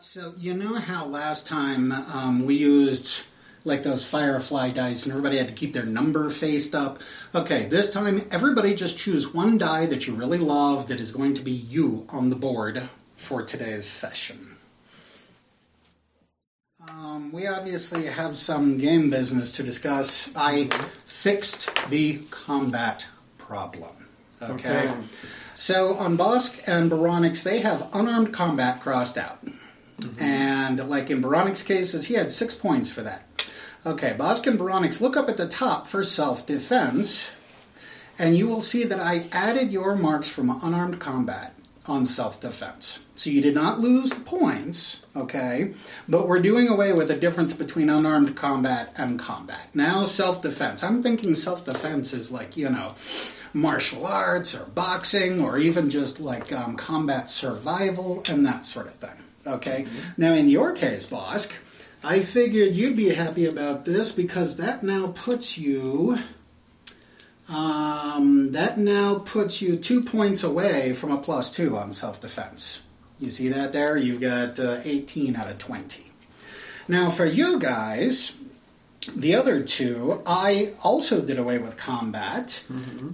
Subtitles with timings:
[0.00, 3.26] So you know how last time um, we used
[3.66, 7.00] like those firefly dice and everybody had to keep their number faced up?
[7.34, 11.34] Okay, this time everybody just choose one die that you really love that is going
[11.34, 14.56] to be you on the board for today's session.
[16.88, 20.30] Um, we obviously have some game business to discuss.
[20.34, 20.68] I
[21.04, 23.06] fixed the combat
[23.36, 24.08] problem.
[24.40, 24.88] Okay.
[24.88, 24.94] Okay.
[25.52, 29.40] So on Bosk and Baronix, they have unarmed combat crossed out.
[30.20, 33.26] And like in Baronix's cases, he had six points for that.
[33.86, 37.30] Okay, Boskin and Baronix, look up at the top for self defense,
[38.18, 41.54] and you will see that I added your marks from unarmed combat
[41.86, 43.00] on self defense.
[43.14, 45.72] So you did not lose the points, okay?
[46.08, 49.68] But we're doing away with the difference between unarmed combat and combat.
[49.74, 50.82] Now, self defense.
[50.82, 52.94] I'm thinking self defense is like, you know,
[53.52, 58.94] martial arts or boxing or even just like um, combat survival and that sort of
[58.94, 59.10] thing,
[59.46, 59.86] okay?
[60.16, 61.56] Now, in your case, Bosk,
[62.02, 66.18] I figured you'd be happy about this because that now puts you.
[67.48, 72.82] Um, that now puts you two points away from a plus two on self defense.
[73.18, 73.96] You see that there?
[73.96, 76.04] You've got uh, 18 out of 20.
[76.88, 78.34] Now, for you guys,
[79.14, 82.62] the other two, I also did away with combat,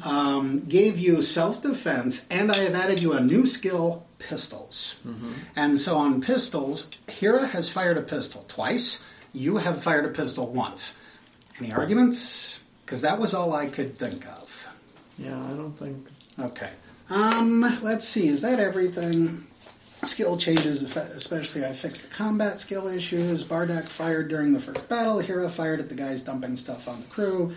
[0.04, 4.98] um, gave you self defense, and I have added you a new skill pistols.
[5.54, 10.46] And so on pistols, Hira has fired a pistol twice, you have fired a pistol
[10.46, 10.94] once.
[11.58, 12.62] Any arguments?
[12.84, 14.68] Because that was all I could think of.
[15.18, 16.06] Yeah, I don't think.
[16.38, 16.70] Okay.
[17.08, 18.28] Um, let's see.
[18.28, 19.44] Is that everything?
[20.02, 23.42] Skill changes, especially I fixed the combat skill issues.
[23.44, 25.18] Bardack fired during the first battle.
[25.20, 27.52] Hera fired at the guys dumping stuff on the crew.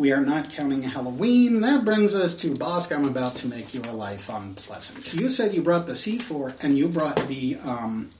[0.00, 1.60] We are not counting Halloween.
[1.60, 2.90] That brings us to Bosk.
[2.90, 5.12] I'm about to make your life unpleasant.
[5.12, 8.10] You said you brought the C4 and you brought the um,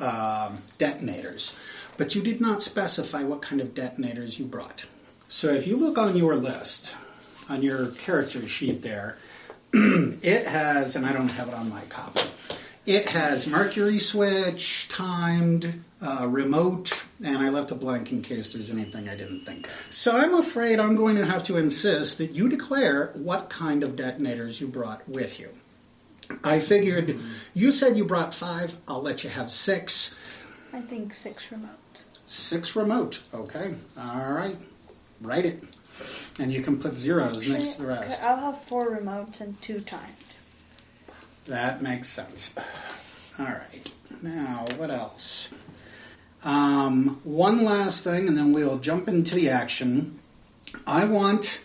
[0.00, 1.54] um detonators,
[1.96, 4.86] but you did not specify what kind of detonators you brought.
[5.28, 6.96] So if you look on your list,
[7.48, 9.16] on your character sheet there,
[9.72, 12.28] it has, and I don't have it on my copy,
[12.84, 18.70] it has mercury switch, timed, uh, remote, and I left a blank in case there's
[18.70, 19.88] anything I didn't think of.
[19.90, 23.96] So I'm afraid I'm going to have to insist that you declare what kind of
[23.96, 25.50] detonators you brought with you.
[26.42, 27.16] I figured
[27.54, 30.16] you said you brought five, I'll let you have six.
[30.72, 31.68] I think six remote.
[32.26, 33.74] Six remote, okay.
[33.98, 34.56] All right,
[35.20, 35.62] write it.
[36.40, 38.18] And you can put zeros next to the rest.
[38.18, 40.14] Okay, I'll have four remotes and two timed.
[41.46, 42.54] That makes sense.
[43.38, 43.92] All right.
[44.22, 45.48] Now, what else?
[46.44, 50.18] Um, one last thing, and then we'll jump into the action.
[50.86, 51.62] I want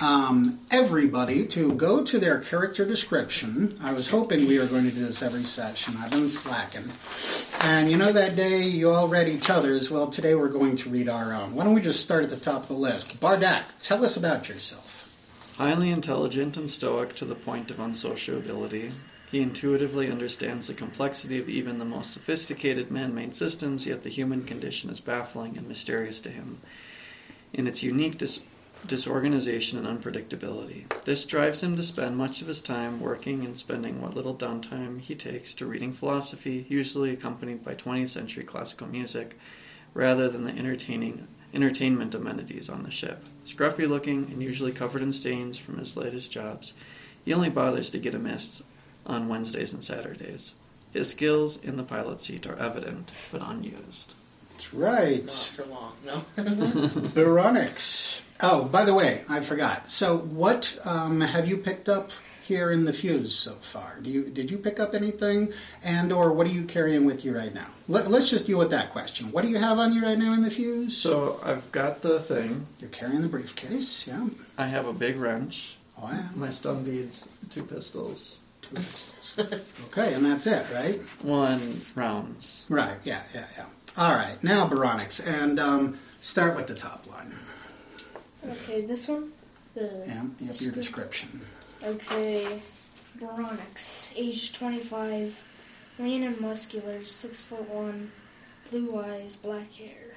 [0.00, 3.76] um, everybody to go to their character description.
[3.82, 5.94] I was hoping we were going to do this every session.
[5.98, 6.90] I've been slacking.
[7.60, 9.90] And you know that day you all read each other's?
[9.90, 11.54] Well, today we're going to read our own.
[11.54, 13.20] Why don't we just start at the top of the list?
[13.20, 14.94] Bardack, tell us about yourself.
[15.56, 18.94] Highly intelligent and stoic to the point of unsociability,
[19.30, 24.10] he intuitively understands the complexity of even the most sophisticated man made systems, yet the
[24.10, 26.60] human condition is baffling and mysterious to him
[27.52, 28.44] in its unique dis-
[28.86, 30.88] disorganization and unpredictability.
[31.04, 35.00] This drives him to spend much of his time working and spending what little downtime
[35.00, 39.36] he takes to reading philosophy, usually accompanied by 20th century classical music,
[39.92, 43.24] rather than the entertaining entertainment amenities on the ship.
[43.46, 46.74] Scruffy looking and usually covered in stains from his latest jobs,
[47.24, 48.62] he only bothers to get a mist
[49.06, 50.54] on Wednesdays and Saturdays.
[50.92, 54.14] His skills in the pilot seat are evident, but unused.
[54.52, 55.22] That's right.
[55.22, 56.14] Not for long, no.
[57.10, 58.20] Baronix.
[58.40, 59.90] Oh, by the way, I forgot.
[59.90, 62.10] So, what um, have you picked up
[62.42, 63.98] here in the fuse so far?
[64.02, 65.52] Do you did you pick up anything,
[65.84, 67.66] and or what are you carrying with you right now?
[67.88, 69.32] Let, let's just deal with that question.
[69.32, 70.96] What do you have on you right now in the fuse?
[70.96, 72.66] So I've got the thing.
[72.80, 74.26] You're carrying the briefcase, yeah.
[74.56, 76.28] I have a big wrench, Oh, yeah.
[76.34, 78.40] my stun beads, two pistols, Two pistols.
[79.38, 81.00] Okay, and that's it, right?
[81.22, 82.66] one rounds.
[82.68, 82.96] Right.
[83.04, 83.66] Yeah, yeah, yeah.
[83.96, 84.42] All right.
[84.42, 87.32] Now, Baronix, and um, start with the top line.
[88.48, 89.32] Okay, this one?
[89.74, 90.22] The Yeah.
[90.40, 90.60] Yep.
[90.60, 91.40] Your description.
[91.84, 92.60] Okay,
[93.18, 95.42] Baronix, age 25,
[95.98, 98.10] lean and muscular, 6 foot 1,
[98.70, 100.14] blue eyes, black hair.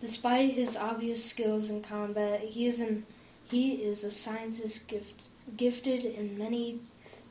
[0.00, 3.06] Despite his obvious skills in combat, he is an
[3.50, 5.24] he is a scientist gift,
[5.56, 6.78] gifted in many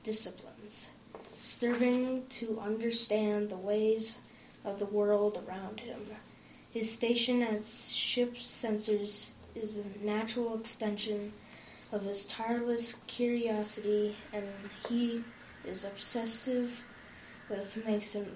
[0.04, 0.49] disciplines,
[1.40, 4.20] striving to understand the ways
[4.66, 6.02] of the world around him.
[6.72, 11.32] His station as ship sensors is a natural extension
[11.92, 14.46] of his tireless curiosity, and
[14.88, 15.24] he
[15.66, 16.84] is obsessive
[17.50, 18.28] with makes him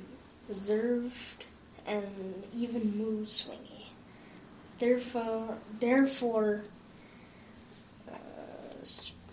[0.47, 1.45] reserved,
[1.85, 3.87] and even mood swingy.
[4.79, 6.63] Therefore, therefore,
[8.09, 8.15] uh,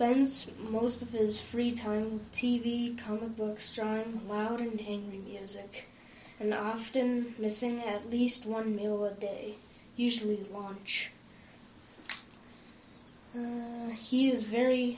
[0.00, 5.90] spends most of his free time with TV, comic books, drawing loud and angry music,
[6.38, 9.56] and often missing at least one meal a day,
[9.96, 11.10] usually lunch.
[13.36, 14.96] Uh, he is very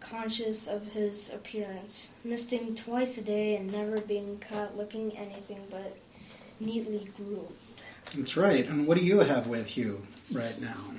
[0.00, 5.96] conscious of his appearance, misting twice a day and never being caught looking anything but
[6.58, 7.54] neatly groomed.
[8.16, 8.66] That's right.
[8.66, 10.02] And what do you have with you
[10.32, 10.90] right now?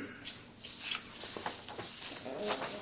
[2.25, 2.80] Uh,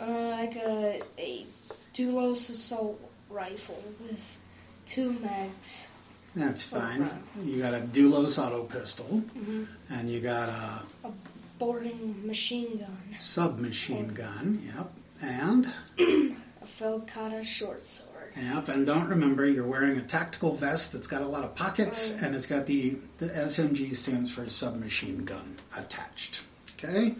[0.00, 1.46] I got a
[1.94, 3.00] Doulos assault
[3.30, 4.38] rifle with
[4.86, 5.88] two mags.
[6.34, 7.08] That's fine.
[7.42, 11.12] You got a Doulos auto pistol, hmm and you got a A
[11.58, 12.98] boarding machine gun.
[13.18, 14.58] submachine gun.
[14.76, 14.92] Yep.
[15.22, 15.66] And
[16.62, 18.32] A Falcata short sword.
[18.36, 18.68] yep.
[18.68, 22.34] And don't remember, you're wearing a tactical vest that's got a lot of pockets, and
[22.34, 26.42] it's got the the SMG stands for submachine gun attached.
[26.78, 27.14] Okay.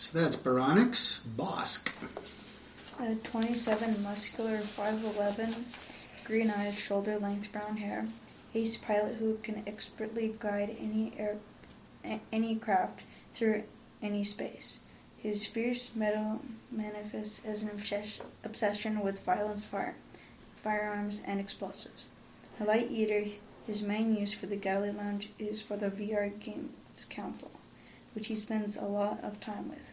[0.00, 1.92] So that's Baronix Bosk.
[2.98, 5.54] A 27 muscular 5'11,
[6.24, 8.06] green eyes, shoulder length brown hair,
[8.54, 11.36] ace pilot who can expertly guide any air,
[12.02, 13.02] a- any craft
[13.34, 13.64] through
[14.02, 14.80] any space.
[15.18, 16.40] His fierce metal
[16.72, 19.96] manifests as an obsess- obsession with violence, fire,
[20.64, 22.08] firearms, and explosives.
[22.58, 23.26] A light eater,
[23.66, 27.50] his main use for the Galley Lounge is for the VR Games Console,
[28.14, 29.92] which he spends a lot of time with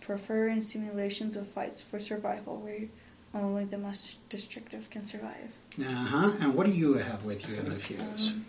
[0.00, 2.88] preferring simulations of fights for survival where
[3.34, 5.52] only the most destructive can survive.
[5.80, 6.32] Uh huh.
[6.40, 8.32] And what do you have with you in the fuse?
[8.32, 8.44] Um,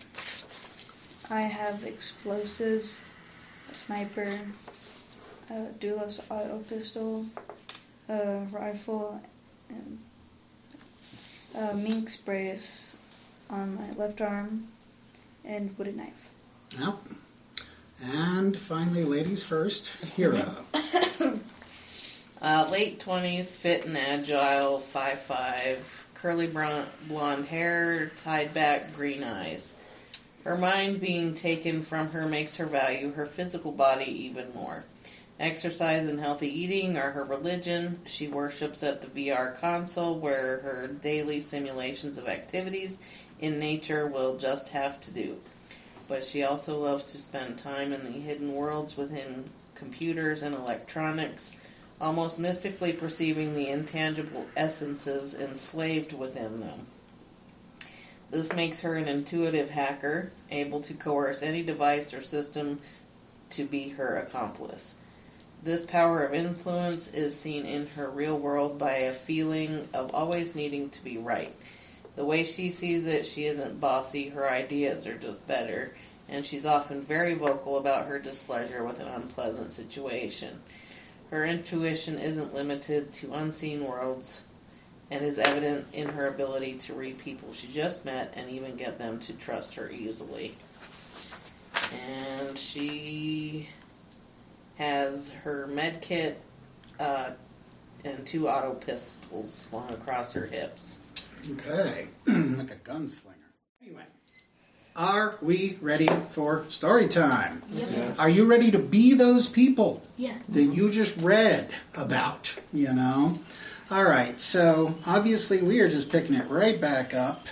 [1.29, 3.05] I have explosives,
[3.71, 4.39] a sniper,
[5.49, 7.25] a Doulos auto pistol,
[8.09, 9.21] a rifle,
[9.69, 9.99] and
[11.57, 12.97] a mink brace
[13.49, 14.67] on my left arm,
[15.45, 16.27] and wooden knife.
[16.77, 16.97] Yep.
[18.11, 20.55] And finally, ladies first, Hira.
[22.41, 25.77] Uh, late 20s, fit and agile, 5'5",
[26.13, 29.75] curly brown, blonde hair, tied back, green eyes.
[30.43, 34.83] Her mind being taken from her makes her value her physical body even more.
[35.39, 38.01] Exercise and healthy eating are her religion.
[38.05, 42.99] She worships at the VR console where her daily simulations of activities
[43.39, 45.37] in nature will just have to do.
[46.13, 51.57] But she also loves to spend time in the hidden worlds within computers and electronics
[51.99, 56.85] almost mystically perceiving the intangible essences enslaved within them.
[58.29, 62.79] This makes her an intuitive hacker, able to coerce any device or system
[63.49, 64.97] to be her accomplice.
[65.63, 70.53] This power of influence is seen in her real world by a feeling of always
[70.53, 71.55] needing to be right.
[72.15, 75.93] The way she sees it, she isn't bossy, her ideas are just better,
[76.29, 80.59] and she's often very vocal about her displeasure with an unpleasant situation.
[81.31, 84.45] Her intuition isn't limited to unseen worlds
[85.09, 88.97] and is evident in her ability to read people she just met and even get
[88.97, 90.55] them to trust her easily.
[92.07, 93.69] And she
[94.77, 96.41] has her med kit
[96.99, 97.31] uh,
[98.05, 101.01] and two auto pistols slung across her hips.
[101.51, 102.07] Okay.
[102.25, 103.33] like a gunslinger.
[103.81, 104.03] Anyway.
[104.95, 107.63] Are we ready for story time?
[107.71, 108.19] Yes.
[108.19, 110.35] Are you ready to be those people Yeah.
[110.49, 112.55] that you just read about?
[112.71, 113.33] You know?
[113.89, 117.47] All right, so obviously we are just picking it right back up.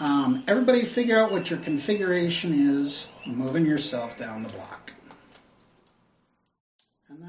[0.00, 4.79] Um, everybody figure out what your configuration is, moving yourself down the block.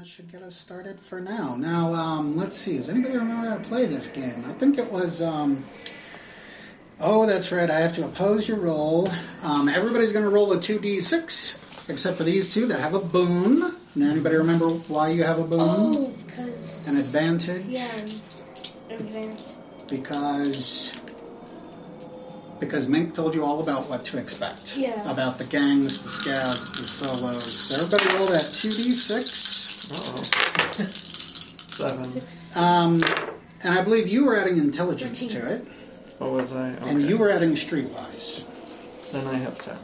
[0.02, 1.54] That should get us started for now.
[1.54, 4.44] Now, um, let's see, does anybody remember how to play this game?
[4.48, 5.22] I think it was.
[5.22, 5.64] Um,
[6.98, 9.08] oh, that's right, I have to oppose your roll.
[9.44, 13.76] Um, everybody's going to roll a 2d6, except for these two that have a boon.
[13.94, 15.60] Now, anybody remember why you have a boon?
[15.60, 16.88] Oh, because.
[16.88, 17.64] An advantage?
[17.66, 17.86] Yeah,
[18.90, 19.54] advantage.
[19.88, 20.98] because
[22.58, 24.76] because Mink told you all about what to expect.
[24.76, 25.08] Yeah.
[25.08, 27.52] About the gangs, the scabs, the solos.
[27.52, 29.61] So everybody roll that two d six.
[29.90, 30.22] Uh-oh.
[31.72, 32.04] Seven.
[32.04, 32.56] Six.
[32.56, 33.02] Um,
[33.64, 35.64] and I believe you were adding intelligence to it,
[36.18, 36.70] What was I?
[36.70, 36.90] Okay.
[36.90, 38.44] and you were adding streetwise.
[39.12, 39.76] Then I have ten.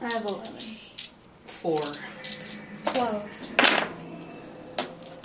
[0.00, 0.52] I have 11.
[1.46, 1.80] Four.
[2.86, 3.28] Twelve.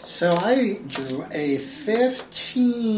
[0.03, 1.57] So I drew a
[2.49, 2.91] fifteen.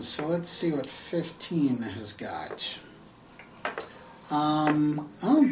[0.00, 2.78] So let's see what fifteen has got.
[4.30, 5.50] Um, oh,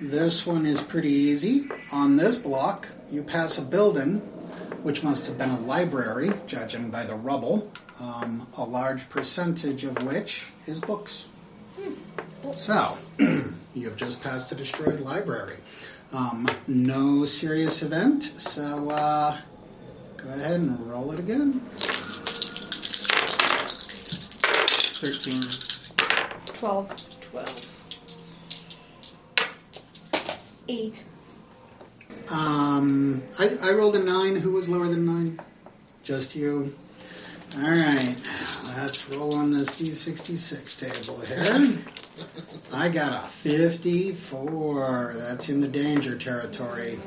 [0.00, 1.68] this one is pretty easy.
[1.92, 4.16] On this block, you pass a building
[4.82, 10.02] which must have been a library, judging by the rubble, um, a large percentage of
[10.04, 11.26] which is books.
[12.54, 15.56] So, you have just passed a destroyed library.
[16.12, 19.36] Um, no serious event, so uh,
[20.16, 21.60] go ahead and roll it again.
[25.02, 25.40] 13.
[26.58, 27.20] 12.
[27.30, 27.69] 12.
[30.70, 31.04] Eight.
[32.30, 34.36] Um, I, I rolled a nine.
[34.36, 35.40] Who was lower than nine?
[36.04, 36.72] Just you.
[37.56, 38.16] All right,
[38.76, 41.76] let's roll on this D66 table here.
[42.72, 45.14] I got a 54.
[45.16, 47.00] That's in the danger territory.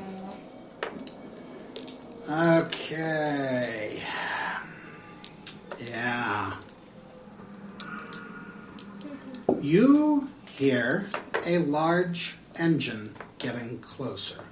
[2.29, 4.03] Okay.
[5.87, 6.51] Yeah.
[9.61, 11.09] You hear
[11.45, 14.43] a large engine getting closer.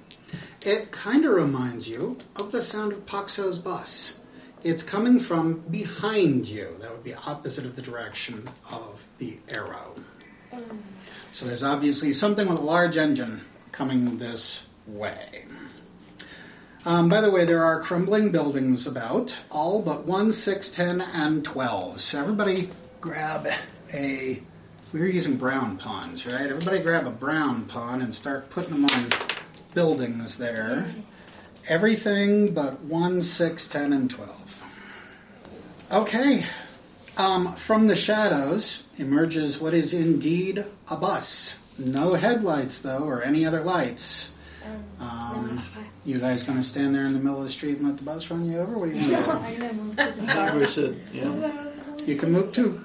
[0.64, 4.18] It kind of reminds you of the sound of Paxo's bus.
[4.62, 6.76] It's coming from behind you.
[6.80, 9.94] That would be opposite of the direction of the arrow.
[11.32, 13.40] So there's obviously something with a large engine
[13.72, 15.46] coming this way.
[16.84, 21.44] Um, by the way, there are crumbling buildings about, all but 1, 6, 10, and
[21.44, 22.00] 12.
[22.00, 23.48] So everybody grab
[23.94, 24.42] a.
[24.92, 26.50] We were using brown pawns, right?
[26.50, 29.08] Everybody grab a brown pawn and start putting them on
[29.74, 30.94] buildings there.
[31.68, 35.88] Everything but 1, 6, 10, and 12.
[35.92, 36.44] Okay.
[37.16, 41.58] Um, from the shadows emerges what is indeed a bus.
[41.78, 44.30] No headlights, though, or any other lights.
[45.00, 45.62] Um,
[46.04, 48.04] you guys going to stand there in the middle of the street and let the
[48.04, 48.76] bus run you over?
[48.76, 51.66] What do you want to I'm gonna move to the I think we should, yeah.
[52.04, 52.80] You can move too.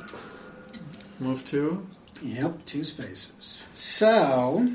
[1.20, 1.86] Move two.
[2.22, 3.66] Yep, two spaces.
[3.74, 4.68] So,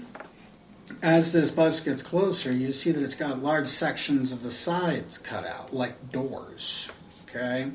[1.03, 5.19] as this bus gets closer, you see that it's got large sections of the sides
[5.19, 6.89] cut out, like doors.
[7.25, 7.71] Okay?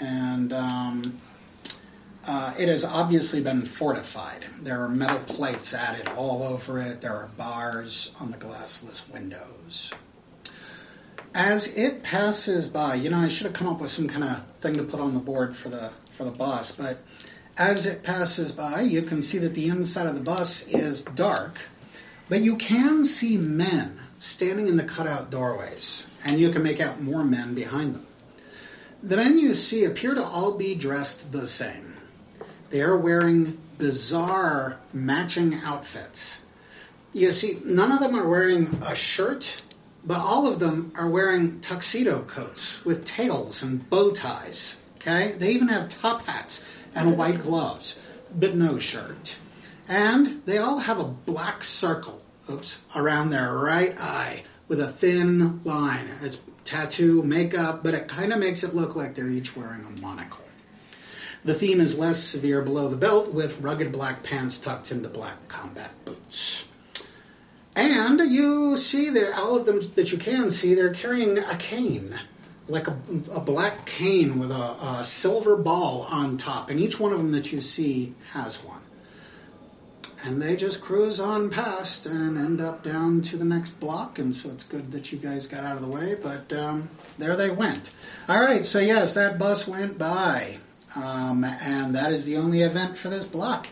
[0.00, 1.20] And um,
[2.26, 4.44] uh, it has obviously been fortified.
[4.60, 9.92] There are metal plates added all over it, there are bars on the glassless windows.
[11.32, 14.46] As it passes by, you know, I should have come up with some kind of
[14.52, 16.98] thing to put on the board for the for the bus, but
[17.56, 21.58] as it passes by, you can see that the inside of the bus is dark,
[22.28, 27.00] but you can see men standing in the cutout doorways, and you can make out
[27.00, 28.06] more men behind them.
[29.02, 31.96] The men you see appear to all be dressed the same.
[32.68, 36.42] They are wearing bizarre matching outfits.
[37.12, 39.62] You see, none of them are wearing a shirt,
[40.04, 44.80] but all of them are wearing tuxedo coats with tails and bow ties.
[44.96, 45.32] Okay?
[45.32, 48.00] They even have top hats and white gloves,
[48.34, 49.38] but no shirt.
[49.88, 55.62] And they all have a black circle, oops, around their right eye with a thin
[55.64, 56.06] line.
[56.22, 60.00] It's tattoo, makeup, but it kind of makes it look like they're each wearing a
[60.00, 60.44] monocle.
[61.44, 65.48] The theme is less severe below the belt, with rugged black pants tucked into black
[65.48, 66.68] combat boots.
[67.74, 72.14] And you see that all of them that you can see, they're carrying a cane,
[72.70, 72.96] like a,
[73.32, 76.70] a black cane with a, a silver ball on top.
[76.70, 78.80] And each one of them that you see has one.
[80.22, 84.18] And they just cruise on past and end up down to the next block.
[84.18, 86.14] And so it's good that you guys got out of the way.
[86.14, 87.92] But um, there they went.
[88.28, 90.58] All right, so yes, that bus went by.
[90.94, 93.68] Um, and that is the only event for this block.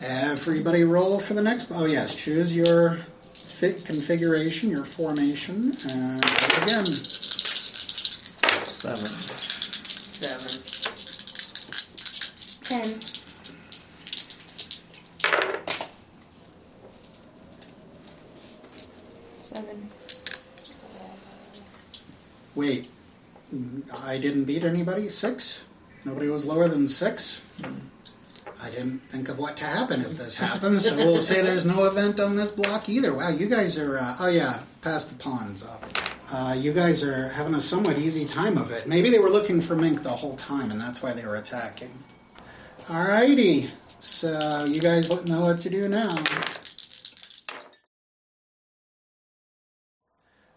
[0.00, 1.70] Everybody roll for the next.
[1.70, 2.98] Oh, yes, choose your
[3.34, 6.24] fit configuration, your formation, and
[6.62, 6.86] again.
[8.82, 9.06] Seven.
[10.18, 10.50] Seven.
[12.64, 13.00] Ten.
[19.38, 19.88] Seven.
[22.56, 22.88] Wait,
[24.02, 25.08] I didn't beat anybody?
[25.08, 25.64] Six?
[26.04, 27.46] Nobody was lower than six?
[28.60, 31.84] I didn't think of what to happen if this happens, so we'll say there's no
[31.84, 33.14] event on this block either.
[33.14, 35.84] Wow, you guys are, uh, oh yeah, past the pawns up.
[36.32, 38.88] Uh, you guys are having a somewhat easy time of it.
[38.88, 41.90] Maybe they were looking for Mink the whole time, and that's why they were attacking.
[42.86, 43.68] Alrighty,
[44.00, 46.08] so you guys know what to do now.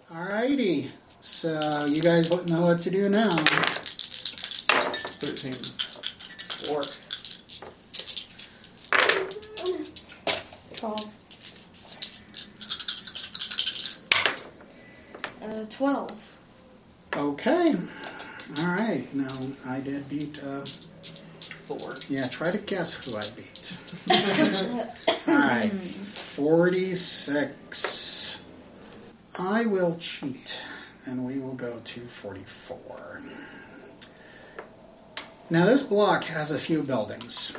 [0.10, 3.36] Alrighty, so you guys know what to do now.
[5.20, 5.52] Thirteen.
[6.64, 6.84] Four.
[10.78, 11.15] Twelve.
[15.66, 16.38] Uh, Twelve.
[17.16, 17.76] Okay.
[18.60, 19.08] All right.
[19.14, 20.40] Now I did beat.
[20.44, 20.64] Uh,
[21.68, 21.96] Four.
[22.10, 23.76] yeah, try to guess who I beat.
[25.28, 25.72] All right.
[25.74, 27.24] Forty-six.
[29.38, 30.62] I will cheat
[31.06, 33.22] and we will go to 44.
[35.50, 37.54] Now, this block has a few buildings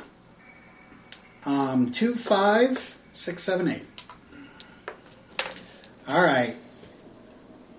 [1.45, 3.83] um, 2, 5, 6, 7, 8.
[6.09, 6.55] All right.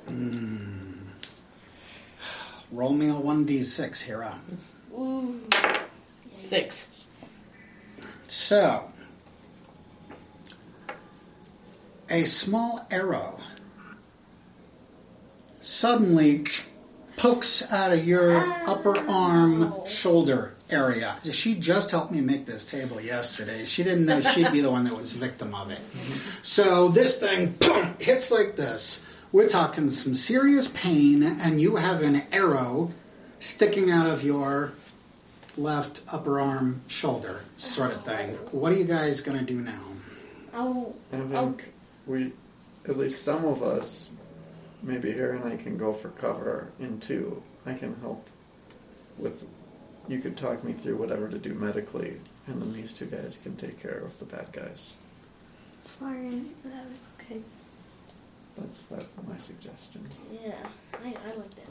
[0.09, 0.99] Mm.
[2.71, 4.41] Roll me a 1d6 here on.
[4.93, 5.41] Ooh.
[6.37, 6.89] Six.
[8.27, 8.91] So,
[12.11, 13.39] a small arrow
[15.61, 16.47] suddenly
[17.17, 21.15] pokes out of your upper arm shoulder area.
[21.33, 23.65] She just helped me make this table yesterday.
[23.65, 25.81] She didn't know she'd be the one that was victim of it.
[26.43, 29.05] So this thing boom, hits like this.
[29.31, 32.93] We're talking some serious pain, and you have an arrow
[33.41, 34.73] sticking out of your
[35.59, 38.31] left upper arm shoulder, sort of thing.
[38.53, 39.83] What are you guys gonna do now?
[40.55, 41.57] I'll, I think I'll
[42.07, 42.33] we,
[42.89, 44.11] at least some of us,
[44.83, 47.43] maybe here and I can go for cover in two.
[47.67, 48.27] I can help
[49.19, 49.45] with.
[50.09, 53.57] You could talk me through whatever to do medically, and then these two guys can
[53.57, 54.95] take care of the bad guys.
[55.85, 56.55] Fine.
[57.21, 57.43] Okay.
[58.61, 60.07] That's that's my suggestion.
[60.45, 60.53] yeah,
[61.05, 61.69] I, I like that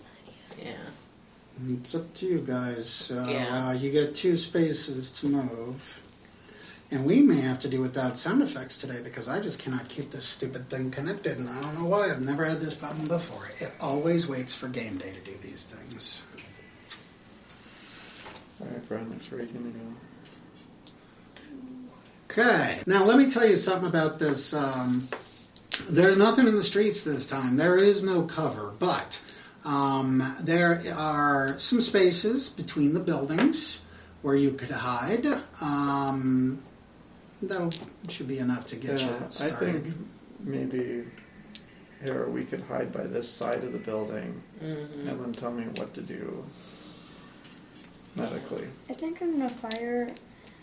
[0.60, 0.74] idea.
[0.74, 1.74] Yeah.
[1.74, 2.90] It's up to you guys.
[2.90, 3.70] So Yeah.
[3.70, 6.02] uh, you get two spaces to move.
[6.90, 10.12] And we may have to do without sound effects today because I just cannot keep
[10.12, 12.10] this stupid thing connected, and I don't know why.
[12.10, 13.50] I've never had this problem before.
[13.60, 16.24] It always waits for game day to do these things.
[18.62, 19.80] All right, Brian, that's where you gonna go.
[22.30, 22.80] Okay.
[22.86, 24.54] Now, let me tell you something about this.
[24.54, 25.08] Um,
[25.90, 27.56] there's nothing in the streets this time.
[27.56, 29.22] There is no cover, but
[29.66, 33.82] um, there are some spaces between the buildings
[34.22, 35.26] where you could hide.
[35.62, 36.60] Um,
[37.42, 37.78] that
[38.10, 39.70] should be enough to get yeah, you started.
[39.70, 39.96] I think
[40.40, 41.04] maybe
[42.04, 45.08] here we could hide by this side of the building, Mm-hmm.
[45.08, 46.44] and then tell me what to do
[48.16, 48.68] medically.
[48.90, 50.12] I think I'm gonna fire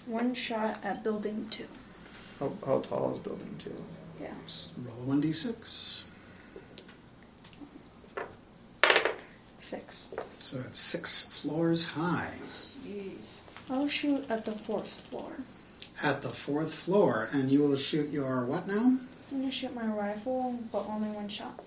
[0.07, 1.67] one shot at building two.
[2.41, 3.75] How, how tall is building two?
[4.21, 4.29] Yeah.
[5.07, 6.05] Roll 1d6.
[9.61, 10.07] Six.
[10.39, 12.35] So it's six floors high.
[12.87, 13.39] Jeez.
[13.71, 15.33] I'll shoot at the fourth floor.
[16.03, 18.99] At the fourth floor, and you will shoot your what now?
[19.33, 21.59] I'm gonna shoot my rifle, but only one shot.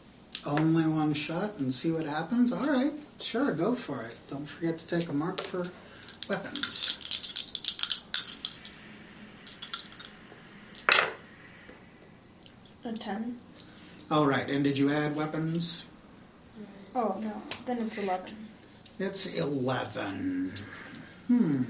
[0.46, 2.54] Only one shot and see what happens?
[2.54, 4.16] Alright, sure, go for it.
[4.30, 5.64] Don't forget to take a mark for
[6.30, 6.97] weapons.
[12.88, 13.38] A ten.
[14.10, 15.86] All right, and did you add weapons?
[16.96, 17.34] Oh no,
[17.66, 18.34] then it's eleven.
[18.98, 20.54] It's 11.
[21.28, 21.64] Hmm.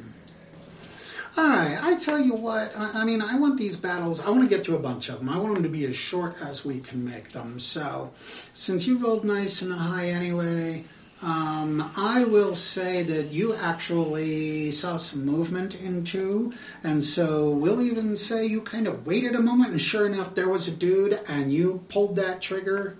[1.35, 4.43] All right, I tell you what, I, I mean, I want these battles, I want
[4.43, 5.29] to get through a bunch of them.
[5.29, 7.59] I want them to be as short as we can make them.
[7.59, 8.11] So,
[8.53, 10.85] since you rolled nice and high anyway,
[11.23, 16.53] um, I will say that you actually saw some movement in two,
[16.83, 20.49] and so we'll even say you kind of waited a moment, and sure enough, there
[20.49, 22.97] was a dude, and you pulled that trigger.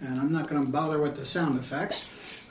[0.00, 2.04] And I'm not going to bother with the sound effects.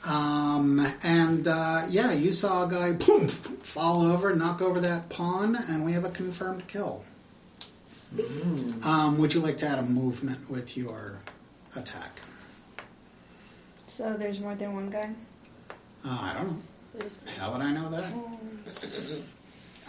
[0.06, 5.56] Um, and uh, yeah, you saw a guy boom, fall over, knock over that pawn,
[5.56, 7.04] and we have a confirmed kill.
[8.84, 11.18] Um, would you like to add a movement with your
[11.74, 12.20] attack?
[13.88, 15.10] So there's more than one guy.
[16.04, 16.56] Uh, I don't know.
[16.94, 18.04] There's the, How would I know that?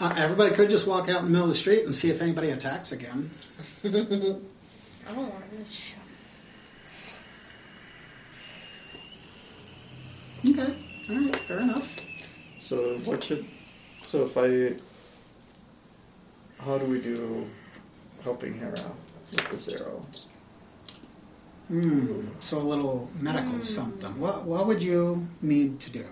[0.01, 2.21] Uh, everybody could just walk out in the middle of the street and see if
[2.21, 3.29] anybody attacks again.
[3.83, 5.99] I don't want to shot.
[10.47, 10.75] Okay,
[11.09, 11.97] all right, fair enough.
[12.57, 13.45] So what should?
[14.03, 14.75] So if I,
[16.63, 17.45] how do we do
[18.23, 20.05] helping Hera with this arrow?
[21.69, 22.21] Hmm.
[22.39, 24.19] So a little medical something.
[24.19, 26.05] What what would you need to do?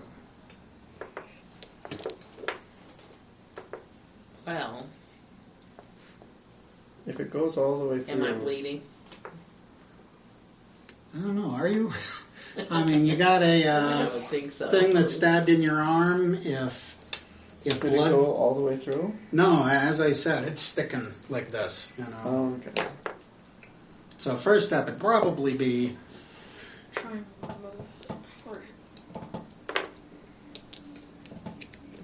[4.46, 4.86] Well,
[7.06, 8.82] If it goes all the way through, am I bleeding?
[11.14, 11.50] I don't know.
[11.50, 11.92] Are you?
[12.70, 14.70] I mean, you got a uh, don't so.
[14.70, 16.34] thing that's stabbed in your arm.
[16.34, 16.96] If
[17.64, 19.12] if did it blood, go all the way through?
[19.32, 21.90] no, as I said, it's sticking like this.
[21.98, 22.20] You know.
[22.24, 22.88] Oh, okay.
[24.18, 25.96] So first step would probably be
[26.92, 27.88] Try and remove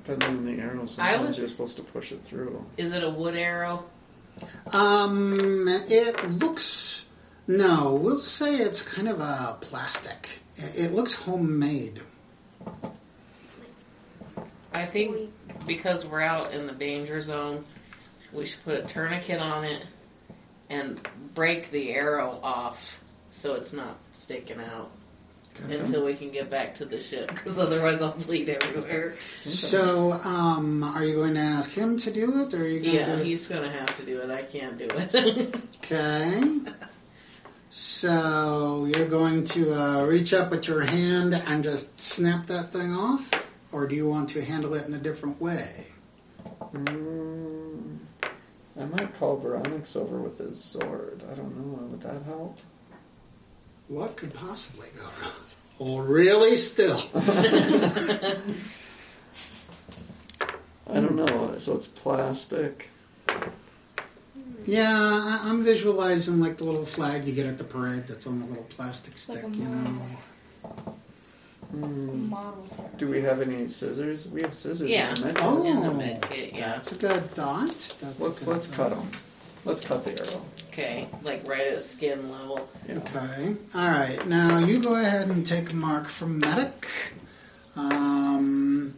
[0.05, 2.65] Depending on the arrow, sometimes was- you're supposed to push it through.
[2.77, 3.85] Is it a wood arrow?
[4.73, 7.07] um, it looks
[7.47, 7.95] no.
[7.95, 10.41] We'll say it's kind of a plastic.
[10.57, 12.01] It, it looks homemade.
[14.73, 15.31] I think
[15.67, 17.65] because we're out in the danger zone,
[18.33, 19.83] we should put a tourniquet on it
[20.71, 21.01] and
[21.35, 24.91] break the arrow off so it's not sticking out.
[25.67, 25.79] Okay.
[25.79, 29.15] until we can get back to the ship, because otherwise I'll bleed everywhere.
[29.45, 32.95] So, um, are you going to ask him to do it, or are you going
[32.97, 34.31] Yeah, to do he's gonna have to do it.
[34.31, 35.55] I can't do it.
[35.85, 36.59] Okay.
[37.71, 42.93] So you're going to uh, reach up with your hand and just snap that thing
[42.93, 45.87] off, or do you want to handle it in a different way?
[46.73, 47.99] Mm,
[48.81, 51.23] I might call Baronix over with his sword.
[51.31, 51.79] I don't know.
[51.87, 52.59] Would that help?
[53.89, 55.33] What could possibly go wrong?
[55.81, 56.57] Oh, really?
[56.57, 57.01] Still.
[60.87, 61.55] I don't know.
[61.59, 62.91] So it's plastic.
[64.67, 68.41] Yeah, I- I'm visualizing like the little flag you get at the parade that's on
[68.41, 70.03] the little plastic stick, Like you know.
[71.75, 71.97] Model.
[71.97, 72.91] Mm, Model.
[72.97, 74.29] do we have any scissors?
[74.29, 74.89] We have scissors.
[74.91, 75.11] Yeah.
[75.11, 75.75] In the med Oh, kit.
[75.75, 76.69] In the med kit, yeah.
[76.73, 77.69] That's a good thought.
[78.01, 78.91] That's Let's good let's thought.
[78.91, 79.11] cut them.
[79.65, 80.43] Let's cut the arrow.
[80.69, 82.69] okay, like right at skin level.
[82.89, 82.97] Yeah.
[82.99, 83.55] Okay.
[83.75, 84.27] All right.
[84.27, 86.87] Now you go ahead and take a mark from medic.
[87.77, 88.95] Um,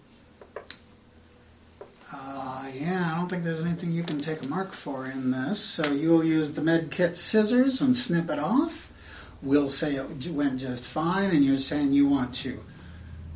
[2.13, 5.61] uh, yeah, I don't think there's anything you can take a mark for in this.
[5.61, 8.86] So you'll use the med kit scissors and snip it off.
[9.43, 12.63] We'll say it went just fine, and you're saying you want to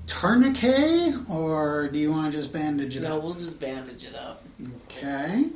[0.06, 3.22] tourniquet, or do you want to just bandage it No, up?
[3.22, 4.42] we'll just bandage it up.
[4.86, 5.46] Okay.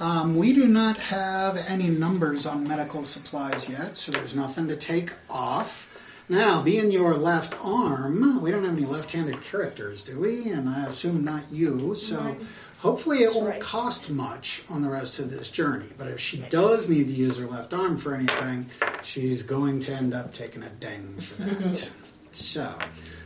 [0.00, 4.76] Um, we do not have any numbers on medical supplies yet, so there's nothing to
[4.76, 5.90] take off.
[6.28, 10.50] Now, being your left arm, we don't have any left handed characters, do we?
[10.50, 12.46] And I assume not you, so Mine.
[12.84, 13.60] Hopefully it That's won't right.
[13.60, 15.86] cost much on the rest of this journey.
[15.96, 18.66] But if she does need to use her left arm for anything,
[19.02, 21.90] she's going to end up taking a ding for that.
[22.32, 22.72] so,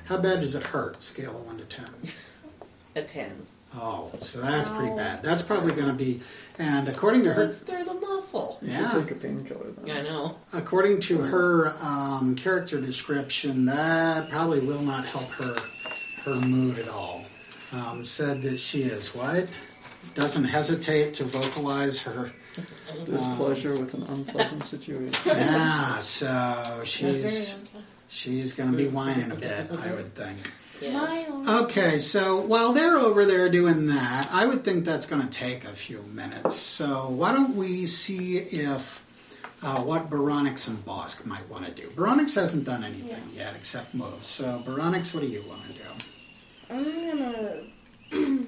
[0.07, 1.03] how bad does it hurt?
[1.03, 1.85] Scale of 1 to 10.
[2.97, 3.31] A ten.
[3.77, 5.23] Oh, so that's pretty bad.
[5.23, 6.23] That's probably going to be,
[6.59, 8.59] and according to her, Let's through the muscle.
[8.62, 8.90] You Yeah.
[8.90, 9.94] should take a painkiller then.
[9.94, 10.37] I know.
[10.55, 15.57] according to her um, character description, that probably will not help her
[16.25, 17.25] her mood at all.
[17.72, 19.46] Um, said that she is what
[20.14, 22.33] doesn't hesitate to vocalize her.
[23.04, 25.14] Displeasure with an unpleasant situation.
[25.26, 27.59] Yeah, so she's
[28.09, 30.38] she's going to be whining a bit, I would think.
[30.81, 31.48] Yes.
[31.48, 35.64] Okay, so while they're over there doing that, I would think that's going to take
[35.64, 36.54] a few minutes.
[36.54, 39.04] So why don't we see if
[39.62, 41.88] uh, what Baronix and Bosk might want to do?
[41.90, 44.24] Baronix hasn't done anything yet except move.
[44.24, 45.85] So Baronix, what do you want to do?
[46.70, 47.62] I'm gonna.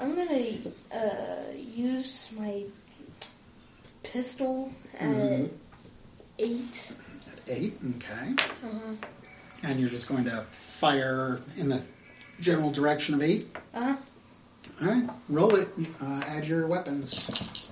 [0.00, 0.50] I'm gonna
[0.92, 2.62] uh, use my
[4.02, 5.48] pistol at Mhm.
[6.38, 6.92] eight.
[7.32, 8.34] At eight, okay.
[8.38, 8.94] Uh-huh.
[9.62, 11.82] And you're just going to fire in the
[12.40, 13.54] general direction of eight.
[13.74, 13.94] Uh-huh.
[14.80, 15.68] All right, roll it.
[16.00, 17.70] Uh, add your weapons.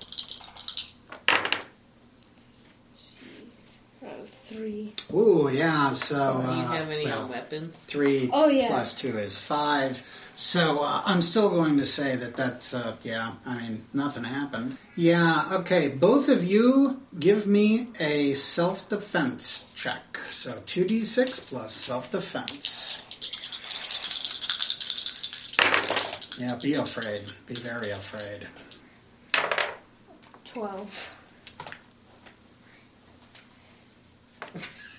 [4.54, 4.92] Three.
[5.14, 5.90] Ooh, yeah.
[5.92, 7.84] So Do you uh, have any well, weapons?
[7.84, 8.66] Three Oh, yeah.
[8.68, 10.02] plus two is five.
[10.34, 14.78] So uh, I'm still going to say that that's, uh, yeah, I mean, nothing happened.
[14.96, 20.16] Yeah, okay, both of you give me a self defense check.
[20.28, 22.96] So 2d6 plus self defense.
[26.40, 27.22] Yeah, be afraid.
[27.46, 28.48] Be very afraid.
[30.44, 31.16] Twelve.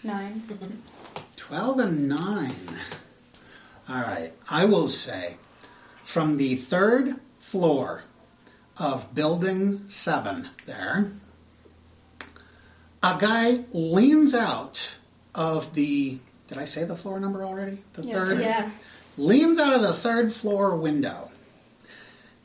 [0.03, 0.43] Nine.
[1.37, 2.51] 12 and 9.
[3.89, 5.37] All right, I will say
[6.03, 8.03] from the third floor
[8.77, 11.11] of building 7 there,
[13.03, 14.97] a guy leans out
[15.35, 16.19] of the.
[16.47, 17.79] Did I say the floor number already?
[17.93, 18.13] The Yeah.
[18.13, 18.39] third?
[18.41, 18.69] Yeah.
[19.17, 21.29] leans out of the third floor window.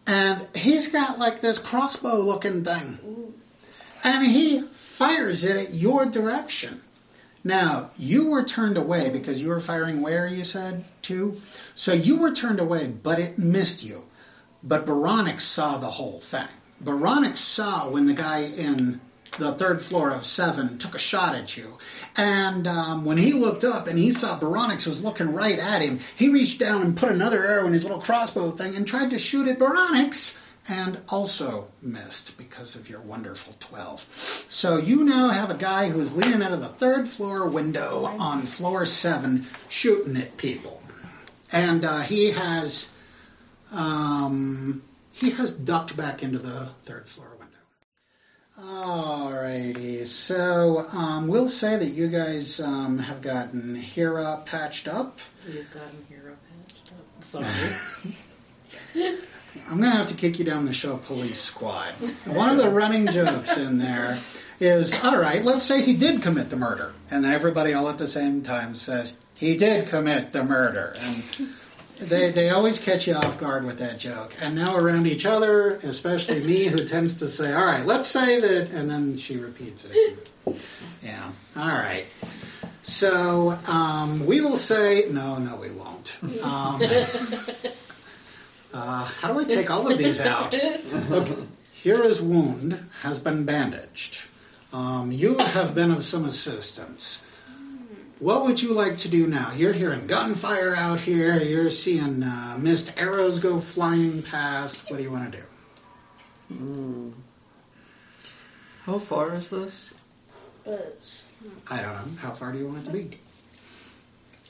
[0.07, 3.35] And he's got like this crossbow looking thing.
[4.03, 6.81] And he fires it at your direction.
[7.47, 10.83] Now, you were turned away because you were firing where, you said?
[11.01, 11.41] Two?
[11.77, 14.03] So you were turned away, but it missed you.
[14.65, 16.49] But Baronix saw the whole thing.
[16.83, 19.01] Baronix saw when the guy in
[19.39, 21.79] the third floor of seven took a shot at you.
[22.17, 26.01] And um, when he looked up and he saw Baronix was looking right at him,
[26.17, 29.21] he reached down and put another arrow in his little crossbow thing and tried to
[29.21, 30.37] shoot at Baronix
[30.69, 34.01] and also missed because of your wonderful 12.
[34.51, 38.05] So you now have a guy who is leaning out of the third floor window
[38.05, 40.83] on floor seven shooting at people.
[41.53, 42.91] And uh, he has
[43.73, 47.45] um, he has ducked back into the third floor window.
[48.61, 55.21] Alrighty, so um, we'll say that you guys um, have gotten Hera patched up.
[55.47, 57.25] You've gotten hero patched up.
[58.95, 59.17] Sorry.
[59.71, 61.91] I'm gonna have to kick you down the show police squad.
[62.25, 64.19] One of the running jokes in there
[64.61, 65.43] is all right.
[65.43, 68.75] Let's say he did commit the murder, and then everybody all at the same time
[68.75, 71.23] says he did commit the murder, and
[71.99, 74.35] they they always catch you off guard with that joke.
[74.41, 78.41] And now around each other, especially me, who tends to say, "All right, let's say
[78.41, 80.29] that," and then she repeats it.
[81.03, 81.31] Yeah.
[81.57, 82.07] All right.
[82.83, 86.17] So um, we will say no, no, we won't.
[86.43, 86.81] Um,
[88.73, 90.57] uh, how do I take all of these out?
[91.09, 91.29] Look,
[91.73, 94.27] Hira's wound has been bandaged.
[94.73, 97.25] Um, you have been of some assistance.
[98.19, 99.53] What would you like to do now?
[99.55, 101.39] You're hearing gunfire out here.
[101.41, 104.91] You're seeing uh, missed arrows go flying past.
[104.91, 107.15] What do you want to do?
[108.85, 109.93] How far is this?
[110.65, 111.25] But
[111.71, 112.19] I don't know.
[112.21, 113.19] How far do you want it to be?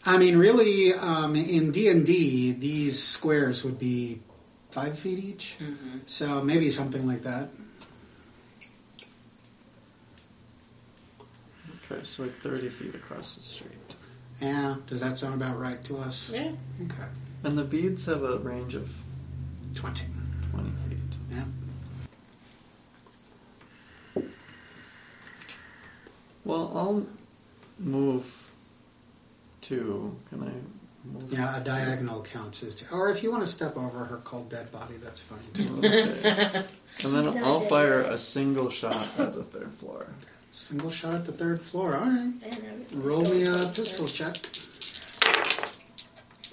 [0.07, 4.21] I mean, really, um, in D and D, these squares would be
[4.71, 5.57] five feet each.
[6.07, 7.49] So maybe something like that.
[11.91, 13.73] Okay, so like 30 feet across the street.
[14.41, 14.77] Yeah.
[14.87, 16.31] Does that sound about right to us?
[16.33, 16.53] Yeah.
[16.85, 17.09] Okay.
[17.43, 18.95] And the beads have a range of
[19.75, 20.07] Twenty.
[20.53, 21.43] 20 feet.
[24.17, 24.23] Yeah.
[26.45, 27.07] Well, I'll
[27.79, 28.46] move
[29.69, 30.17] to.
[30.31, 30.53] Can I
[31.07, 31.33] move?
[31.33, 32.87] Yeah, a diagonal counts as two.
[32.93, 35.79] Or if you want to step over her cold dead body, that's fine too.
[35.79, 36.03] Okay.
[37.05, 38.13] and then not I'll dead fire yet.
[38.13, 40.07] a single shot at the third floor.
[40.51, 41.95] Single shot at the third floor.
[41.95, 42.11] All right.
[42.11, 44.37] and everything's Roll me a up pistol check.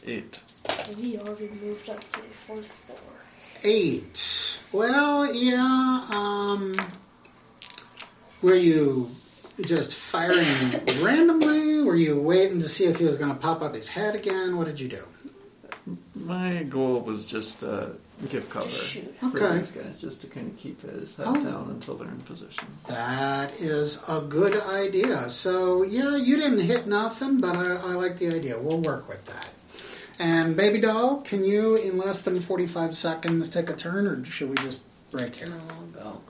[0.05, 0.39] Eight.
[0.99, 2.99] We already moved up to the fourth floor.
[3.63, 4.59] Eight.
[4.73, 6.07] Well, yeah.
[6.09, 6.77] Um,
[8.41, 9.09] were you
[9.61, 10.45] just firing
[11.03, 11.81] randomly?
[11.83, 14.57] Were you waiting to see if he was going to pop up his head again?
[14.57, 15.03] What did you do?
[16.15, 17.87] My goal was just uh,
[18.29, 19.13] give cover shoot.
[19.19, 19.57] for Okay.
[19.57, 21.43] these guys, just to kind of keep his head Oh.
[21.43, 22.67] down until they're in position.
[22.87, 25.29] That is a good idea.
[25.29, 28.57] So, yeah, you didn't hit nothing, but I, I like the idea.
[28.59, 29.49] We'll work with that.
[30.19, 34.49] And, Baby Doll, can you, in less than 45 seconds, take a turn, or should
[34.51, 34.79] we just
[35.11, 35.47] break here?
[35.49, 35.55] No,
[35.99, 36.21] I'll go.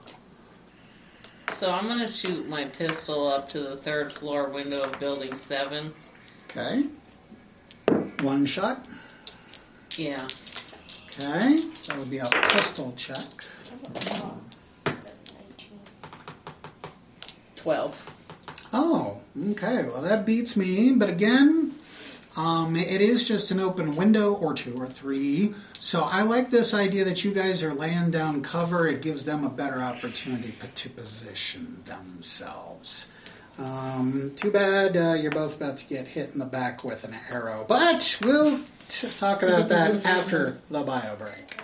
[1.49, 5.93] So I'm gonna shoot my pistol up to the third floor window of building seven.
[6.49, 6.85] Okay.
[8.21, 8.85] One shot.
[9.97, 10.27] Yeah.
[11.05, 11.61] Okay.
[11.87, 13.17] That would be a pistol check.
[17.55, 18.09] Twelve.
[18.73, 19.83] Oh, okay.
[19.83, 20.91] Well, that beats me.
[20.91, 21.75] But again,
[22.35, 25.53] um, it is just an open window or two or three.
[25.83, 28.87] So I like this idea that you guys are laying down cover.
[28.87, 33.09] It gives them a better opportunity to position themselves.
[33.59, 37.13] Um, too bad uh, you're both about to get hit in the back with an
[37.29, 37.65] arrow.
[37.67, 41.57] But we'll t- talk about that after the bio break.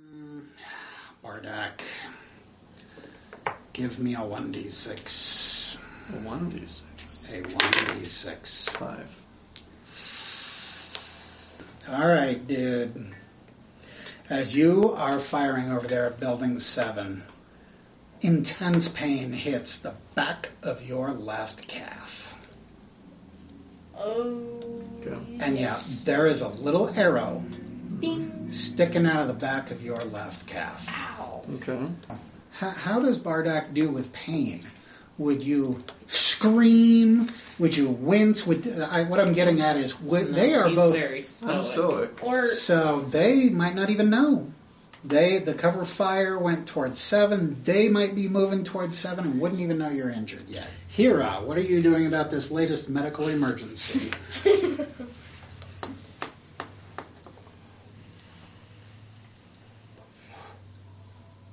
[0.00, 0.44] Mm,
[1.24, 1.82] Bardack,
[3.72, 5.78] give me a 1d6.
[6.10, 6.84] A 1d6.
[7.32, 8.70] A 1d6.
[8.70, 9.19] Five.
[11.90, 13.12] All right, dude.
[14.28, 17.24] As you are firing over there at Building 7,
[18.20, 22.48] intense pain hits the back of your left calf.
[23.98, 24.60] Oh.
[25.00, 25.20] Okay.
[25.40, 27.42] And yeah, there is a little arrow
[27.98, 28.52] Ding.
[28.52, 30.86] sticking out of the back of your left calf.
[31.18, 31.42] Ow.
[31.54, 31.86] Okay.
[32.52, 34.60] How, how does Bardack do with pain?
[35.20, 37.30] Would you scream?
[37.58, 38.46] Would you wince?
[38.46, 41.54] Would I, what I'm getting at is would, No, they are he's both very stoic.
[41.54, 42.24] I'm stoic.
[42.24, 44.50] Or So they might not even know.
[45.04, 47.62] They the cover fire went towards seven.
[47.64, 50.70] They might be moving towards seven and wouldn't even know you're injured yet.
[50.88, 54.10] Hira, uh, what are you doing about this latest medical emergency?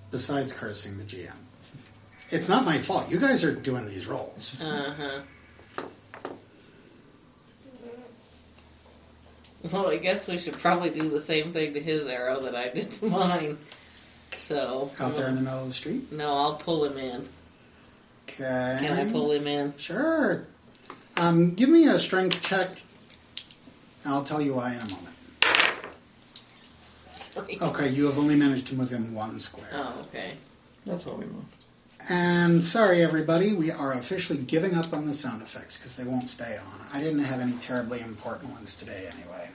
[0.10, 1.34] Besides cursing the GM.
[2.30, 3.10] It's not my fault.
[3.10, 4.62] You guys are doing these rolls.
[4.62, 5.88] Uh huh.
[9.72, 12.70] Well, I guess we should probably do the same thing to his arrow that I
[12.70, 13.58] did to mine.
[14.38, 16.12] So Out there in the middle of the street.
[16.12, 17.28] no, I'll pull him in.
[18.30, 18.78] Okay.
[18.82, 19.74] Can I pull him in?
[19.78, 20.46] Sure.
[21.18, 22.70] Um, give me a strength check.
[24.06, 25.04] I'll tell you why in a moment.
[27.62, 29.70] Okay, you have only managed to move him one square.
[29.72, 30.32] Oh, okay.
[30.88, 31.46] That's all we moved.
[32.10, 36.30] And sorry, everybody, we are officially giving up on the sound effects because they won't
[36.30, 36.88] stay on.
[36.94, 39.50] I didn't have any terribly important ones today anyway.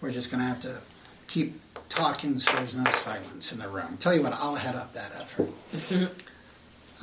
[0.00, 0.78] We're just going to have to
[1.26, 3.98] keep talking so there's no silence in the room.
[3.98, 6.12] Tell you what, I'll head up that effort.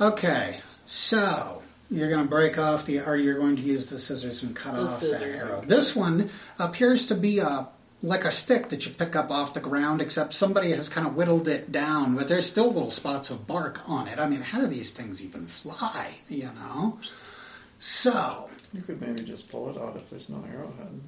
[0.00, 4.42] okay, so you're going to break off the, or you're going to use the scissors
[4.42, 5.62] and cut The off that arrow.
[5.64, 7.68] This one appears to be a
[8.02, 11.14] like a stick that you pick up off the ground, except somebody has kind of
[11.16, 14.18] whittled it down, but there's still little spots of bark on it.
[14.18, 16.14] I mean, how do these things even fly?
[16.28, 16.98] You know.
[17.78, 21.00] So, You could maybe just pull it out if there's no arrowhead.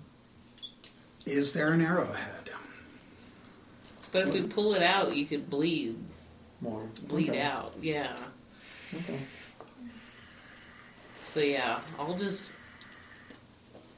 [1.26, 2.50] is there an arrowhead?
[4.10, 5.96] But if we pull it out, you could bleed,
[6.60, 6.82] More.
[7.08, 7.40] bleed Okay.
[7.40, 7.72] out.
[7.80, 8.14] Yeah.
[8.94, 9.18] Okay.
[11.22, 12.50] So yeah, I'll just.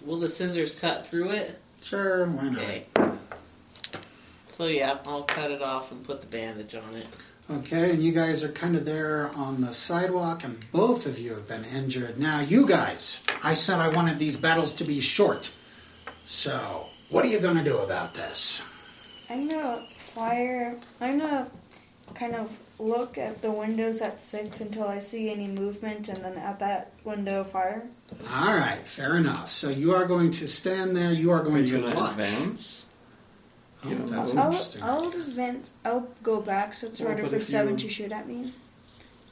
[0.05, 1.61] Will the scissors cut through it?
[1.85, 2.63] Sure, why not?
[2.63, 2.87] Okay.
[4.49, 7.07] So yeah, I'll cut it off and put the bandage on it.
[7.51, 11.35] Okay, and you guys are kind of there on the sidewalk, and both of you
[11.35, 12.19] have been injured.
[12.19, 15.53] Now, you guys, I said I wanted these battles to be short.
[16.25, 18.63] So, what are you going to do about this?
[19.29, 20.79] I'm gonna fire.
[21.03, 21.51] I'm gonna
[22.15, 26.37] kind of look at the windows at six until I see any movement, and then
[26.39, 27.83] at that window fire.
[28.33, 29.51] All right, fair enough.
[29.51, 31.97] So, you are going to stand there, you are Are going you to going to
[31.97, 32.11] watch.
[32.13, 32.87] advance?
[33.85, 34.83] Oh, You know, that's I'll- I'll, interesting.
[34.83, 35.71] I'll advance.
[35.85, 38.53] I'll go back so it's Well, harder but for seven you- to shoot at me.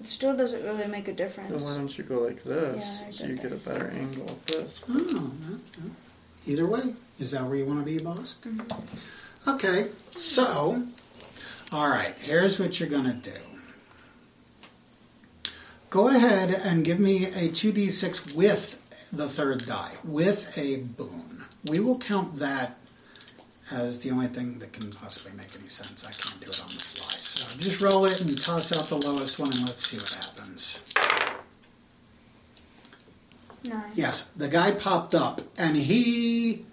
[0.00, 1.64] It still doesn't really make a Then difference.
[1.64, 3.42] why don't you go like this Yeah, so you that.
[3.42, 4.84] get a better angle at this?
[4.88, 5.60] Oh, no, no.
[6.46, 8.34] Either way, is that where you want to be, boss?
[8.44, 9.50] Mm-hmm.
[9.50, 10.82] Okay, so,
[11.72, 13.38] all right, here's what you're going to do.
[15.88, 18.78] Go ahead and give me a 2d6 with
[19.12, 21.44] the third die, with a boon.
[21.66, 22.78] We will count that
[23.70, 26.04] as the only thing that can possibly make any sense.
[26.04, 27.14] I can't do it on the fly.
[27.14, 30.82] So just roll it and toss out the lowest one and let's see what happens.
[33.64, 33.92] Nine.
[33.94, 36.64] Yes, the guy popped up and he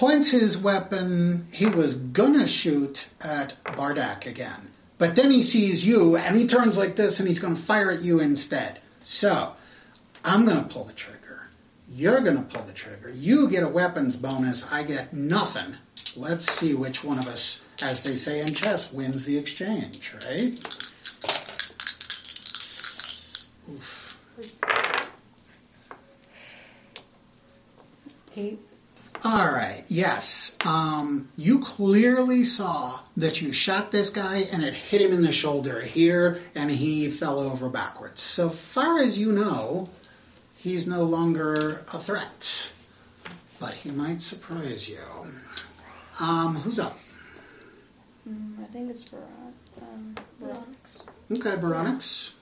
[0.00, 1.46] points his weapon.
[1.52, 6.78] He was gonna shoot at Bardack again, but then he sees you and he turns
[6.78, 8.80] like this and he's gonna fire at you instead.
[9.02, 9.52] So
[10.24, 11.50] I'm gonna pull the trigger.
[11.86, 13.12] You're gonna pull the trigger.
[13.14, 14.72] You get a weapons bonus.
[14.72, 15.76] I get nothing.
[16.16, 20.52] Let's see which one of us, as they say in chess, wins the exchange, right?
[23.70, 24.18] Oof.
[28.34, 28.60] Eight.
[29.22, 30.56] All right, yes.
[30.64, 35.32] Um, you clearly saw that you shot this guy and it hit him in the
[35.32, 38.22] shoulder here and he fell over backwards.
[38.22, 39.90] So far as you know,
[40.56, 42.72] he's no longer a threat,
[43.58, 45.04] but he might surprise you.
[46.18, 46.96] Um, who's up?
[48.26, 49.52] Mm, I think it's Veron.
[49.82, 51.02] Um, Baronix.
[51.30, 52.32] Okay, Baronix.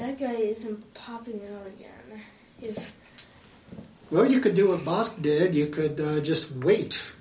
[0.00, 2.22] That guy isn't popping out again,
[2.62, 2.96] if
[4.10, 5.54] Well, you could do what Bosk did.
[5.54, 7.12] You could uh, just wait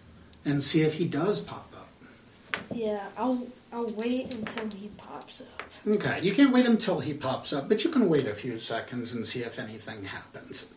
[0.46, 1.89] and see if he does pop up.
[2.74, 5.62] yeah, I'll I'll wait until he pops up.
[5.88, 9.13] Okay, you can't wait until he pops up, but you can wait a few seconds
[9.13, 10.74] and see if anything happens.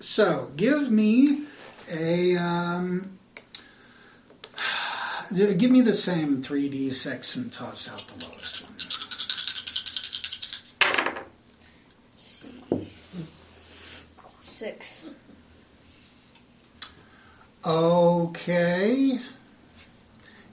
[0.00, 1.44] So, give me
[1.90, 2.36] a.
[2.36, 3.18] Um,
[5.36, 8.72] give me the same 3d6 and toss out the lowest one.
[12.12, 12.88] Let's see.
[14.54, 15.06] Six.
[17.66, 19.18] Okay.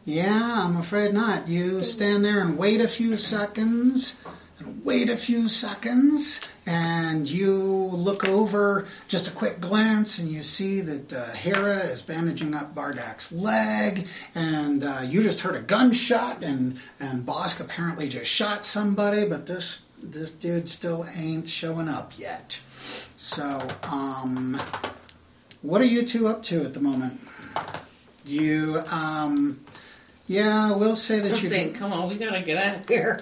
[0.05, 1.47] Yeah, I'm afraid not.
[1.47, 4.19] You stand there and wait a few seconds,
[4.57, 10.41] and wait a few seconds, and you look over just a quick glance, and you
[10.41, 15.61] see that uh, Hera is bandaging up Bardack's leg, and uh, you just heard a
[15.61, 21.87] gunshot, and and Bosk apparently just shot somebody, but this this dude still ain't showing
[21.87, 22.61] up yet.
[23.25, 24.59] So, um,
[25.61, 27.19] what are you two up to at the moment?
[28.25, 29.59] Do you, um,
[30.27, 31.79] yeah, we'll say I'm that you saying, can.
[31.79, 33.21] come on, we gotta get out of here.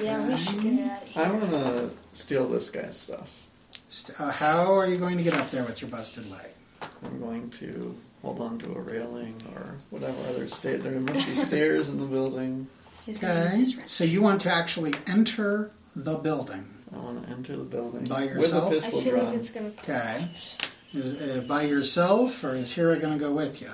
[0.00, 1.22] Yeah, we should get out of here.
[1.24, 3.42] I want to steal this guy's stuff.
[3.88, 6.46] st- Uh, how are you going to get up there with your busted leg?
[7.04, 10.84] I'm going to hold on to a railing or whatever other state.
[10.84, 12.68] There must be stairs in the building.
[13.06, 17.32] He's gonna use Okay, so you want to actually enter the building I want to
[17.32, 18.64] enter the building By with yourself?
[18.64, 19.26] a I pistol feel drawn.
[19.26, 20.28] like it's gonna Okay.
[20.94, 23.70] Is, uh, by yourself, or is Hera going to go with you?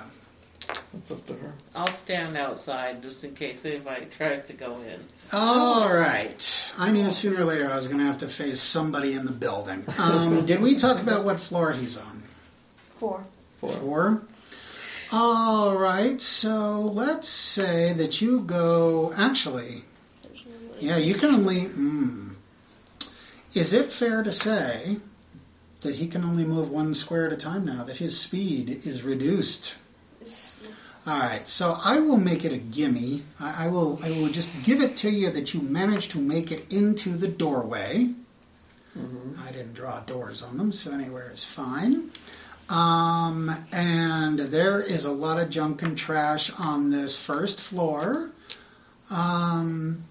[0.93, 1.53] That's up to her.
[1.75, 4.99] I'll stand outside just in case anybody tries to go in.
[5.31, 6.73] All right.
[6.79, 9.31] I knew sooner or later I was going to have to face somebody in the
[9.31, 9.85] building.
[9.99, 12.23] Um, did we talk about what floor he's on?
[12.97, 13.23] Four.
[13.59, 13.69] Four.
[13.69, 14.21] Four.
[15.13, 19.13] All right, so let's say that you go.
[19.17, 19.83] Actually,
[20.23, 20.77] There's no way.
[20.79, 21.65] yeah, you can only.
[21.65, 22.20] Mm,
[23.53, 24.97] is it fair to say
[25.81, 27.83] that he can only move one square at a time now?
[27.83, 29.77] That his speed is reduced?
[31.07, 33.23] All right, so I will make it a gimme.
[33.39, 33.99] I, I will.
[34.03, 37.27] I will just give it to you that you managed to make it into the
[37.27, 38.09] doorway.
[39.47, 42.11] I didn't draw doors on them, so anywhere is fine.
[42.69, 48.31] Um, and there is a lot of junk and trash on this first floor.
[49.09, 50.03] Um,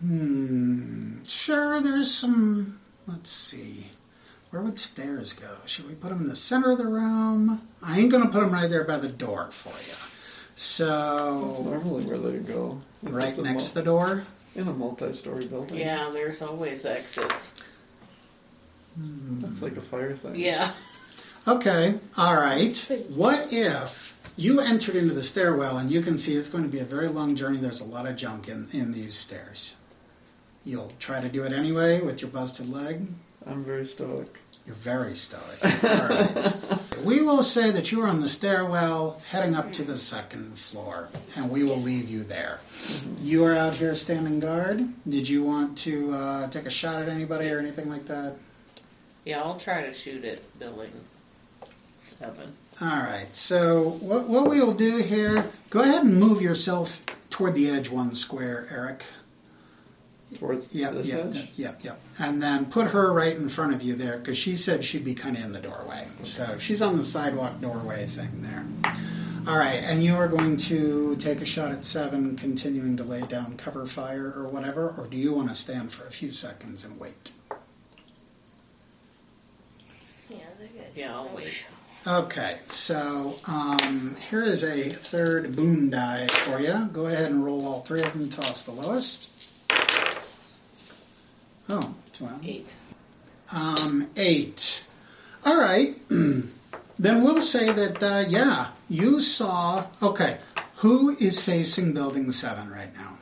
[0.00, 1.22] hmm.
[1.26, 2.78] Sure, there's some.
[3.06, 3.90] Let's see.
[4.50, 5.56] Where would stairs go?
[5.66, 7.62] Should we put them in the center of the room?
[7.82, 9.94] I ain't gonna put them right there by the door for you.
[9.94, 12.78] That's So normally where they go.
[13.02, 14.24] Right it's next to mul- the door.
[14.54, 15.78] in a multi-story building.
[15.78, 17.52] Yeah, there's always exits.
[18.96, 20.36] That's like a fire thing.
[20.36, 20.70] Yeah.
[21.46, 22.76] Okay, all right.
[23.14, 26.78] What if you entered into the stairwell and you can see it's going to be
[26.80, 27.58] a very long journey?
[27.58, 29.74] There's a lot of junk in, in these stairs.
[30.66, 33.06] You'll try to do it anyway with your busted leg.
[33.46, 34.40] I'm very stoic.
[34.66, 35.64] You're very stoic.
[35.64, 36.56] All right.
[37.04, 41.08] We will say that you are on the stairwell heading up to the second floor,
[41.36, 42.58] and we will leave you there.
[43.20, 44.88] You are out here standing guard.
[45.08, 48.34] Did you want to uh, take a shot at anybody or anything like that?
[49.24, 50.90] Yeah, I'll try to shoot at building
[52.02, 52.54] seven.
[52.80, 53.28] All right.
[53.34, 55.44] So what what we'll do here?
[55.70, 59.04] Go ahead and move yourself toward the edge one square, Eric.
[60.38, 61.50] Towards Yep, this yep, edge.
[61.56, 62.00] yep, yep.
[62.18, 65.14] And then put her right in front of you there because she said she'd be
[65.14, 66.06] kind of in the doorway.
[66.22, 68.66] So she's on the sidewalk doorway thing there.
[69.48, 73.20] All right, and you are going to take a shot at seven, continuing to lay
[73.22, 76.84] down cover fire or whatever, or do you want to stand for a few seconds
[76.84, 77.30] and wait?
[80.28, 81.64] Yeah, that guy's Yeah, I'll wait.
[82.08, 86.88] Okay, so um, here is a third boon die for you.
[86.92, 88.28] Go ahead and roll all three of them.
[88.28, 89.35] Toss the lowest.
[91.68, 92.46] Oh, 12.
[92.46, 92.76] Eight.
[93.54, 94.84] Um, eight.
[95.44, 95.96] All right.
[96.08, 99.86] then we'll say that, uh, yeah, you saw.
[100.02, 100.38] Okay,
[100.76, 103.18] who is facing building seven right now?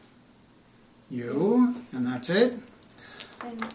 [1.10, 2.54] You, and that's it?
[3.42, 3.70] And um,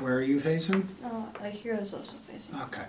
[0.00, 0.88] Where are you facing?
[1.04, 2.54] uh, a Hera's also facing.
[2.62, 2.84] Okay.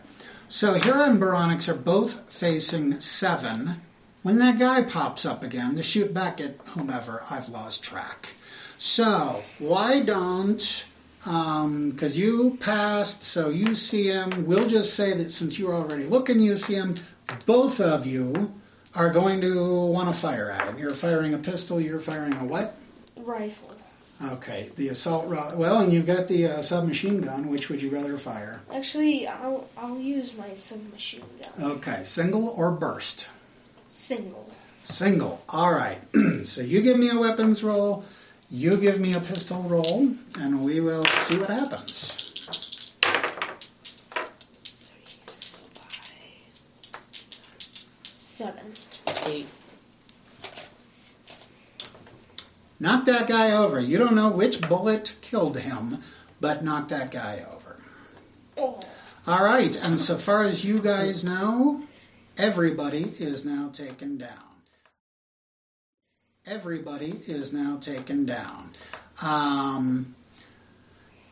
[0.48, 3.82] So Hera and Baronix are both facing seven.
[4.22, 8.34] When that guy pops up again to shoot back at whomever, I've lost track.
[8.78, 10.88] So why don't?
[11.24, 14.46] Because you passed, so you see him.
[14.46, 16.96] We'll just say that since you're already looking, you see him.
[17.46, 18.54] Both of you
[18.96, 20.78] are going to want to fire at him.
[20.78, 21.82] You're firing a pistol.
[21.82, 22.78] You're firing a what?
[23.18, 23.76] Rifle.
[24.24, 25.28] Okay, the assault.
[25.28, 27.50] Well, and you've got the uh, submachine gun.
[27.50, 28.62] Which would you rather fire?
[28.74, 31.72] Actually, I'll I'll use my submachine gun.
[31.72, 33.30] Okay, single or burst?
[33.88, 34.50] Single.
[34.86, 35.42] Single.
[35.50, 36.00] All right.
[36.44, 38.06] so you give me a weapons roll,
[38.50, 42.12] you give me a pistol roll, and we will see what happens.
[48.04, 48.74] Seven.
[49.28, 49.52] Eight.
[52.80, 53.80] Knock that guy over.
[53.80, 56.00] You don't know which bullet killed him,
[56.41, 57.78] but knock that guy over.
[58.58, 58.84] Oh.
[59.26, 59.76] All right.
[59.82, 61.84] And so far as you guys know,
[62.38, 64.45] everybody is now taken down.
[66.48, 68.70] Everybody is now taken down.
[69.24, 70.16] Um,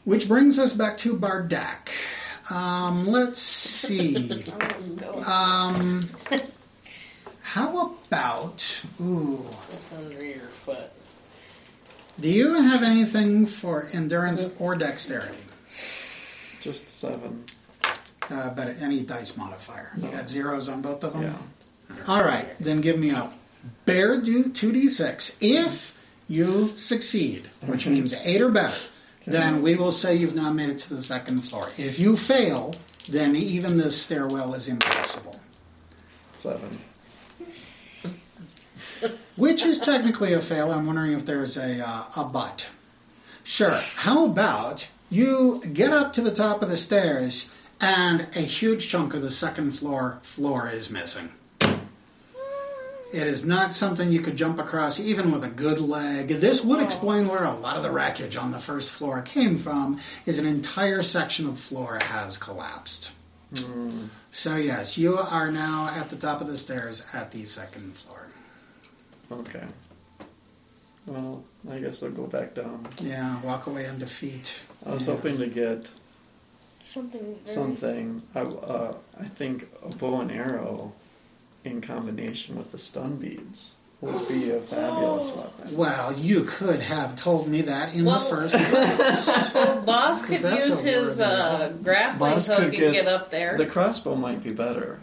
[0.05, 1.89] which brings us back to Bardack.
[2.51, 4.43] Um, let's see.
[5.27, 6.01] Um,
[7.41, 9.45] how about ooh?
[9.71, 10.91] It's under your foot.
[12.19, 15.37] Do you have anything for endurance or dexterity?
[16.61, 17.45] Just seven.
[18.29, 19.91] Uh, but any dice modifier.
[19.97, 21.23] You got zeros on both of them.
[21.23, 21.95] Yeah.
[22.07, 23.31] All right, then give me a
[23.85, 25.37] bear do two d six.
[25.41, 25.91] If
[26.27, 28.79] you succeed, which means eight or better,
[29.25, 31.63] then we will say you've now made it to the second floor.
[31.77, 32.73] If you fail,
[33.09, 35.39] then even this stairwell is impossible.
[36.37, 36.79] Seven.
[39.35, 40.71] Which is technically a fail.
[40.71, 42.69] I'm wondering if there's a uh, a but.
[43.43, 43.77] Sure.
[43.95, 47.51] How about you get up to the top of the stairs
[47.81, 51.31] and a huge chunk of the second floor floor is missing.
[53.13, 56.29] It is not something you could jump across even with a good leg.
[56.29, 59.99] This would explain where a lot of the wreckage on the first floor came from
[60.25, 63.13] is an entire section of floor has collapsed.
[64.31, 68.25] So yes, you are now at the top of the stairs at the second floor.
[69.31, 69.63] Okay.
[71.05, 72.87] Well, I guess I'll go back down.
[73.03, 74.63] Yeah, walk away in defeat.
[74.87, 75.13] I was Yeah.
[75.15, 75.91] hoping to get
[76.81, 77.21] Something.
[77.45, 78.23] Very, something.
[78.35, 80.93] I, uh, I think a bow and arrow
[81.63, 85.75] in combination with the stun beads would be a fabulous weapon.
[85.77, 89.53] Well, you could have told me that in Well- the first place.
[89.53, 93.29] Well, Bosk could that's use his uh, grappling Bosk hook could and get- get up
[93.31, 93.57] there.
[93.57, 94.99] The crossbow might be better.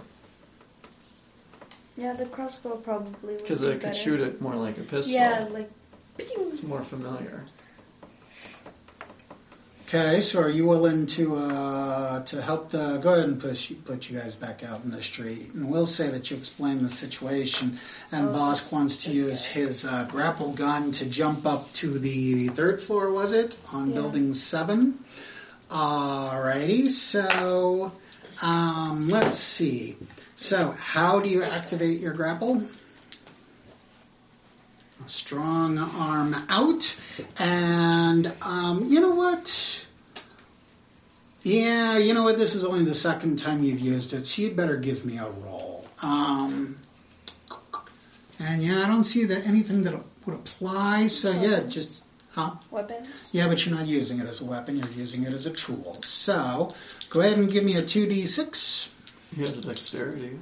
[1.96, 3.94] Yeah, the crossbow probably would Because be I could better.
[3.94, 5.14] shoot it more like a pistol.
[5.14, 5.70] Yeah, like
[6.18, 7.44] It's more familiar.
[9.92, 12.70] Okay, so are you willing to uh, to help?
[12.70, 15.84] The, go ahead and push put you guys back out in the street, and we'll
[15.84, 17.76] say that you explain the situation.
[18.12, 19.54] And Oh, Bosk wants to use guy.
[19.54, 23.10] his uh, grapple gun to jump up to the third floor.
[23.10, 23.94] Was it on Yeah.
[23.96, 25.00] building seven?
[25.68, 27.90] Alrighty, so
[28.42, 29.96] um, let's see.
[30.36, 32.62] So, how do you activate your grapple?
[35.10, 36.94] A strong arm out,
[37.40, 39.84] and um, you know what?
[41.42, 42.38] Yeah, you know what?
[42.38, 45.28] This is only the second time you've used it, so you'd better give me a
[45.28, 45.88] roll.
[46.00, 46.78] Um,
[48.38, 51.08] and yeah, I don't see that anything that would apply.
[51.08, 52.52] So yeah, just huh?
[52.70, 53.30] Weapons?
[53.32, 54.78] Yeah, but you're not using it as a weapon.
[54.78, 55.94] You're using it as a tool.
[55.94, 56.72] So
[57.10, 58.94] go ahead and give me a two d six.
[59.34, 60.38] He has a dexterity.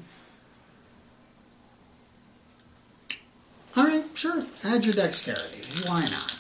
[3.77, 4.43] All right, sure.
[4.65, 5.63] Add your dexterity.
[5.89, 6.35] Why not?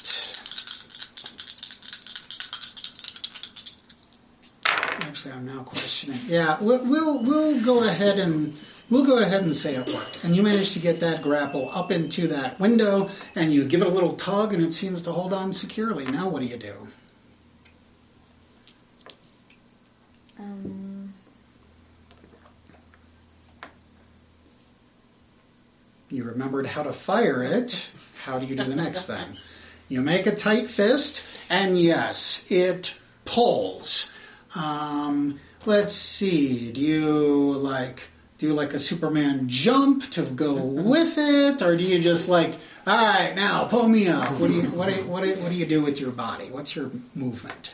[5.00, 6.18] Actually, I'm now questioning.
[6.26, 6.84] Yeah, we'll
[7.22, 8.56] we'll, go ahead and
[8.90, 10.24] we'll go ahead and say it worked.
[10.24, 13.86] And you managed to get that grapple up into that window, and you give it
[13.86, 16.04] a little tug, and it seems to hold on securely.
[16.04, 16.88] Now, what do you do?
[20.38, 20.77] Um,
[26.10, 27.92] You remembered how to fire it.
[28.24, 29.36] How do you do the next thing?
[29.88, 34.12] You make a tight fist, and yes, it pulls.
[34.56, 36.72] Um, let's see.
[36.72, 42.00] Do you like do like a Superman jump to go with it, or do you
[42.00, 42.54] just like,
[42.86, 44.38] all right, now pull me up?
[44.38, 46.12] What do you what do you, what do you, what do you do with your
[46.12, 46.50] body?
[46.50, 47.72] What's your movement?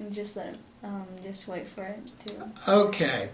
[0.00, 2.48] and just let um, just wait for it to.
[2.68, 3.28] Okay.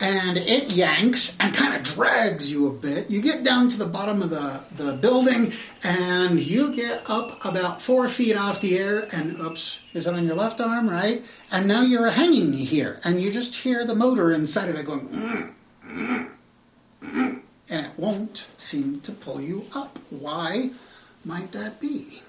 [0.00, 3.10] And it yanks and kind of drags you a bit.
[3.10, 5.52] You get down to the bottom of the, the building
[5.84, 9.06] and you get up about four feet off the air.
[9.12, 11.24] And oops, is it on your left arm, right?
[11.52, 15.08] And now you're hanging here and you just hear the motor inside of it going,
[15.08, 15.52] "Mm,
[15.86, 16.30] mm,
[17.02, 17.40] mm,"
[17.70, 19.98] and it won't seem to pull you up.
[20.10, 20.70] Why
[21.24, 22.22] might that be?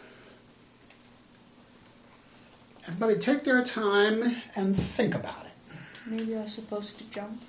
[2.87, 5.75] Everybody take their time and think about it.
[6.05, 7.41] Maybe I was supposed to jump.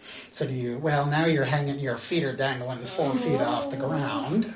[0.00, 0.78] So do you?
[0.78, 1.78] Well, now you're hanging.
[1.78, 4.54] Your feet are dangling four feet off the ground.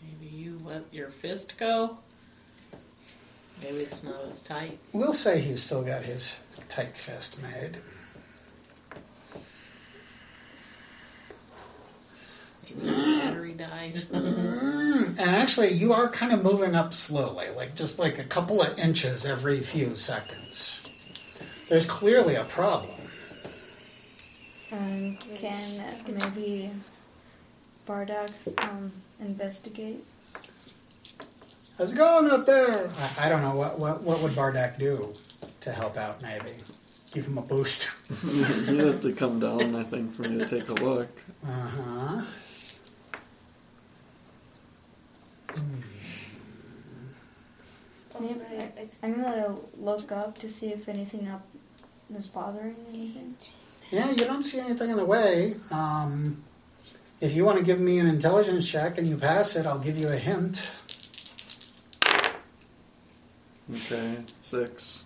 [0.00, 1.98] Maybe you let your fist go.
[3.60, 4.78] Maybe it's not as tight.
[4.92, 6.38] We'll say he's still got his
[6.68, 7.78] tight fist made.
[12.76, 13.94] Maybe battery died.
[14.12, 18.62] Mm, and actually, you are kind of moving up slowly, like just like a couple
[18.62, 20.88] of inches every few seconds.
[21.68, 22.90] There's clearly a problem.
[24.72, 25.58] Um, can
[26.06, 26.70] maybe
[27.86, 30.04] Bardack um, investigate?
[31.76, 32.90] How's it going up there?
[33.18, 35.14] I, I don't know what, what what would Bardack do
[35.60, 36.22] to help out.
[36.22, 36.50] Maybe
[37.12, 37.90] give him a boost.
[38.68, 41.08] you have to come down, I think, for me to take a look.
[41.46, 42.22] Uh huh.
[48.20, 51.46] Maybe, I, I'm gonna look up to see if anything up
[52.14, 53.34] is bothering anything.
[53.90, 55.54] Yeah, you don't see anything in the way.
[55.72, 56.42] Um,
[57.20, 60.00] if you want to give me an intelligence check and you pass it, I'll give
[60.00, 60.72] you a hint.
[63.72, 65.04] Okay, six.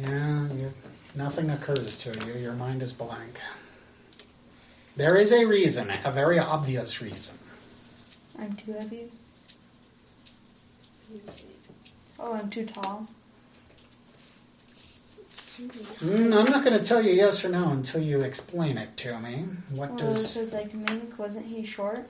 [0.00, 0.72] Yeah, you,
[1.14, 2.40] nothing occurs to you.
[2.40, 3.40] Your mind is blank.
[4.96, 7.34] There is a reason, a very obvious reason.
[8.38, 9.10] I'm too heavy.
[12.20, 13.08] Oh, I'm too tall.
[15.58, 19.18] Mm, I'm not going to tell you yes or no until you explain it to
[19.20, 19.44] me.
[19.76, 20.34] What Well, does.
[20.34, 22.08] because like Mink, wasn't he short?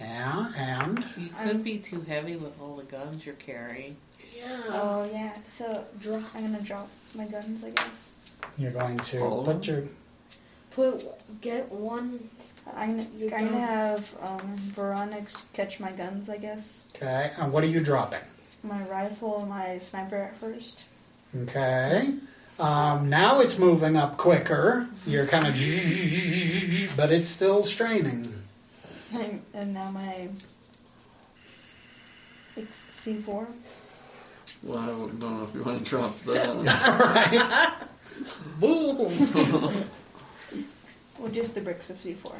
[0.00, 1.04] Yeah, and.
[1.16, 3.96] You could be too heavy with all the guns you're carrying.
[4.36, 4.60] yeah.
[4.68, 5.32] Oh yeah.
[5.46, 6.22] So drop.
[6.34, 8.10] I'm gonna drop my guns, I guess.
[8.58, 9.84] You're going to All of put your.
[10.72, 11.04] Put
[11.40, 12.28] get one.
[12.76, 16.82] I'm gonna, I'm gonna have um, Baronix catch my guns, I guess.
[16.96, 18.20] Okay, and what are you dropping?
[18.64, 20.86] My rifle my sniper at first.
[21.42, 22.14] Okay.
[22.58, 24.86] Um, now it's moving up quicker.
[25.06, 25.54] You're kind of,
[26.96, 28.32] but it's still straining.
[29.12, 30.28] And, and now my
[32.90, 33.48] C four.
[34.62, 36.48] Well, I don't know if you want to drop that.
[36.48, 36.64] All
[36.98, 37.72] right.
[38.60, 39.84] Boom!
[41.18, 42.32] Well, just the bricks of C4.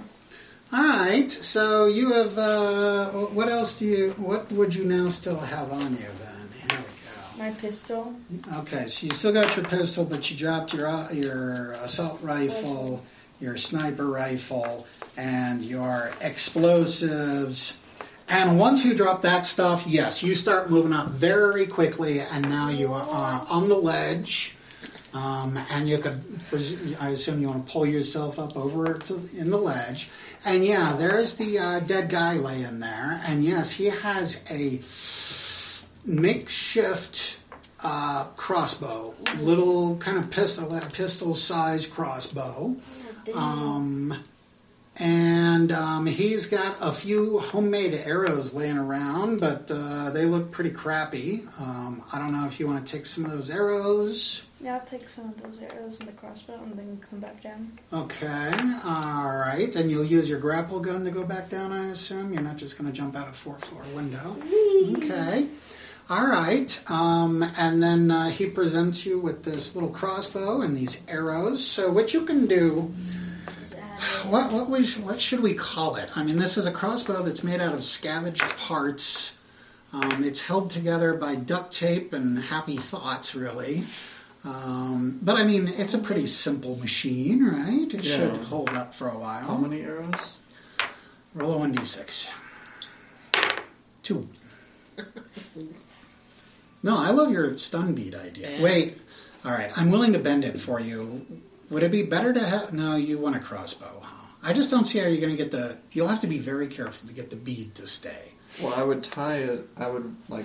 [0.73, 1.31] All right.
[1.31, 2.39] So you have.
[2.39, 4.11] Uh, what else do you?
[4.13, 6.49] What would you now still have on you then?
[6.69, 7.24] Here we go.
[7.39, 8.15] My pistol.
[8.59, 13.03] Okay, so you still got your pistol, but you dropped your uh, your assault rifle,
[13.41, 17.79] your sniper rifle, and your explosives.
[18.29, 22.69] And once you drop that stuff, yes, you start moving up very quickly, and now
[22.71, 24.57] you are on the ledge.
[25.13, 26.25] Um, and you could,
[27.01, 30.09] I assume you want to pull yourself up over to in the ledge.
[30.45, 33.21] And yeah, there's the uh, dead guy laying there.
[33.25, 34.79] And yes, he has a
[36.05, 37.39] makeshift
[37.83, 42.77] uh, crossbow, little kind of pistol pistol size crossbow.
[43.35, 44.15] Um,
[44.97, 50.71] and um, he's got a few homemade arrows laying around, but uh, they look pretty
[50.71, 51.43] crappy.
[51.59, 54.45] Um, I don't know if you want to take some of those arrows.
[54.61, 57.73] Yeah, I'll take some of those arrows and the crossbow and then come back down.
[57.93, 58.53] Okay,
[58.87, 59.75] all right.
[59.75, 62.33] And you'll use your grapple gun to go back down, I assume?
[62.33, 64.37] You're not just going to jump out a four floor window.
[64.97, 65.49] Okay.
[66.11, 66.83] All right.
[66.91, 71.67] Um, and then uh, he presents you with this little crossbow and these arrows.
[71.67, 72.93] So, what you can do.
[74.29, 76.15] What what, we, what should we call it?
[76.17, 79.39] I mean, this is a crossbow that's made out of scavenged parts.
[79.95, 83.85] Um, it's held together by duct tape and happy thoughts, really.
[84.45, 87.95] Um, but I mean, it's a pretty simple machine, right?
[87.95, 88.17] It Yeah.
[88.17, 89.47] should hold up for a while.
[89.47, 90.39] How many arrows?
[91.35, 92.31] Roll a one d six.
[94.03, 94.29] Two.
[96.85, 98.51] No, I love your stun bead idea.
[98.59, 98.63] Yeah.
[98.63, 98.99] Wait,
[99.45, 101.25] all right, I'm willing to bend it for you.
[101.71, 102.73] Would it be better to have?
[102.75, 104.01] No, you want a crossbow.
[104.03, 104.27] Huh?
[104.43, 105.79] I just don't see how you're going to get the.
[105.93, 108.33] You'll have to be very careful to get the bead to stay.
[108.63, 109.67] Well, I would tie it.
[109.79, 110.45] I would like,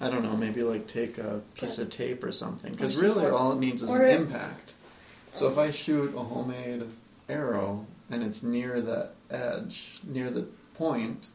[0.00, 2.72] I don't know, maybe like take a piece of tape or something.
[2.72, 3.32] Because really, support.
[3.32, 4.74] all it needs is Or an it- impact.
[5.32, 6.82] So if I shoot a homemade
[7.28, 11.26] arrow and it's near the edge, near the point,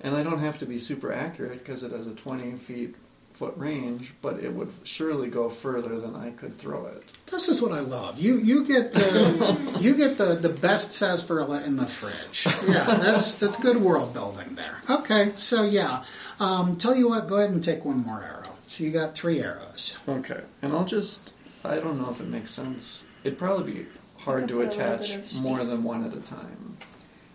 [0.00, 2.94] and I don't have to be super accurate because it has a 20 feet
[3.38, 7.04] foot range, but it would surely go further than I could throw it.
[7.30, 8.18] This is what I love.
[8.18, 12.46] You you get uh, you get the, the best sarsaparilla in the fridge.
[12.68, 14.78] Yeah, that's that's good world building there.
[14.90, 16.02] Okay, so yeah,
[16.40, 18.56] um, tell you what, go ahead and take one more arrow.
[18.66, 19.96] So you got three arrows.
[20.08, 21.34] Okay, and I'll just.
[21.64, 23.04] I don't know if it makes sense.
[23.22, 23.86] It'd probably be
[24.16, 26.76] hard to can put a little attach more than one at a time.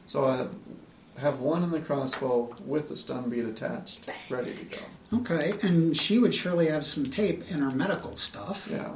[0.06, 0.54] So I have
[1.22, 4.78] one in the crossbow with the stun bead attached, ready to go.
[5.20, 8.68] Okay, and she would surely have some tape in her medical stuff.
[8.72, 8.94] Yeah.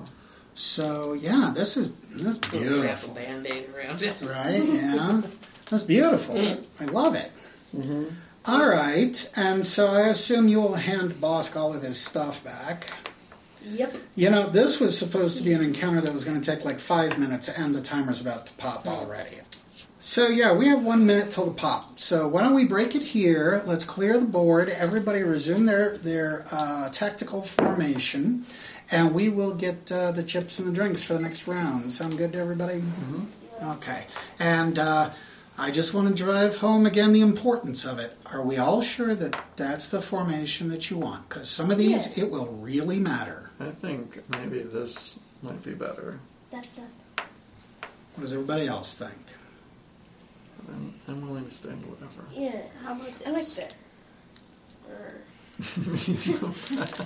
[0.56, 4.22] So yeah, this is this is Wrap a beautiful, band-aid around it.
[4.24, 4.64] right?
[4.64, 5.22] Yeah,
[5.70, 6.38] that's beautiful.
[6.80, 7.32] I love it.
[7.76, 8.06] Mm-hmm.
[8.46, 12.90] All right, and so I assume you will hand Bosk all of his stuff back.
[13.64, 13.98] Yep.
[14.16, 16.80] You know, this was supposed to be an encounter that was going to take like
[16.80, 19.40] five minutes, and the timer's about to pop already.
[20.00, 21.98] So, yeah, we have one minute till the pop.
[21.98, 23.64] So, why don't we break it here?
[23.66, 24.70] Let's clear the board.
[24.70, 28.46] Everybody resume their, their uh, tactical formation,
[28.92, 31.90] and we will get uh, the chips and the drinks for the next round.
[31.90, 32.84] Sound good to everybody?
[33.64, 34.06] Okay.
[34.38, 35.10] And uh,
[35.58, 38.16] I just want to drive home again the importance of it.
[38.28, 41.28] Are we all sure that that's the formation that you want?
[41.28, 43.50] Because some of these, it will really matter.
[43.60, 46.20] I think maybe this might be better.
[46.52, 47.26] That's that.
[48.14, 49.14] What does everybody else think?
[50.68, 52.24] I'm, I'm willing to stand whatever.
[52.34, 52.62] Yeah.
[52.84, 53.28] How about this?
[53.28, 53.74] I like that.
[54.90, 55.22] Or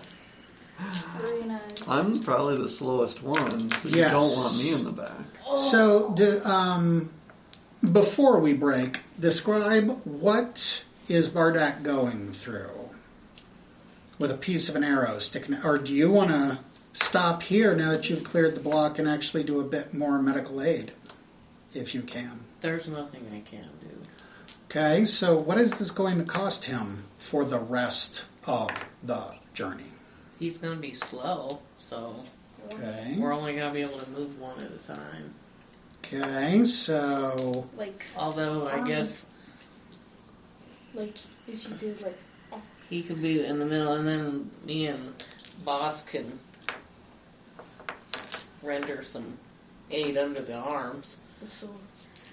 [1.19, 1.87] Very nice.
[1.87, 4.11] I'm probably the slowest one, so you Yes.
[4.11, 5.55] don't want me in the back.
[5.55, 7.11] So, do, um,
[7.91, 12.69] before we break, describe what is Bardack going through
[14.17, 15.55] with a piece of an arrow sticking.
[15.63, 16.59] Or do you want to
[16.93, 20.61] stop here now that you've cleared the block and actually do a bit more medical
[20.61, 20.93] aid,
[21.75, 22.39] if you can?
[22.61, 23.87] There's nothing I can do.
[24.69, 28.69] Okay, so what is this going to cost him for the rest of
[29.03, 29.83] the journey?
[30.39, 32.15] He's gonna be slow, so
[32.71, 35.33] Okay, we're only gonna be able to move one at a time.
[36.05, 39.25] okay, so like Although I Um, guess
[40.95, 41.15] like
[41.47, 42.17] if you did like
[42.89, 45.13] he could be in the middle, and then me and
[45.63, 46.39] Bosk can
[48.63, 49.37] render some
[49.91, 51.19] aid under the arms.
[51.43, 51.69] so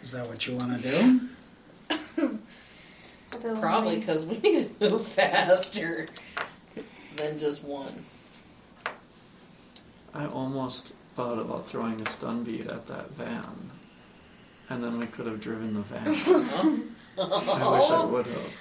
[0.09, 2.39] is that what you want to do?
[3.61, 6.09] Probably because we need to move faster
[7.17, 7.93] than just one.
[10.15, 13.71] I almost thought about throwing a stun bead at that van,
[14.71, 16.07] and then we could have driven the van.
[17.19, 18.53] I wish I would have.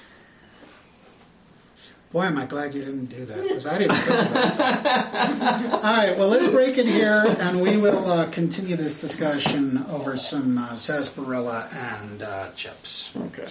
[2.17, 5.69] Boy, am I glad you didn't do that because I didn't think about that.
[5.71, 10.17] All right, well, let's break it here and we will uh, continue this discussion over
[10.17, 13.15] some uh, sarsaparilla and uh, chips.
[13.15, 13.47] Okay.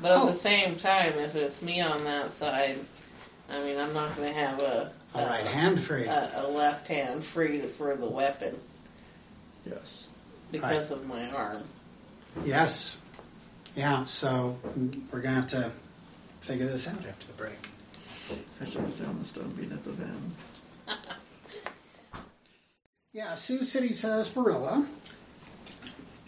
[0.00, 0.26] But at Oh.
[0.28, 2.78] the same time, if it's me on that side,
[3.52, 6.04] I mean, I'm not going to have a A right hand free.
[6.06, 8.58] a, a left hand free for the weapon
[9.70, 10.08] Yes.
[10.50, 11.62] because of my arm.
[12.42, 12.96] Yes.
[13.74, 14.56] Yeah, so
[15.12, 15.72] we're going to have to
[16.46, 17.58] figure this out after the break.
[18.60, 20.32] I should have found the stun bead at the van.
[23.12, 24.86] Yeah, Sioux City sarsaparilla.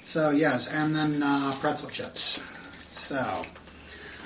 [0.03, 2.41] So, yes, and then uh, pretzel chips.
[2.89, 3.45] So,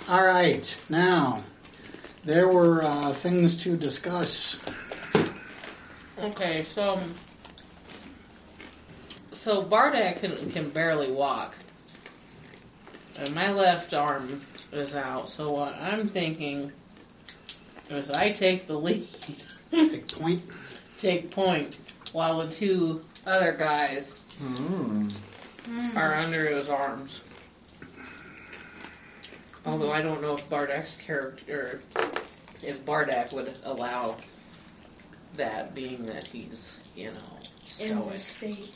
[0.08, 1.42] all right, now,
[2.24, 4.60] there were uh, things to discuss.
[6.20, 7.00] Okay, so
[9.32, 11.56] so Bardack can can barely walk,
[13.18, 14.40] and my left arm
[14.72, 15.28] is out.
[15.28, 16.72] So what I'm thinking
[17.90, 19.06] is I take the lead,
[19.70, 20.42] Big point.
[20.98, 21.80] take point,
[22.12, 25.14] while the two other guys Mm.
[25.96, 27.22] are under his arms.
[29.64, 31.80] Although I don't know if Bardack's character,
[32.64, 34.16] if Bardack would allow
[35.36, 37.38] that, being that he's you know
[37.78, 38.12] In stoic.
[38.12, 38.72] the state.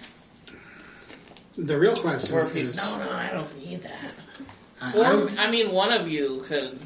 [1.58, 4.12] The real question Or if is, no, no, I don't need that.
[4.80, 6.78] I- Or I- I mean, one of you could.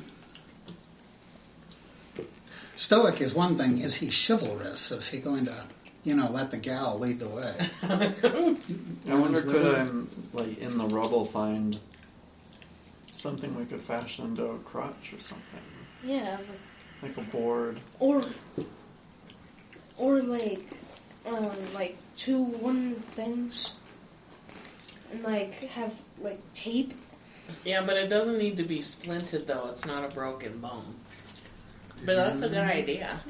[2.77, 3.79] stoic is one thing.
[3.79, 4.91] Is he chivalrous?
[4.91, 5.65] Is he going to,
[6.05, 7.55] you know, let the gal lead the way?
[7.83, 9.91] I wonder could liberty.
[10.35, 11.79] I, like, in the rubble find
[13.15, 15.61] something we could fashion into a crutch or something?
[16.05, 16.39] Yeah,
[17.03, 17.81] like, Like a board.
[17.99, 18.23] or
[19.99, 20.63] or like
[21.27, 23.75] um like two wooden things,
[25.13, 26.95] and like have like tape.
[27.65, 29.69] Yeah, but it doesn't need to be splinted though.
[29.71, 30.95] It's not a broken bone.
[32.05, 33.21] But that's a good idea.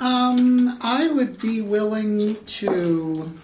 [0.00, 3.38] Um, I would be willing to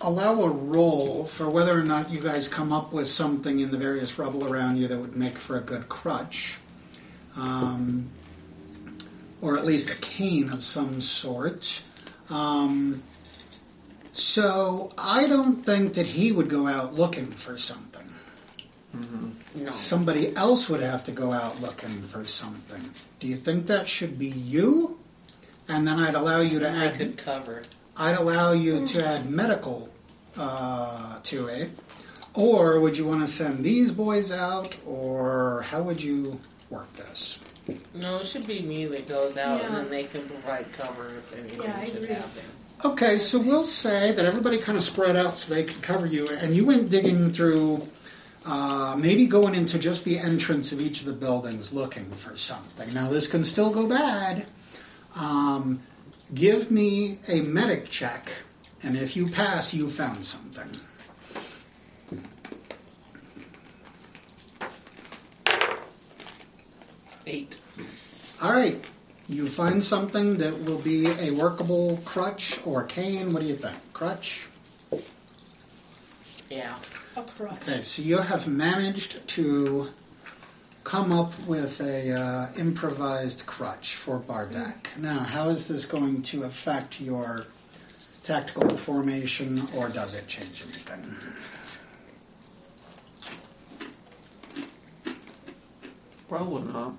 [0.00, 3.76] allow a roll for whether or not you guys come up with something in the
[3.76, 6.58] various rubble around you that would make for a good crutch.
[7.36, 8.08] Um,
[9.40, 11.82] or at least a cane of some sort.
[12.30, 13.02] Um,
[14.16, 18.02] so I don't think that he would go out looking for something.
[19.54, 19.70] No.
[19.70, 22.82] Somebody else would have to go out looking for something.
[23.20, 24.98] Do you think that should be you?
[25.68, 26.96] And then I'd allow you to I add.
[26.96, 27.62] could cover.
[27.96, 29.88] I'd allow you to add medical
[30.38, 31.70] uh, to it,
[32.34, 36.38] or would you want to send these boys out, or how would you
[36.70, 37.38] work this?
[37.94, 41.36] No, it should be me that goes out, and then they can provide cover if
[41.38, 42.44] anything Yeah, should happen.
[42.84, 46.28] Okay, so we'll say that everybody kind of spread out so they could cover you,
[46.28, 47.88] and you went digging through,
[48.44, 52.92] uh, maybe going into just the entrance of each of the buildings looking for something.
[52.92, 54.46] Now, this can still go bad.
[55.18, 55.80] Um,
[56.34, 58.28] give me a medic check,
[58.82, 60.68] and if you pass, you found something.
[67.26, 67.58] Eight.
[68.42, 68.78] All right,
[69.28, 73.32] you find something that will be a workable crutch or cane.
[73.32, 73.76] What do you think?
[73.92, 74.46] Crutch?
[76.48, 76.76] Yeah.
[77.16, 77.62] A crutch.
[77.62, 79.88] Okay, so you have managed to
[80.84, 84.96] come up with a uh, improvised crutch for Bardack.
[84.96, 87.46] Now, how is this going to affect your
[88.22, 91.16] tactical formation, or does it change anything?
[96.28, 96.94] Probably not.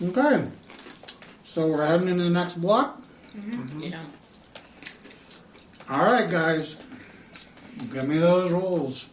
[0.00, 0.46] Okay,
[1.42, 3.02] so we're heading into the next block.
[3.36, 3.82] Mm-hmm.
[3.82, 4.00] Yeah.
[5.90, 6.76] All right, guys,
[7.92, 9.08] give me those rolls.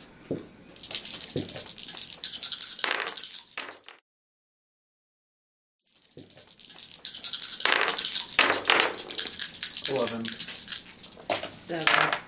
[9.90, 10.26] Eleven.
[11.50, 12.20] Seven.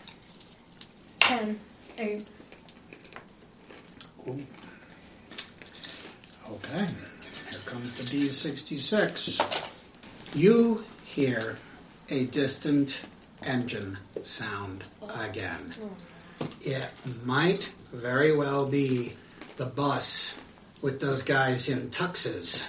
[1.19, 1.59] Ten.
[1.99, 2.27] Eight.
[4.27, 4.45] Ooh.
[6.49, 7.06] Okay, here
[7.67, 9.73] comes the D66.
[10.33, 11.57] You hear
[12.09, 13.05] a distant
[13.45, 15.75] engine sound again.
[16.61, 16.89] It
[17.25, 19.13] might very well be
[19.57, 20.39] the bus
[20.81, 22.63] with those guys in tuxes.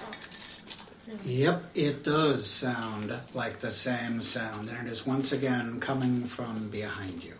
[1.24, 6.70] Yep, it does sound like the same sound, and it is once again coming from
[6.70, 7.34] behind you.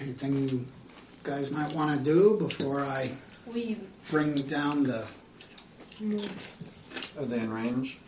[0.00, 0.66] Anything you
[1.22, 3.12] guys might want to do before I
[3.46, 3.78] We
[4.10, 5.06] bring down the.
[6.00, 6.56] move.
[7.18, 7.98] Are they in range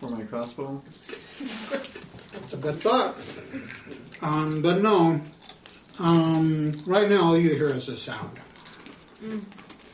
[0.00, 0.80] for my crossbow?
[1.40, 3.16] It's a good thought.
[4.22, 5.20] Um, but no.
[5.98, 8.38] Um, right now, all you hear is a sound.
[9.22, 9.44] I'm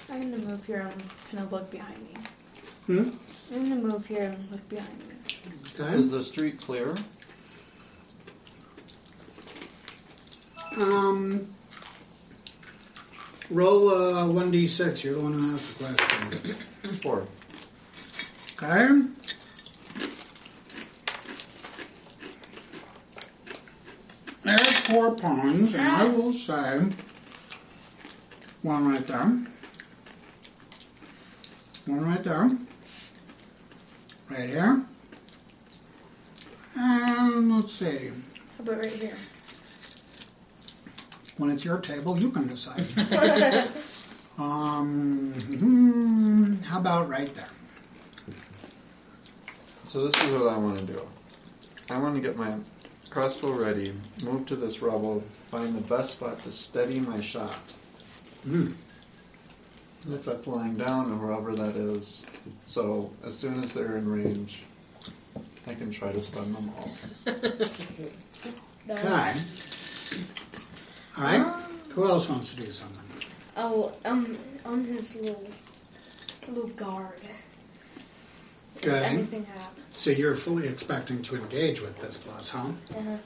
[0.09, 2.15] gonna move here and kind of look behind me.
[2.87, 3.11] Hmm?
[3.55, 5.15] I'm gonna move here and look behind me.
[5.81, 5.95] Okay.
[5.97, 6.95] Is the street clear?
[10.77, 11.49] Um,
[13.51, 15.05] Roll uh, 1d6.
[15.05, 16.55] You're the one who asked the question.
[17.03, 17.27] Four.
[18.59, 19.03] Okay.
[24.43, 26.81] There's four pawns, and I will say
[28.63, 29.39] one right there,
[31.87, 32.51] one right there,
[34.31, 34.83] right here,
[36.79, 38.11] and let's see.
[38.57, 39.17] How about right here?
[41.37, 42.87] When it's your table, you can decide.
[44.39, 47.49] um, hmm, how about right there?
[49.87, 51.07] So this is what I want to do.
[51.91, 52.55] I want to get my
[53.11, 57.55] crossbow ready, move to this rubble, find the best spot to steady my shot.
[58.43, 58.73] Hmm.
[60.11, 62.27] If that's lying down or wherever that is.
[62.65, 64.63] So as soon as they're in range,
[65.67, 66.91] I can try to stun them all.
[68.89, 69.33] Okay.
[71.19, 71.63] All right.
[71.91, 73.03] Who else wants to do something?
[73.57, 75.49] Oh, um, on his little
[76.49, 77.21] little guard.
[78.77, 79.85] If anything happens.
[79.91, 82.69] So you're fully expecting to engage with this plus, huh?
[82.91, 83.17] Uh, huh.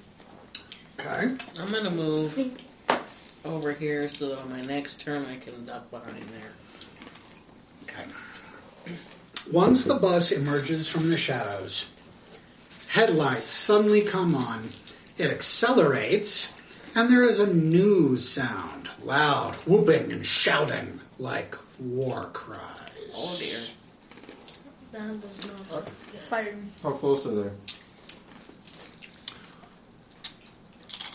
[1.01, 1.36] Okay.
[1.59, 2.61] I'm gonna move think
[3.45, 6.53] over here so that on my next turn I can duck behind there.
[7.84, 8.05] Okay.
[9.51, 11.91] Once the bus emerges from the shadows,
[12.91, 14.68] headlights suddenly come on.
[15.18, 16.53] It accelerates,
[16.95, 23.12] and there is a new sound loud whooping and shouting like war cries.
[23.14, 23.59] Oh dear.
[24.93, 26.20] that does not sound good.
[26.28, 26.55] Fire.
[26.82, 27.51] How close are they?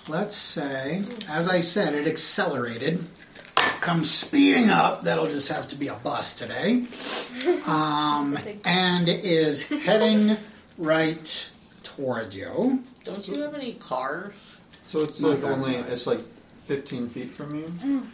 [0.08, 3.04] Let's say, as I said, it accelerated.
[3.82, 5.04] Comes speeding up.
[5.04, 6.86] That'll just have to be a bus today.
[7.68, 10.38] Um, and is heading
[10.78, 11.52] right
[11.84, 12.84] toward you.
[13.04, 14.34] Don't you have any cars?
[14.86, 15.86] So it's Not like that only size.
[15.92, 16.20] it's like
[16.66, 18.08] 15 feet from you.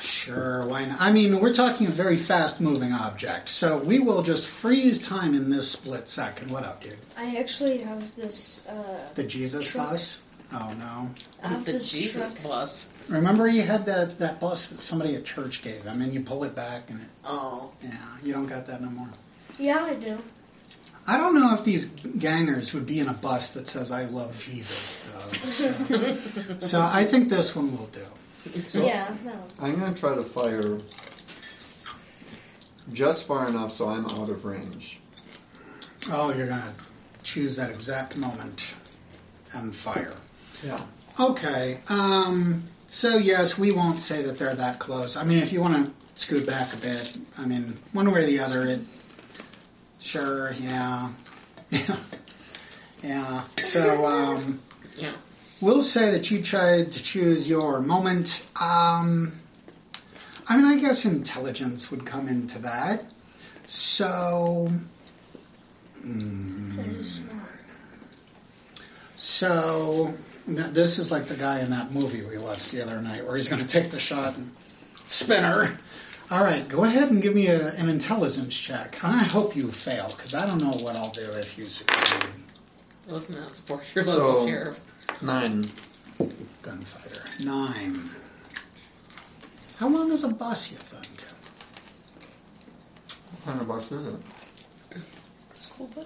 [0.00, 1.00] Sure, why not?
[1.00, 5.34] I mean, we're talking a very fast moving object, so we will just freeze time
[5.34, 6.50] in this split second.
[6.52, 6.96] What up, dude?
[7.16, 8.64] I actually have this.
[8.68, 9.90] Uh, The Jesus Truck.
[9.90, 10.20] bus?
[10.52, 11.10] Oh no.
[11.42, 12.44] I have the this Jesus truck.
[12.44, 12.88] bus.
[13.08, 16.44] Remember you had that, that bus that somebody at church gave him, and you pull
[16.44, 17.70] it back, and it, Oh.
[17.82, 17.90] yeah,
[18.22, 19.08] you don't got that no more.
[19.58, 20.18] Yeah, I do.
[21.08, 24.38] I don't know if these gangers would be in a bus that says "I love
[24.38, 25.18] Jesus," though.
[25.18, 28.04] So, so I think this one will do.
[28.68, 29.32] So yeah, no.
[29.60, 30.78] I'm gonna try to fire
[32.92, 35.00] just far enough so I'm out of range.
[36.10, 36.74] Oh, you're gonna
[37.22, 38.74] choose that exact moment
[39.54, 40.14] and fire.
[40.62, 40.82] Yeah.
[41.18, 41.80] Okay.
[41.88, 45.16] Um, so yes, we won't say that they're that close.
[45.16, 48.26] I mean, if you want to scoot back a bit, I mean, one way or
[48.26, 48.80] the other, it.
[50.00, 50.52] Sure.
[50.60, 51.10] Yeah.
[51.70, 51.96] Yeah.
[53.00, 53.44] Yeah.
[53.60, 54.58] So um,
[54.96, 55.12] Yeah.
[55.60, 58.44] we'll say that you tried to choose your moment.
[58.60, 59.34] Um,
[60.48, 63.04] I mean, I guess intelligence would come into that.
[63.66, 64.72] So.
[66.02, 67.60] That is smart.
[69.14, 70.12] So
[70.46, 73.48] this is like the guy in that movie we watched the other night, where he's
[73.48, 74.50] going to take the shot and
[75.04, 75.76] spin her.
[76.30, 79.02] All right, go ahead and give me a, an intelligence check.
[79.02, 82.24] I hope you fail, because I don't know what I'll do if you succeed.
[83.08, 85.22] Wasn't that support your So- local sheriff?
[85.22, 85.70] Nine.
[86.62, 87.98] Gunfighter nine.
[89.78, 90.70] How long is a bus?
[90.70, 91.18] You think?
[93.32, 94.20] What kind of bus is it?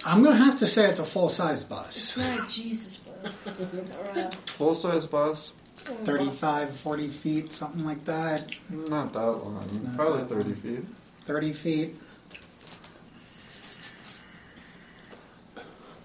[0.07, 1.89] I'm going to have to say it's a full size bus.
[1.97, 3.14] It's not Jesus, bro.
[3.25, 5.55] or, uh, Full size bus?
[5.89, 8.55] or 35, 40 feet, something like that.
[8.70, 9.55] Not that long.
[9.85, 10.55] Not Probably that 30 long.
[10.55, 10.85] feet.
[11.24, 11.95] 30 feet.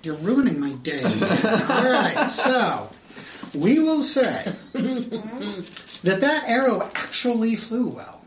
[0.03, 1.03] You're ruining my day.
[1.03, 2.89] All right, so
[3.53, 8.21] we will say that that arrow actually flew well.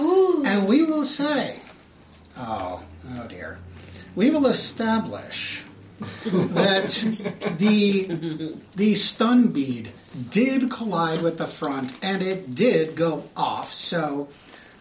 [0.00, 0.42] Ooh.
[0.46, 1.60] And we will say,
[2.36, 3.58] oh, oh dear.
[4.14, 5.64] We will establish
[6.24, 6.88] that
[7.58, 9.92] the the stun bead
[10.30, 13.72] did collide with the front and it did go off.
[13.72, 14.28] So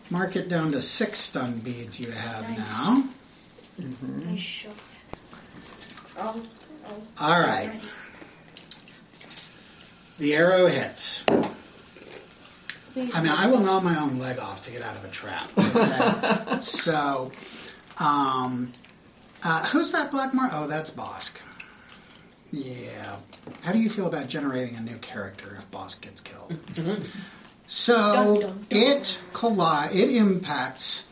[0.09, 2.57] mark it down to six stun beads you have Nice.
[2.57, 3.03] now.
[4.25, 4.73] Nice shot.
[6.19, 6.41] Oh,
[6.87, 7.01] oh.
[7.19, 7.79] All right.
[10.19, 11.23] The arrow hits.
[13.13, 15.49] I mean, I will gnaw my own leg off to get out of a trap.
[15.55, 16.57] okay?
[16.61, 17.31] so,
[17.99, 18.73] um,
[19.43, 20.49] uh, who's that Black Mar?
[20.51, 21.35] Oh, that's Bosk.
[22.51, 23.17] Yeah.
[23.63, 26.57] How do you feel about generating a new character if Bosk gets killed?
[27.67, 28.65] so Dun, dun, dun.
[28.69, 31.07] it colli- It impacts.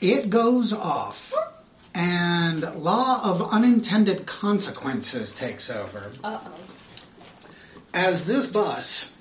[0.00, 1.32] It goes off,
[1.94, 6.54] and law of unintended consequences takes over Uh oh.
[7.92, 9.12] as this bus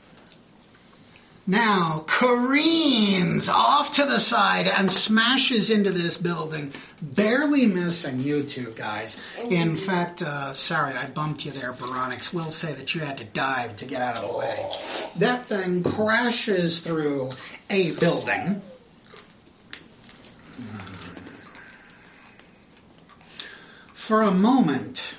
[1.50, 6.72] now careens off to the side and smashes into this building,
[7.02, 9.20] barely missing you two guys.
[9.50, 12.32] In fact, uh, sorry, I bumped you there, Baronix.
[12.34, 14.70] We'll say that you had to dive to get out of the way.
[15.18, 17.32] That thing crashes through
[17.70, 18.62] a building.
[23.94, 25.18] For a moment,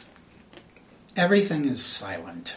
[1.16, 2.56] everything is silent.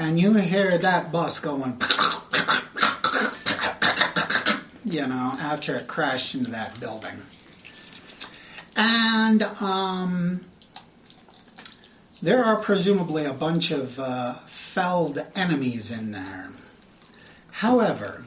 [0.00, 1.76] And you hear that bus going,
[4.82, 7.20] you know, after it crashed into that building.
[8.74, 10.46] And um,
[12.22, 16.48] there are presumably a bunch of uh, felled enemies in there.
[17.50, 18.24] However,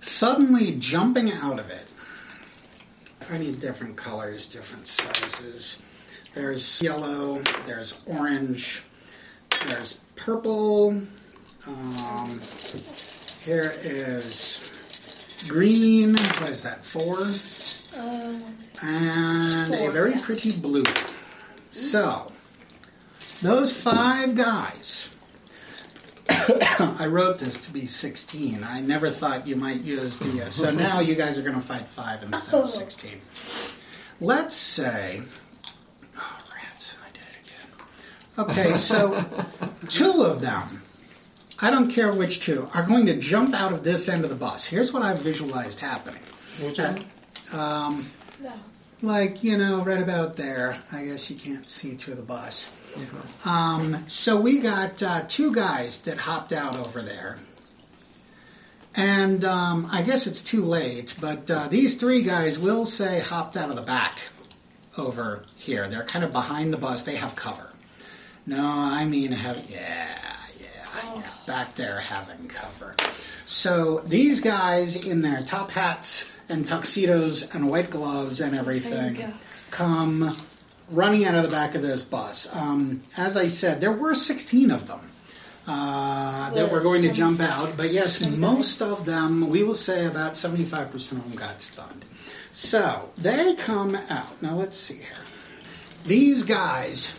[0.00, 1.86] suddenly jumping out of it,
[3.30, 5.80] I need different colors, different sizes.
[6.34, 8.82] There's yellow, there's orange,
[9.68, 11.00] there's purple.
[11.66, 12.40] Um,
[13.42, 14.70] here is
[15.48, 16.12] green.
[16.14, 16.84] What is that?
[16.84, 17.18] Four.
[18.00, 18.42] Um,
[18.82, 20.20] And a very yeah.
[20.22, 20.84] pretty blue.
[21.70, 22.30] So,
[23.42, 25.14] those five guys.
[26.30, 28.62] I wrote this to be 16.
[28.62, 30.42] I never thought you might use the.
[30.42, 33.10] Uh, so now you guys are going to fight five instead of 16.
[34.20, 35.22] Let's say.
[36.16, 36.96] Oh, rats.
[37.04, 37.86] I did it again.
[38.38, 39.24] Okay, so
[39.88, 40.82] two of them,
[41.60, 44.36] I don't care which two, are going to jump out of this end of the
[44.36, 44.66] bus.
[44.66, 46.22] Here's what I've visualized happening.
[46.62, 46.94] Which Uh,
[47.52, 48.06] one?
[48.42, 48.52] no.
[49.02, 52.70] like you know right about there i guess you can't see through the bus
[53.46, 57.38] um, so we got uh, two guys that hopped out over there
[58.96, 63.56] and um, i guess it's too late but uh, these three guys will say hopped
[63.56, 64.18] out of the back
[64.98, 67.67] over here they're kind of behind the bus they have cover
[68.48, 70.16] no i mean have yeah
[70.60, 70.66] yeah
[71.14, 72.94] yeah back there having cover
[73.44, 79.32] so these guys in their top hats and tuxedos and white gloves and everything
[79.70, 80.34] come
[80.90, 82.54] running out of the back of this bus.
[82.54, 85.00] Um, as I said, there were 16 of them
[85.66, 90.06] uh, that were going to jump out, but yes, most of them, we will say
[90.06, 92.04] about 75% of them got stunned.
[92.52, 94.40] So they come out.
[94.42, 95.24] Now let's see here.
[96.06, 97.14] These guys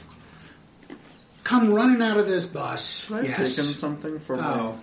[1.49, 3.07] come running out of this bus.
[3.07, 3.55] Have I yes.
[3.55, 4.79] taken something for Oh,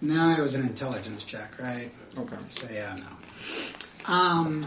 [0.00, 1.90] no, it was an intelligence check, right?
[2.16, 2.36] Okay.
[2.48, 4.12] So yeah, no.
[4.14, 4.64] Um,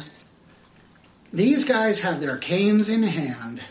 [1.31, 3.61] these guys have their canes in hand,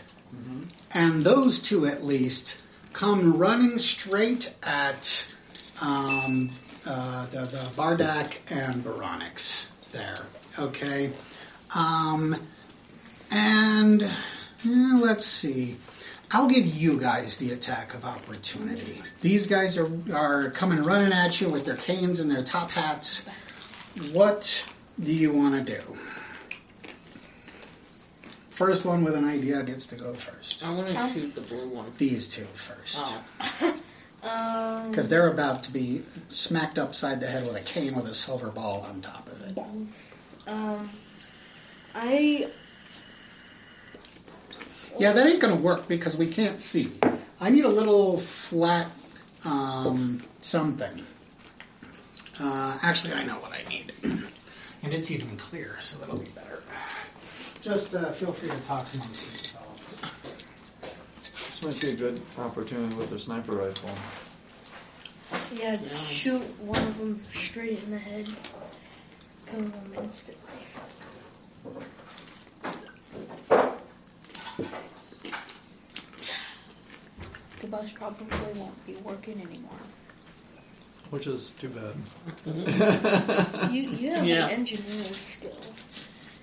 [0.91, 2.59] and those two at least
[2.93, 5.35] come running straight at
[5.79, 6.49] um,
[6.83, 10.25] uh, the, the Bardack and Baronix there.
[10.57, 11.11] Okay,
[11.75, 12.35] um,
[13.29, 15.75] and eh, let's see.
[16.31, 19.01] I'll give you guys the attack of opportunity.
[19.21, 23.25] These guys are, are coming running at you with their canes and their top hats.
[24.11, 24.65] What
[25.01, 25.81] do you want to do?
[28.49, 30.65] First one with an idea gets to go first.
[30.65, 31.93] I want to shoot the blue one.
[31.97, 32.97] These two first.
[32.99, 33.75] Oh.
[34.23, 38.15] Um, Because they're about to be smacked upside the head with a cane with a
[38.15, 39.57] silver ball on top of it.
[40.47, 40.89] um,
[41.93, 42.49] I
[44.99, 46.91] Yeah, that ain't going to work because we can't see.
[47.39, 48.87] I need a little flat
[49.45, 51.05] um, something.
[52.39, 53.93] Uh, actually, I know what I need.
[54.83, 56.63] And it's even clear, so that'll be better.
[57.61, 59.99] Just uh, feel free to talk amongst yourselves.
[61.21, 63.89] This might be a good opportunity with a sniper rifle.
[65.59, 68.29] yeah just shoot one of them straight in the head.
[69.47, 70.61] Kill them instantly.
[77.67, 79.73] The bus probably won't be working anymore.
[81.09, 81.95] Which is too bad.
[83.73, 84.45] You you have Yeah.
[84.47, 85.51] an engineering skill.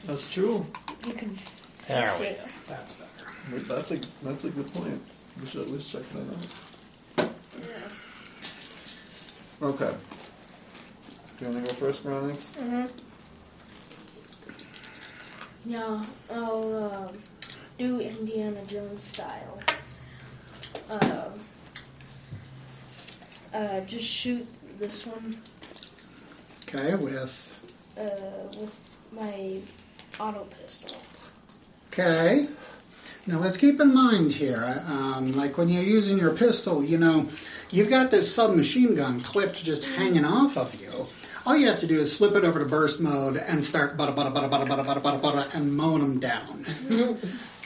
[0.06, 0.66] That's true.
[1.06, 1.34] You can
[1.88, 2.40] There we it.
[2.44, 2.50] go.
[2.68, 3.30] That's better.
[3.50, 5.00] Wait, That's a that's a good point.
[5.40, 7.30] We should at least check that out.
[7.58, 7.88] Yeah.
[9.68, 9.94] Okay.
[11.38, 12.52] Do you want to go first, Baronix?
[12.60, 12.92] Mhm.
[15.64, 17.18] Yeah, I'll um,
[17.78, 19.58] do Indiana Jones style.
[20.90, 21.00] Um,
[23.52, 24.46] uh, just shoot
[24.78, 25.34] this one
[26.68, 27.74] Okay, with.
[27.98, 28.02] uh,
[28.58, 28.74] with
[29.12, 29.58] my
[30.20, 30.96] auto pistol.
[31.92, 32.48] Okay.
[33.26, 37.26] Now let's keep in mind here, um, like when you're using your pistol, you know,
[37.70, 41.06] you've got this submachine gun clipped just hanging off of you.
[41.46, 44.14] All you have to do is flip it over to burst mode and start butta
[44.14, 46.66] butta butta butta butta butta butta butta and mowing them down.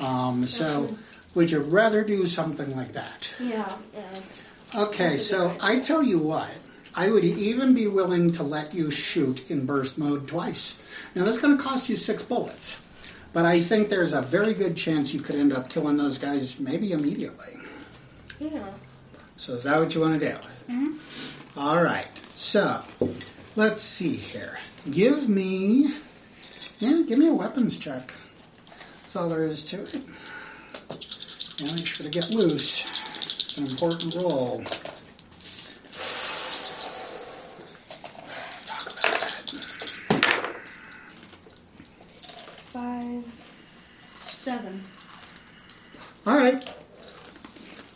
[0.00, 0.96] um, so,
[1.39, 3.32] would you rather do something like that?
[3.39, 4.82] Yeah, yeah.
[4.82, 6.51] Okay, so I tell you what,
[6.97, 10.76] I would even be willing to let you shoot in burst mode twice.
[11.14, 12.80] Now that's going to cost you six bullets,
[13.32, 16.59] but I think there's a very good chance you could end up killing those guys
[16.59, 17.57] maybe immediately.
[18.41, 18.72] Yeah.
[19.36, 20.36] So is that what you want to do?
[20.68, 20.97] Hmm.
[21.57, 22.09] All right.
[22.34, 22.82] So
[23.55, 24.59] let's see here.
[24.91, 25.95] Give me,
[26.80, 28.12] yeah, give me a weapons check.
[29.03, 30.05] That's all there is to it.
[31.61, 32.84] Yeah, make sure to get loose.
[32.84, 34.62] It's an important role.
[38.64, 40.48] Talk about that.
[42.68, 43.24] Five,
[44.20, 44.82] seven.
[46.26, 46.68] All right.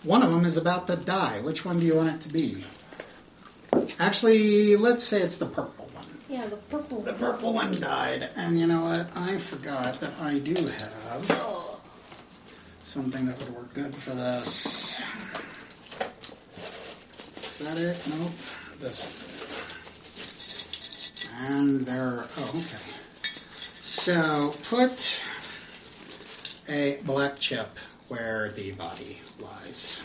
[0.03, 1.41] One of them is about to die.
[1.41, 2.65] Which one do you want it to be?
[4.01, 6.05] Actually, let's say it's the purple one.
[6.29, 7.03] Yeah, the purple.
[7.03, 9.17] The purple one died, and you know what?
[9.17, 11.62] I forgot that I do have Oh,
[12.83, 15.01] something that would work good for this.
[17.37, 17.97] Is that it?
[18.11, 18.33] Nope.
[18.81, 19.23] This is
[21.25, 21.29] it.
[21.41, 22.25] And there.
[22.37, 22.93] Oh, okay.
[23.83, 25.21] So put
[26.69, 27.79] a black chip
[28.09, 30.03] where the body lies.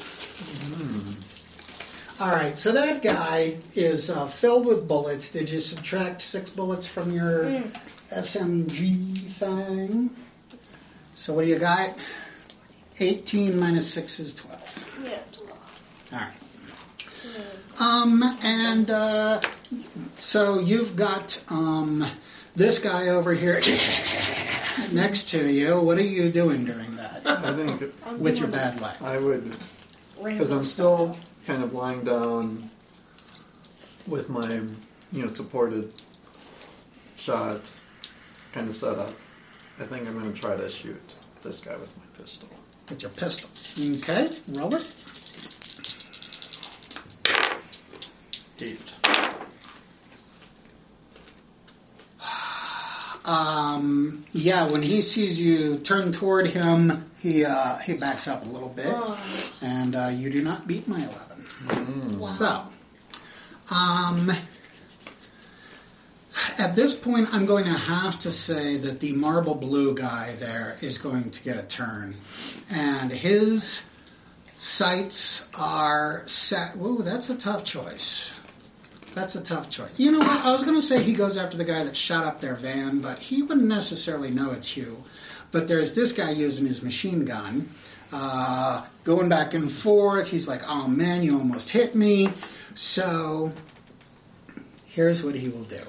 [2.19, 5.31] All right, so that guy is uh, filled with bullets.
[5.31, 7.43] Did you subtract six bullets from your
[8.09, 10.09] SMG thing?
[11.13, 11.95] So what do you got?
[12.99, 15.01] 18 minus 6 is 12.
[15.03, 15.19] yeah.
[16.13, 16.33] All right.
[17.79, 19.41] Um, and uh,
[20.15, 22.05] so you've got um,
[22.55, 23.55] this guy over here
[24.91, 25.79] next to you.
[25.79, 28.95] What are you doing during that I think with your bad leg?
[29.01, 29.55] I would,
[30.23, 32.69] because I'm still kind of lying down
[34.07, 34.61] with my,
[35.11, 35.91] you know, supported
[37.17, 37.71] shot
[38.53, 39.13] kind of set up.
[39.79, 42.49] I think I'm going to try to shoot this guy with my pistol.
[42.89, 43.49] With your pistol.
[43.97, 44.87] Okay, roll it.
[48.61, 48.93] Eight.
[53.25, 58.47] Um, yeah, when he sees you turn toward him, he uh, he backs up a
[58.47, 59.19] little bit, Oh,
[59.61, 61.43] and uh, you do not beat my eleven.
[61.65, 62.21] Mm.
[62.23, 62.63] So,
[63.75, 64.31] um,
[66.59, 70.75] at this point, I'm going to have to say that the marble blue guy there
[70.81, 72.15] is going to get a turn,
[72.71, 73.85] and his
[74.57, 76.75] sights are set.
[76.75, 78.33] Whoa, that's a tough choice.
[79.13, 79.91] That's a tough choice.
[79.97, 80.45] You know what?
[80.45, 82.99] I was going to say he goes after the guy that shot up their van,
[82.99, 85.03] but he wouldn't necessarily know it's you.
[85.51, 87.69] But there's this guy using his machine gun,
[88.11, 90.29] uh, going back and forth.
[90.29, 92.29] He's like, oh man, you almost hit me.
[92.73, 93.53] So
[94.85, 95.81] here's what he will do.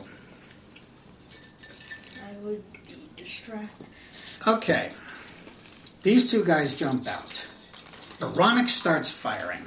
[2.43, 3.87] Would be distracted.
[4.47, 4.91] Okay.
[6.03, 7.49] These two guys jump out.
[8.21, 9.65] Baronix starts firing.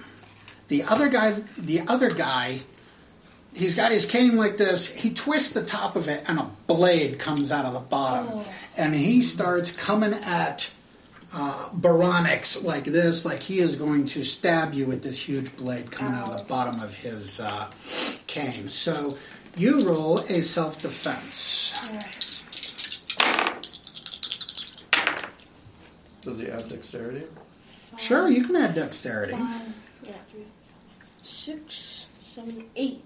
[0.69, 2.61] The other guy, the other guy,
[3.53, 4.93] he's got his cane like this.
[4.93, 8.53] He twists the top of it, and a blade comes out of the bottom, Oh.
[8.77, 10.71] and he starts coming at
[11.33, 15.91] uh, Baronix like this, like he is going to stab you with this huge blade
[15.91, 17.69] coming out of the bottom of his uh,
[18.27, 18.69] cane.
[18.69, 19.17] So
[19.57, 21.73] you roll a self defense.
[26.21, 27.23] Does he have dexterity?
[27.97, 29.33] Sure, you can add dexterity.
[29.33, 30.45] Five, yeah, three,
[31.23, 33.03] six, seven, eight.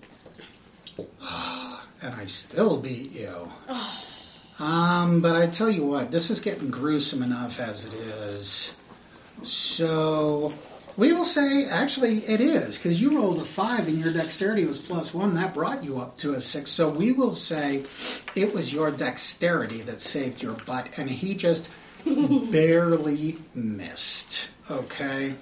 [0.98, 3.52] and I still beat you.
[4.58, 8.74] Um, but I tell you what, this is getting gruesome enough as it is.
[9.44, 10.54] So
[10.98, 14.80] we will say, actually, it is because you rolled a five and your dexterity was
[14.80, 15.36] plus one.
[15.36, 16.72] That brought you up to a six.
[16.72, 17.84] So we will say
[18.34, 21.70] it was your dexterity that saved your butt, and he just
[22.52, 24.52] barely missed.
[24.70, 25.36] Okay.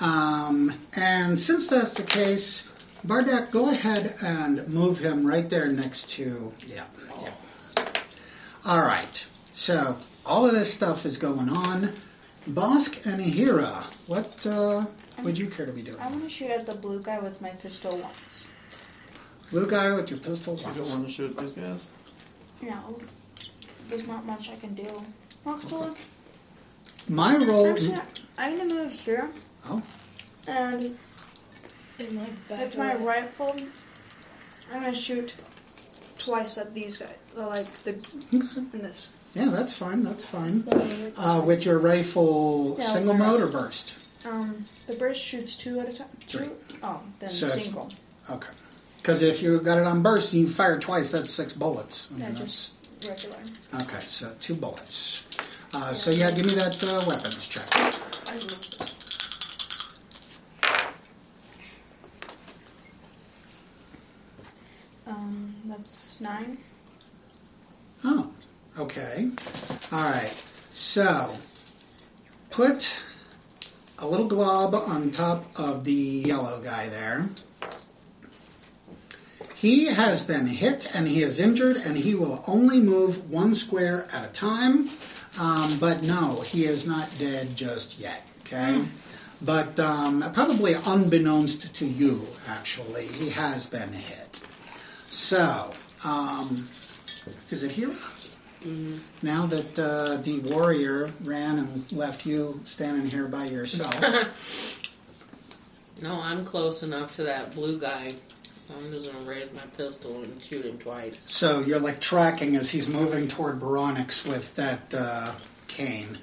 [0.00, 2.70] Um, and since that's the case,
[3.06, 6.52] Bardack, go ahead and move him right there next to.
[6.66, 6.84] Yeah.
[7.22, 7.32] yeah.
[8.64, 9.26] All right.
[9.50, 11.92] So all of this stuff is going on.
[12.48, 14.86] Bosk and Ahira, what uh,
[15.22, 15.98] would you care to be doing?
[16.00, 18.44] I want to shoot at the blue guy with my pistol once.
[19.50, 20.56] Blue guy with your pistol.
[20.56, 20.94] You don't once.
[20.94, 21.86] want to shoot these guys?
[22.62, 22.98] No,
[23.88, 24.88] there's not much I can do.
[25.48, 25.90] Actually,
[27.08, 27.66] My role.
[27.66, 27.98] actually
[28.36, 29.30] I'm gonna move here,
[29.68, 29.82] Oh,
[30.46, 30.96] and
[31.98, 33.56] In my with my rifle,
[34.72, 35.34] I'm gonna shoot
[36.18, 37.14] twice at these guys.
[37.36, 37.92] uh, Like the
[38.32, 39.08] in this.
[39.34, 40.02] yeah, that's fine.
[40.04, 40.64] That's fine.
[41.16, 43.94] Uh, with your rifle, Yeah, single with my mode or burst?
[44.26, 46.08] Um, the burst shoots two at a time.
[46.26, 46.38] Two?
[46.38, 46.48] Three.
[46.82, 47.90] Oh, then So if- single.
[48.30, 48.48] Okay.
[48.98, 52.08] Because if you got it on burst and you fire twice, that's six bullets.
[52.14, 52.70] I Yeah, mean, just
[53.06, 53.36] regular.
[53.82, 55.26] Okay, so two bullets.
[55.74, 57.66] Uh, so yeah, give me that uh, weapons check.
[65.06, 66.58] Um, that's nine.
[68.04, 68.30] Oh,
[68.78, 69.30] okay.
[69.92, 70.32] All right.
[70.74, 71.34] So,
[72.50, 72.98] put
[73.98, 77.28] a little glob on top of the yellow guy there.
[79.60, 84.06] He has been hit and he is injured, and he will only move one square
[84.12, 84.88] at a time.
[85.40, 88.24] Um, but no, he is not dead just yet.
[88.42, 88.84] Okay.
[89.42, 94.40] But um, probably unbeknownst to you, actually, he has been hit.
[95.06, 95.72] So,
[96.04, 96.68] um,
[97.50, 97.94] is it here?
[99.22, 103.94] Now that uh, the warrior ran and left you standing here by yourself,
[106.02, 108.12] No, I'm close enough to that blue guy.
[108.70, 111.16] I'm just gonna raise my pistol and shoot him twice.
[111.26, 115.32] so you're like tracking as he's moving toward Baronix with that uh,
[115.68, 116.18] cane.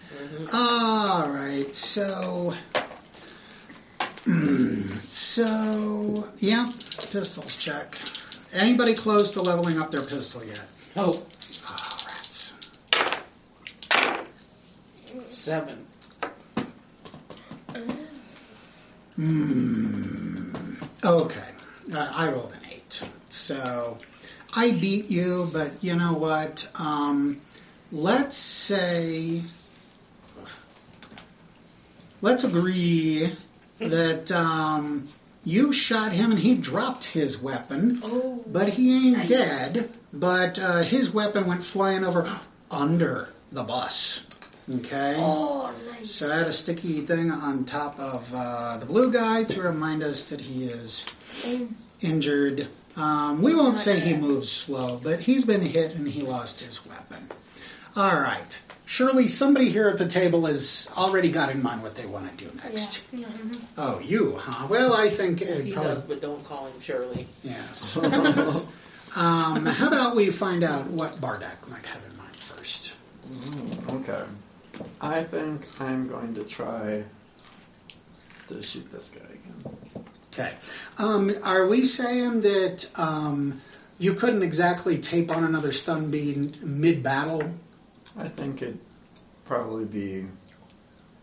[0.53, 2.53] All right, so.
[4.87, 6.67] so, yeah,
[7.11, 7.97] pistols check.
[8.53, 10.65] Anybody close to leveling up their pistol yet?
[10.97, 11.23] Oh,
[11.67, 12.53] Oh, rats.
[15.29, 15.85] seven.
[21.03, 21.49] Okay,
[21.93, 23.01] uh, I rolled an eight.
[23.29, 23.97] So
[24.55, 26.69] I beat you, but you know what?
[26.75, 27.41] Um,
[27.91, 29.41] let's say,
[32.21, 33.31] let's agree
[33.79, 35.07] that um,
[35.43, 39.29] you shot him and he dropped his weapon, Oh, but he ain't Nice.
[39.29, 39.89] dead.
[40.13, 42.27] But uh, his weapon went flying over
[42.71, 44.25] under the bus.
[44.73, 45.15] Okay.
[45.17, 46.09] Oh, nice.
[46.09, 50.01] So I had a sticky thing on top of uh, the blue guy to remind
[50.01, 51.05] us that he is
[52.01, 52.67] injured.
[52.97, 56.85] Um, we won't say he moves slow, but he's been hit and he lost his
[56.85, 57.27] weapon.
[57.95, 58.61] All right.
[58.87, 62.45] Surely somebody here at the table has already got in mind what they want to
[62.45, 63.03] do next.
[63.11, 63.25] Yeah.
[63.77, 64.67] Oh, you, huh?
[64.69, 67.27] Well, I think it he probably does, but don't call him Shirley.
[67.43, 67.97] yes.
[69.17, 72.95] um, how about we find out what Bardack might have in mind first?
[73.89, 74.23] Okay.
[75.01, 77.03] I think I'm going to try
[78.47, 80.05] to shoot this guy again.
[80.33, 80.53] Okay.
[80.97, 83.61] Um, are we saying that um,
[83.99, 87.43] you couldn't exactly tape on another stun bead mid battle?
[88.17, 88.79] I think it'd
[89.45, 90.25] probably be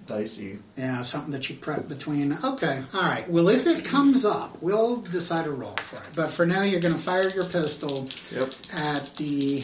[0.07, 0.59] dicey.
[0.77, 2.36] Yeah, something that you prep between.
[2.44, 3.28] Okay, all right.
[3.28, 6.15] Well, if it comes up, we'll decide a roll for it.
[6.15, 8.43] But for now, you're going to fire your pistol Yep.
[8.89, 9.59] at the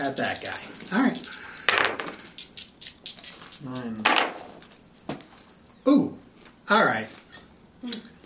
[0.00, 0.96] at that guy.
[0.96, 1.41] All right.
[3.64, 4.02] Nine.
[5.88, 6.16] Ooh.
[6.70, 7.08] All right.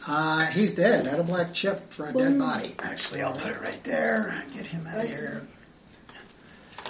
[0.09, 1.07] Uh, he's dead.
[1.07, 2.75] Out a black chip for a dead body.
[2.79, 4.45] Actually, I'll put it right there.
[4.55, 5.47] Get him out of here.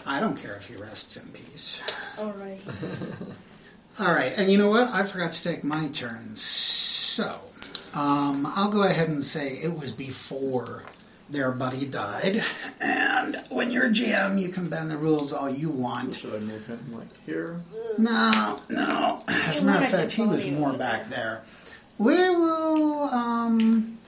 [0.04, 1.82] I don't care if he rests in peace.
[2.18, 2.60] All right.
[3.98, 4.88] All right, and you know what?
[4.88, 6.36] I forgot to take my turn.
[6.36, 7.40] So,
[7.94, 10.84] um, I'll go ahead and say it was before
[11.28, 12.42] their buddy died.
[12.80, 16.14] And when you're GM, you can bend the rules all you want.
[16.14, 17.60] Should I move him like here?
[17.98, 19.22] No, no.
[19.28, 21.42] As a matter of fact, he was more back there.
[21.98, 23.04] We will.
[23.04, 23.98] Um,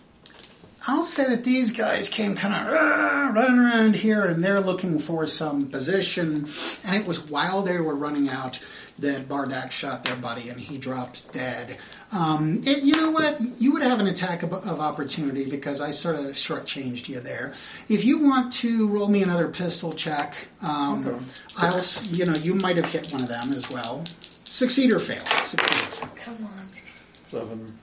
[0.87, 5.27] I'll say that these guys came kind of running around here, and they're looking for
[5.27, 6.47] some position.
[6.85, 8.61] And it was while they were running out
[8.99, 11.77] that Bardack shot their buddy, and he drops dead.
[12.13, 13.41] Um, it- you know what?
[13.59, 17.53] You would have an attack of, of opportunity because I sort of shortchanged you there.
[17.89, 20.35] If you want to roll me another pistol check,
[20.67, 21.25] um, Okay.
[21.59, 21.81] I'll.
[22.11, 24.05] You know, you might have hit one of them as well.
[24.05, 25.25] Succeed or fail.
[25.45, 26.15] Succeed or fail.
[26.25, 26.69] Come on.
[26.69, 27.79] six- Seven.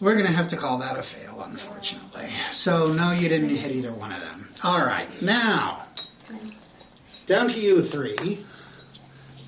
[0.00, 2.28] We're going to have to call that a fail, unfortunately.
[2.50, 4.48] So, no, you didn't hit either one of them.
[4.64, 5.84] All right, now,
[7.26, 8.44] down to you three.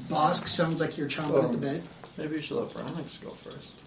[0.09, 1.89] Bosk, sounds like you're chomping at the bit.
[2.19, 3.83] Maybe you should let Baronix go first.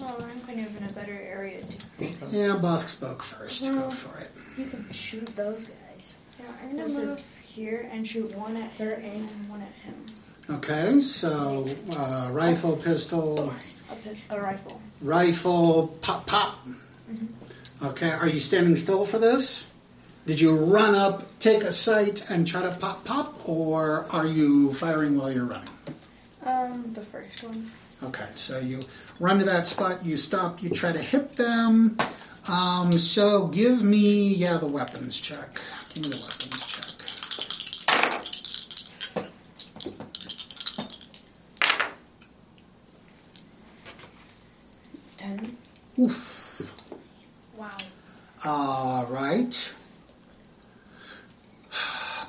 [0.00, 2.06] Well, I'm kind of in a better area to.
[2.30, 3.64] Yeah, Bosk spoke first.
[3.64, 4.30] Go for it.
[4.56, 6.18] You can shoot those guys.
[6.38, 10.06] Yeah, I'm gonna Is move here and shoot one at her and one at him.
[10.48, 13.50] Okay, so uh, rifle, pistol,
[13.90, 14.80] A, pis- a rifle.
[15.00, 16.58] rifle, pop, pop.
[17.82, 19.66] Okay, are you standing still for this?
[20.26, 24.72] Did you run up, take a sight, and try to pop, pop, or are you
[24.72, 25.68] firing while you're running?
[26.46, 27.70] Um, the first one.
[28.02, 28.80] Okay, so you
[29.18, 31.96] run to that spot, you stop, you try to hit them.
[32.48, 35.60] Um, so give me, yeah, the weapons check.
[35.94, 36.86] Give me the weapons check.
[45.18, 45.56] Ten.
[45.98, 46.72] Oof.
[47.56, 47.68] Wow.
[48.46, 49.74] All right.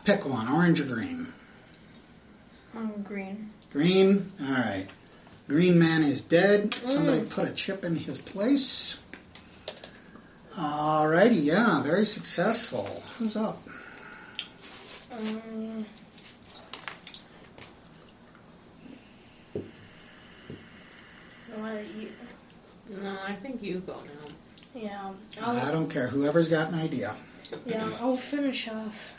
[0.04, 1.28] Pick one, orange or green?
[2.76, 3.52] Um, green.
[3.72, 4.32] Green.
[4.42, 4.88] All right.
[5.48, 6.74] Green man is dead.
[6.74, 8.98] Somebody put a chip in his place.
[10.56, 13.04] Alrighty, yeah, very successful.
[13.18, 13.62] Who's up?
[15.12, 15.86] Um,
[21.56, 22.10] what you?
[23.02, 24.80] No, I think you go now.
[24.82, 25.12] Yeah,
[25.42, 26.08] I I'll, don't care.
[26.08, 27.16] Whoever's got an idea.
[27.66, 29.16] yeah, I'll finish off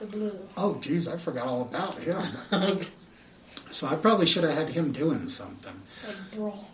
[0.00, 0.38] the blue.
[0.56, 2.22] Oh, geez, I forgot all about him.
[3.70, 5.74] so I probably should have had him doing something.
[6.06, 6.70] Like brawl.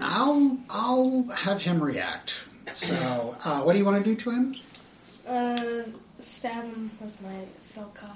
[0.00, 2.44] I'll I'll have him react.
[2.74, 4.54] So, uh, what do you want to do to him?
[5.28, 5.82] Uh,
[6.18, 8.10] stab him with my falcata.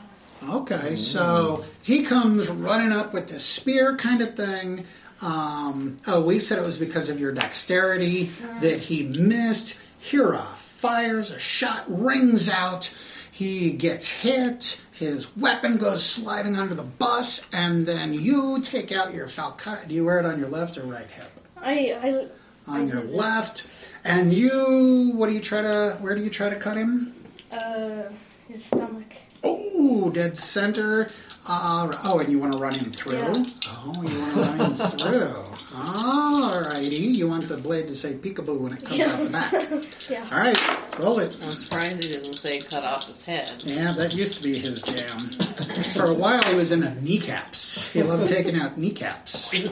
[0.48, 4.84] Okay, so he comes running up with this spear kind of thing.
[5.20, 8.30] Um, oh, we said it was because of your dexterity
[8.60, 9.80] that he missed.
[9.98, 10.46] Hera
[10.78, 12.94] fires, a shot rings out.
[13.38, 14.80] He gets hit.
[14.90, 19.86] His weapon goes sliding under the bus, and then you take out your falcata.
[19.86, 21.30] Do you wear it on your left or right hip?
[21.56, 23.64] I, I, On I your left.
[24.04, 25.96] And you, what do you try to?
[26.00, 27.14] Where do you try to cut him?
[27.52, 28.02] uh,
[28.48, 29.12] his stomach.
[29.44, 31.08] Oh, dead center.
[31.48, 33.18] Uh, oh, and you want to run him through?
[33.18, 33.44] Yeah.
[33.68, 35.44] Oh, you want to run him through.
[35.78, 37.14] Alrighty.
[37.14, 39.52] You want the blade to say peekaboo when it comes out the back.
[40.10, 40.24] Yeah.
[40.32, 41.38] All right, roll it.
[41.44, 43.52] I'm surprised he didn't say cut off his head.
[43.66, 45.18] Yeah, that used to be his jam.
[45.92, 47.92] For a while, he was into kneecaps.
[47.92, 49.48] He loved taking out kneecaps.
[49.50, 49.70] Five,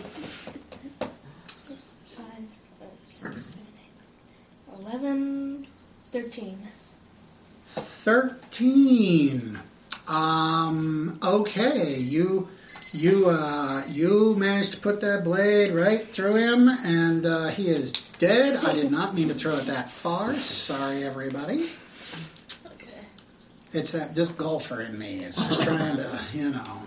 [1.11, 3.43] uh, six, seven,
[3.83, 5.67] eight, eleven,
[6.13, 6.59] thirteen.
[7.65, 9.59] Thirteen.
[10.09, 11.19] Um.
[11.23, 11.97] Okay.
[11.97, 12.49] You.
[12.93, 13.31] You.
[13.31, 13.83] Uh.
[13.89, 18.57] You managed to put that blade right through him, and uh, he is dead.
[18.65, 20.35] I did not mean to throw it that far.
[20.35, 21.67] Sorry, everybody.
[22.67, 23.01] Okay.
[23.73, 25.21] It's that disc golfer in me.
[25.21, 26.83] It's just trying to, you know.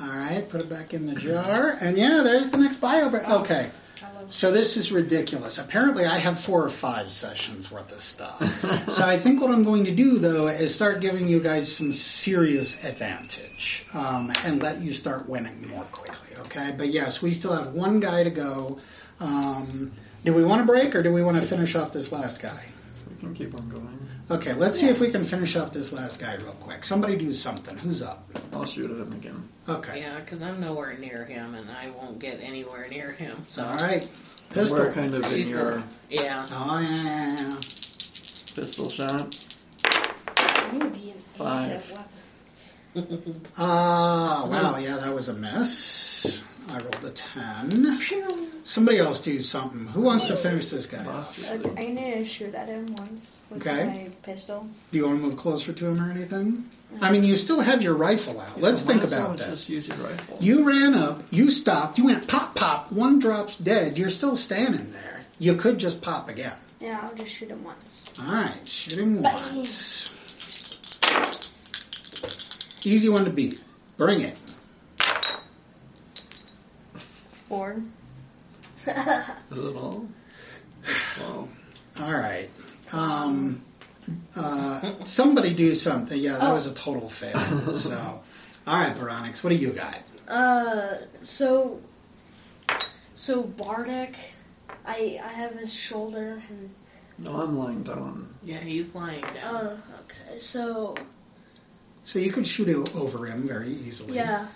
[0.00, 3.08] All right, put it back in the jar, and yeah, there's the next bio.
[3.40, 3.70] Okay.
[4.02, 5.58] I love So this is ridiculous.
[5.58, 8.42] Apparently, I have four or five sessions worth of stuff.
[8.90, 11.92] so I think what I'm going to do, though, is start giving you guys some
[11.92, 16.36] serious advantage um, and let you start winning more quickly.
[16.40, 16.74] Okay?
[16.76, 18.78] But yes, we still have one guy to go.
[19.20, 19.92] Um,
[20.24, 22.64] do we want to break or do we want to finish off this last guy?
[23.10, 23.97] We can keep on going.
[24.30, 26.84] Okay, let's see if we can finish off this last guy real quick.
[26.84, 27.78] Somebody do something.
[27.78, 28.28] Who's up?
[28.52, 29.48] I'll shoot at him again.
[29.66, 30.00] Okay.
[30.02, 33.36] Yeah, because I'm nowhere near him, and I won't get anywhere near him.
[33.46, 34.02] So All right.
[34.50, 34.92] We're Pistol.
[34.92, 36.44] kind of in She's your gonna- yeah.
[36.50, 37.54] Oh, yeah, yeah, yeah.
[37.54, 39.44] pistol shot.
[39.86, 41.70] I'm be an Five.
[41.72, 43.40] ace at weapon.
[43.56, 46.42] Ah, wow, yeah, that was a miss.
[46.70, 47.98] I rolled a 10.
[48.64, 49.86] Somebody else do something.
[49.88, 50.98] Who wants to finish this guy?
[51.04, 53.86] I, like- I need to shoot at him once with Okay.
[53.86, 54.66] my pistol.
[54.92, 56.64] Do you want to move closer to him or anything?
[57.00, 58.60] I mean, you still have your rifle out.
[58.60, 59.46] Let's think might as well about this.
[59.48, 60.36] Just use your rifle.
[60.40, 64.90] You ran up, you stopped, you went pop, pop, one drops dead, you're still standing
[64.90, 65.24] there.
[65.38, 66.54] You could just pop again.
[66.80, 68.12] Yeah, I'll just shoot him once.
[68.18, 70.14] Alright, shoot him once.
[72.86, 73.62] Easy one to beat.
[73.96, 74.36] Bring it.
[77.48, 77.76] Four.
[78.86, 80.06] Is it all?
[81.20, 81.48] Wow.
[82.00, 82.50] Alright.
[82.92, 83.62] Um,
[84.36, 86.18] uh, somebody do something.
[86.18, 87.38] Yeah, that was a total fail.
[87.74, 88.20] So,
[88.66, 89.98] alright, Baronix, what do you got?
[90.28, 91.80] Uh, so,
[93.14, 94.14] so Bardack,
[94.86, 96.70] I I have his shoulder and
[97.18, 98.28] No, I'm lying down.
[98.44, 99.34] Yeah, he's lying down.
[99.44, 100.94] oh okay so
[102.04, 104.14] So you could shoot it over him very easily.
[104.16, 104.46] yeah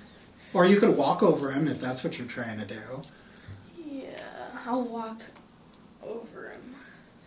[0.55, 3.03] Or you could walk over him if that's what you're trying to do.
[3.87, 4.11] yeah
[4.67, 5.23] I'll walk
[6.03, 6.75] over him.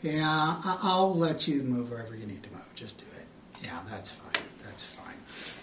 [0.03, 2.61] Yeah, I- I'll let you move wherever you need to move.
[2.75, 3.25] Just do it.
[3.63, 4.43] Yeah, that's fine.
[4.63, 5.15] That's fine.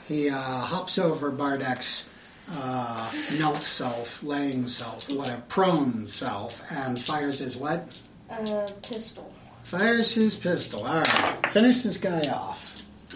[0.09, 2.09] He uh, hops over Bardack's
[2.53, 8.01] uh, knelt self, laying self, whatever, prone self, and fires his what?
[8.29, 9.33] Uh, pistol.
[9.63, 10.85] Fires his pistol.
[10.87, 12.83] All right, finish this guy off.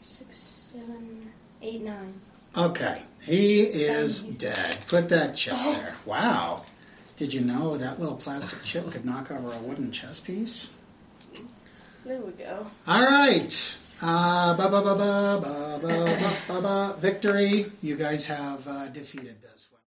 [0.00, 1.30] Six, seven,
[1.66, 2.14] eight, nine.
[2.56, 4.78] Okay, he is dead.
[4.88, 5.94] Put that chip there.
[6.06, 6.64] Wow.
[7.16, 10.68] Did you know that little plastic chip could knock over a wooden chess piece?
[12.04, 12.66] There we go.
[12.86, 13.78] All right.
[14.02, 16.96] Uh, ba ba ba ba ba ba ba ba ba.
[16.98, 17.66] Victory.
[17.82, 19.80] You guys have uh, defeated this one.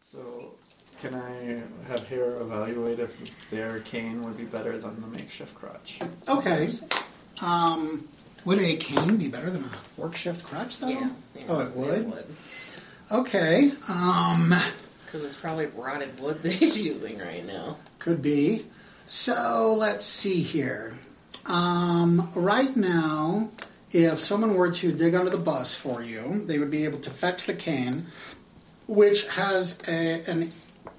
[0.00, 0.54] So,
[1.00, 5.98] can I have Hera evaluate if their cane would be better than the makeshift crutch?
[6.28, 6.70] Okay.
[7.42, 8.06] Um,
[8.44, 10.88] would a cane be better than a work shift crutch, though?
[10.88, 11.98] Yeah, yeah, Oh, it would?
[12.00, 12.26] It would.
[13.12, 13.72] Okay.
[13.88, 14.54] Um,
[15.04, 17.76] Because it's probably rotted wood that he's using right now.
[17.98, 18.66] could be.
[19.06, 20.94] So let's see here.
[21.46, 23.50] Um, right now,
[23.92, 27.10] if someone were to dig under the bus for you, they would be able to
[27.10, 28.06] fetch the cane,
[28.86, 30.52] which has a, an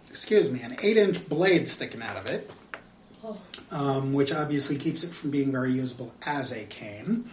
[0.10, 2.52] excuse me, an eight-inch blade sticking out of it.
[3.72, 7.26] Um, which obviously keeps it from being very usable as a cane.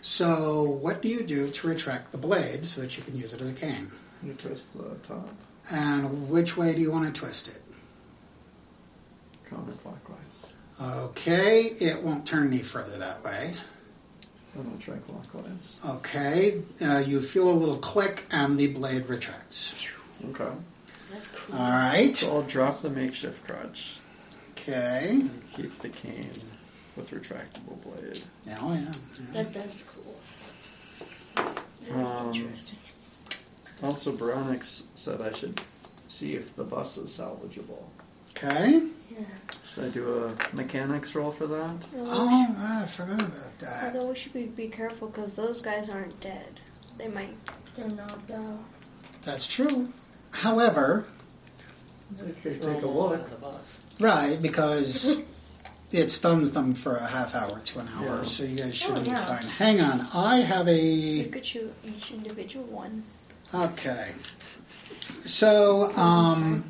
[0.00, 3.40] So, what do you do to retract the blade so that you can use it
[3.40, 3.90] as a cane?
[4.22, 5.28] You twist the top
[5.72, 7.62] And which way do you want to twist it?
[9.50, 11.04] counterclockwise.
[11.06, 13.54] Okay, it won't turn any further that way.
[14.54, 15.78] And then try clockwise.
[15.86, 19.86] Okay, uh, you feel a little click and the blade retracts.
[20.30, 20.50] Okay.
[21.12, 21.56] That's cool.
[21.56, 22.16] All right.
[22.16, 23.96] So I'll drop the makeshift crutch
[24.66, 25.08] Okay.
[25.20, 26.30] and keep the cane
[26.96, 28.22] with retractable blade.
[28.60, 28.80] Oh yeah.
[28.80, 28.92] yeah.
[29.32, 30.16] That that's cool.
[31.36, 32.78] That's very Um, interesting.
[33.82, 35.60] Also, Baronix said I should
[36.08, 37.82] see if the bus is salvageable.
[38.30, 38.82] Okay.
[39.10, 39.24] Yeah.
[39.74, 41.86] Should I do a mechanics roll for that?
[41.98, 43.94] Oh, I forgot about that.
[43.96, 46.60] Although we should be, be careful because those guys aren't dead.
[46.96, 47.34] They might.
[47.76, 48.58] They're not, though.
[49.22, 49.88] That's true.
[50.30, 51.06] However,
[52.22, 53.14] Okay, take a them all look.
[53.20, 53.82] under the bus.
[54.00, 55.20] right, because
[55.92, 58.22] it stuns them for a half hour to an hour, Yeah.
[58.24, 59.14] so you guys should Oh, be yeah.
[59.16, 59.50] fine.
[59.58, 61.28] Hang on, I have We a.
[61.28, 63.02] could shoot each individual one.
[63.52, 64.12] Okay.
[65.24, 66.64] So, um,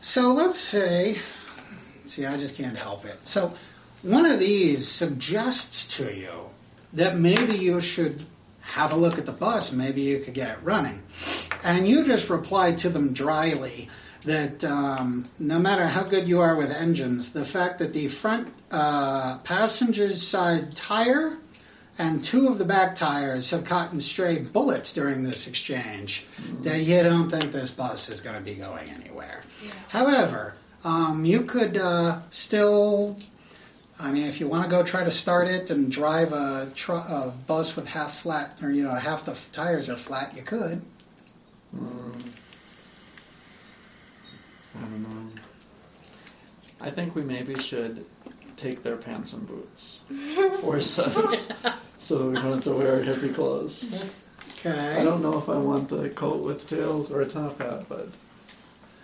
[0.00, 1.18] so let's say,
[2.06, 3.18] see, I just can't help it.
[3.24, 3.54] So,
[4.02, 6.30] one of these suggests to you
[6.92, 8.24] that maybe you should
[8.62, 9.72] have a look at the bus.
[9.72, 11.02] Maybe you could get it running,
[11.62, 13.90] and you just reply to them dryly
[14.24, 18.52] that um, no matter how good you are with engines, the fact that the front
[18.70, 21.38] uh, passenger's side tire
[21.98, 26.24] and two of the back tires have caught in stray bullets during this exchange,
[26.62, 29.40] that you don't think this bus is going to be going anywhere.
[29.88, 33.18] However, um, you could uh, still,
[33.98, 36.92] I mean, if you want to go try to start it and drive a, tr-
[36.92, 40.42] a bus with half flat, or you know, half the f- tires are flat, you
[40.42, 40.80] could.
[41.76, 42.22] Mm.
[44.76, 45.30] I don't know.
[46.80, 48.04] I think we maybe should
[48.56, 50.02] take their pants and boots.
[50.60, 51.50] Four sets.
[51.98, 53.92] so that we don't have to wear hippie clothes.
[54.58, 54.98] Okay.
[55.00, 58.08] I don't know if I want the coat with tails or a top hat, but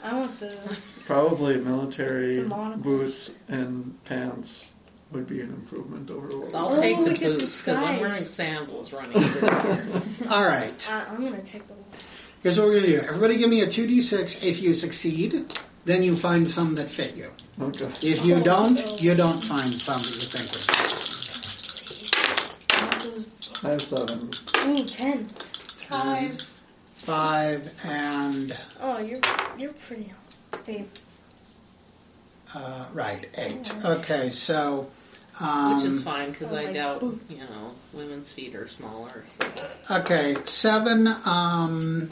[0.04, 0.78] I want the.
[1.06, 4.72] probably military The boots and pants
[5.12, 8.12] would be an improvement over what I'll Oh, take the the boots because I'm wearing
[8.14, 9.16] sandals running.
[10.30, 10.88] All right.
[10.90, 11.74] I, I'm gonna take the.
[12.42, 13.06] Here's what we're going to do.
[13.08, 14.44] Everybody give me a 2d6.
[14.44, 15.44] If you succeed,
[15.84, 17.30] then you find some that fit you.
[17.60, 17.86] Okay.
[18.02, 20.82] If you don't, you don't find some that you think would fit.
[23.64, 24.30] I have seven.
[24.68, 25.26] Ooh, ten.
[25.28, 26.40] Five.
[26.96, 29.20] Five and, Oh, you're
[29.56, 30.12] you're pretty.
[30.66, 30.86] Babe.
[32.54, 33.72] uh, right, eight.
[33.84, 34.88] Okay, so.
[35.40, 37.20] Um, Which is fine because Oh, I like, doubt, ooh.
[37.28, 39.24] you know, women's feet are smaller.
[39.90, 41.06] Okay, seven.
[41.26, 42.10] Um,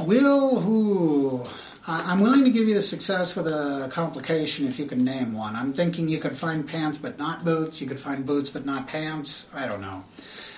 [0.00, 1.42] will who?
[1.86, 5.34] I- I'm willing to give you the success with a complication if you can name
[5.34, 5.54] one.
[5.56, 7.80] I'm thinking you could find pants but not boots.
[7.80, 9.48] You could find boots but not pants.
[9.54, 10.04] I don't know.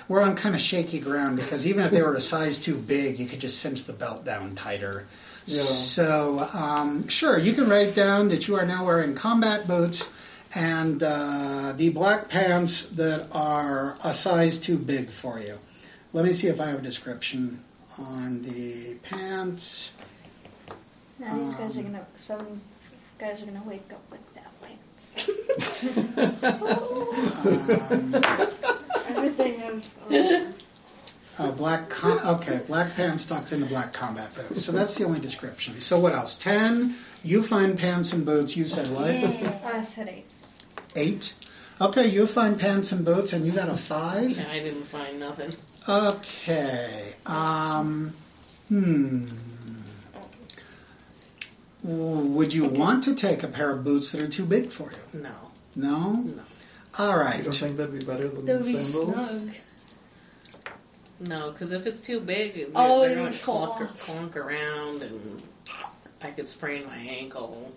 [0.08, 3.18] We're on kind of shaky ground because even if they were a size too big,
[3.18, 5.06] you could just cinch the belt down tighter.
[5.46, 5.62] Yeah.
[5.62, 10.08] So, um, sure, you can write down that you are now wearing combat boots
[10.56, 15.58] and uh, the black pants that are a size too big for you.
[16.12, 17.62] Let me see if I have a description
[17.98, 19.92] on the pants.
[21.18, 22.06] Now these guys are Um, gonna.
[22.16, 22.60] Some
[23.18, 25.30] guys are gonna wake up with that pants.
[27.90, 28.14] Um,
[29.08, 29.62] Everything.
[29.62, 30.54] Um,
[31.38, 34.64] uh, black, com- okay, black pants tucked into black combat boots.
[34.64, 35.78] So that's the only description.
[35.80, 36.34] So what else?
[36.34, 36.94] Ten.
[37.22, 38.56] You find pants and boots.
[38.56, 39.12] You said what?
[39.14, 39.58] yeah.
[39.64, 40.25] I said eight.
[40.96, 41.34] Eight.
[41.80, 44.46] Okay, you find pants and boots, and you got a five.
[44.50, 45.50] I didn't find nothing.
[45.88, 47.14] Okay.
[47.26, 48.14] Um,
[48.68, 49.26] hmm.
[51.84, 55.20] Would you want to take a pair of boots that are too big for you?
[55.20, 55.30] No,
[55.76, 56.12] No?
[56.14, 56.42] no,
[56.98, 59.30] All You don't think that'd be better than That would be sandals?
[59.30, 59.50] snug.
[61.20, 61.50] no.
[61.52, 64.00] Because if it's too big, they're, Oh, they're it going would to fall clunk, off.
[64.00, 65.42] clunk around, and
[66.24, 67.70] I could sprain my ankle.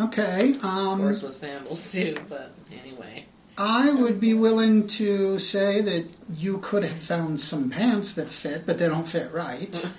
[0.00, 0.50] Okay.
[0.50, 2.18] Of Um, course, with sandals too.
[2.28, 3.26] But anyway,
[3.56, 6.06] I would be willing to say that
[6.36, 9.88] you could have found some pants that fit, but they don't fit right.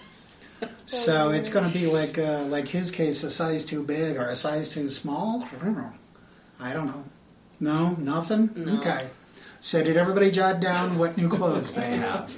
[0.88, 4.24] So it's going to be like uh, like his case, a size too big or
[4.24, 5.44] a size too small.
[5.44, 5.92] I don't know.
[6.60, 7.04] I don't know.
[7.60, 8.50] No, nothing.
[8.56, 8.78] No.
[8.78, 9.08] Okay.
[9.60, 12.32] So did everybody jot down what new clothes they have?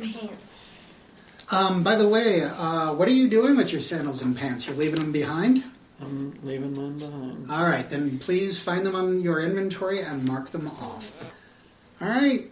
[1.52, 4.68] Um, by the way, uh, what are you doing with your sandals and pants?
[4.68, 5.64] You're leaving them behind?
[6.02, 7.52] I'm leaving mine behind.
[7.52, 11.34] All right, then please find them on your inventory and mark them off.
[12.02, 12.48] All right.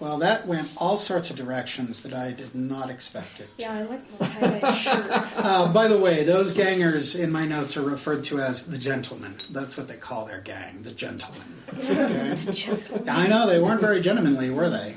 [0.00, 3.48] Well, that went all sorts of directions that I did not expect it.
[3.58, 5.06] Yeah, I like the tie-dye shirt.
[5.38, 9.34] Uh, by the way, those gangers in my notes are referred to as the gentlemen.
[9.50, 11.42] That's what they call their gang, the gentlemen.
[11.78, 13.10] Okay?
[13.10, 14.96] I know they weren't very gentlemanly, were they?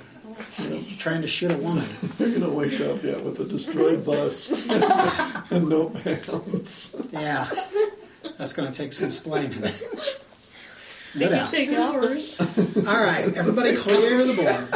[0.97, 1.85] Trying to shoot a woman.
[2.17, 4.51] They're gonna wake up, yeah, with a destroyed bus
[5.51, 6.95] and no pants.
[7.11, 7.49] Yeah,
[8.37, 9.61] that's going to take some explaining.
[9.61, 9.71] They
[11.15, 11.51] No can doubt.
[11.51, 12.39] take hours.
[12.39, 14.67] All right, everybody clear the board.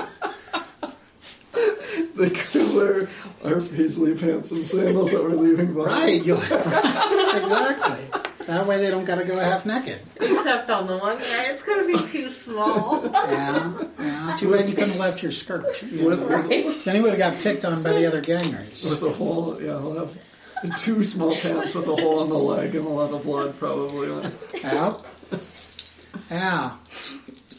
[2.15, 3.09] They could wear
[3.43, 6.01] our paisley pants and sandals that we're leaving behind.
[6.03, 8.21] Right, you exactly.
[8.47, 9.99] That way they don't got to go half naked.
[10.21, 13.03] Except on the one guy, it's gonna be too small.
[13.25, 14.35] Yeah, yeah.
[14.37, 15.81] Too bad you couldn't have left your skirt.
[15.83, 16.17] you know.
[16.17, 18.87] with, Then he would have got picked on by the other gangers.
[18.87, 22.75] with a hole, yeah, we'll have two small pants with a hole in the leg
[22.75, 24.33] and a lot of blood probably on it.
[24.61, 24.93] Yeah.
[26.29, 26.71] Yeah.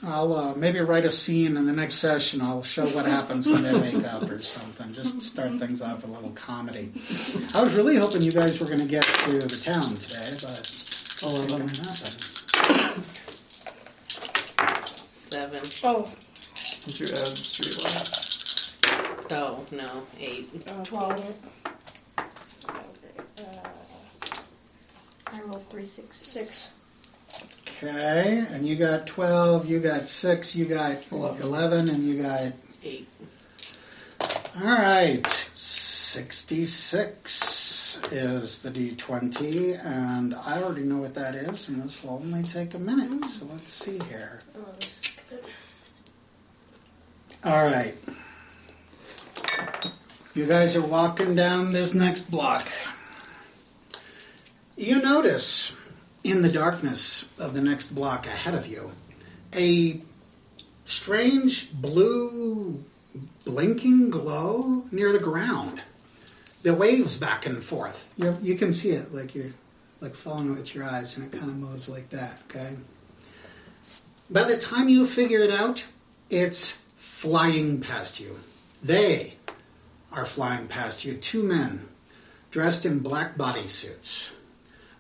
[0.05, 2.41] I'll uh, maybe write a scene in the next session.
[2.43, 4.93] I'll show what happens when they wake up or something.
[4.93, 6.93] Just start things off with a little comedy.
[7.55, 10.76] I was really hoping you guys were going to get to the town today, but
[11.25, 12.13] Oh, it and didn't happen.
[15.13, 15.63] Seven.
[15.85, 19.33] Oh, What's your ad street light?
[19.33, 20.03] Oh, no.
[20.21, 20.49] Eight.
[20.69, 21.35] uh, Twelve.
[25.33, 26.27] I rolled three sixes.
[26.27, 26.73] six.
[27.83, 31.43] Okay, and you got 12, you got 6, you got Eleven.
[31.43, 32.53] 11, and you got
[32.83, 33.07] Eight.
[34.21, 36.35] All right, 66
[38.13, 42.75] is the d20, and I already know what that is, and this will only take
[42.75, 43.11] a minute.
[43.11, 43.25] Mm.
[43.25, 44.41] So let's see here.
[44.57, 45.45] Oh, this is good.
[47.45, 47.95] All right.
[50.35, 52.69] You guys are walking down this next block.
[54.77, 55.75] You notice
[56.23, 58.91] in the darkness of the next block ahead of you
[59.55, 60.01] a
[60.85, 62.85] strange blue
[63.45, 65.83] blinking glow near the ground
[66.67, 68.13] that waves back and forth.
[68.17, 69.53] You, you can see it like you're
[70.01, 72.41] like following it with your eyes, and it kind of moves like that.
[72.51, 72.75] Okay.
[74.29, 75.87] By the time you figure it out,
[76.29, 78.35] it's flying past you.
[78.83, 79.35] They
[80.11, 81.15] are flying past you.
[81.15, 81.83] Two men
[82.51, 84.33] dressed in black bodysuits.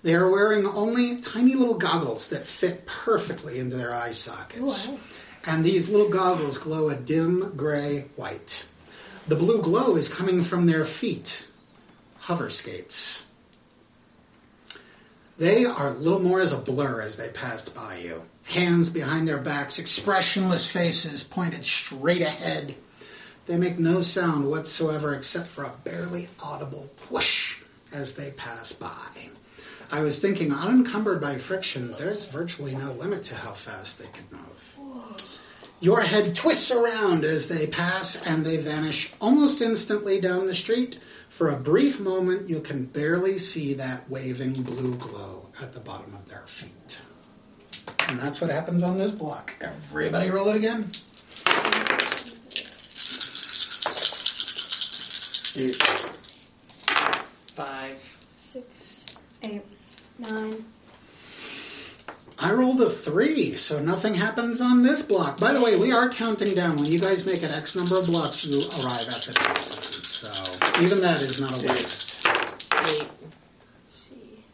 [0.05, 4.87] They are wearing only tiny little goggles that fit perfectly into their eye sockets.
[4.87, 4.99] Wow.
[5.49, 8.65] And these little goggles glow a dim gray white.
[9.27, 11.45] The blue glow is coming from their feet,
[12.27, 13.25] hover skates.
[15.39, 18.23] They are little more as a blur as they passed by you.
[18.43, 22.75] Hands behind their backs, expressionless faces pointed straight ahead.
[23.47, 27.61] They make no sound whatsoever except for a barely audible whoosh
[27.93, 29.29] as they pass by.
[29.93, 34.33] I was thinking, unencumbered by friction, there's virtually no limit to how fast they could
[34.33, 34.76] move.
[35.81, 40.99] Your head twists around as they pass and they vanish almost instantly down the street.
[41.29, 46.15] For a brief moment, you can barely see that waving blue glow at the bottom
[46.15, 47.01] of their feet.
[48.09, 49.55] And that's what happens on this block.
[49.61, 50.89] Everybody roll it again.
[55.59, 55.77] Eight.
[57.55, 57.99] Five.
[58.39, 59.63] Six, Eight.
[60.19, 60.65] nine.
[62.39, 65.41] I rolled a three, so nothing happens on this block.
[65.41, 66.77] By the way, we are counting down.
[66.77, 69.59] When you guys make an X number of blocks, you arrive at the top.
[69.59, 72.27] So even that is not a waste.
[72.89, 73.09] Eight.
[73.89, 74.45] Let's.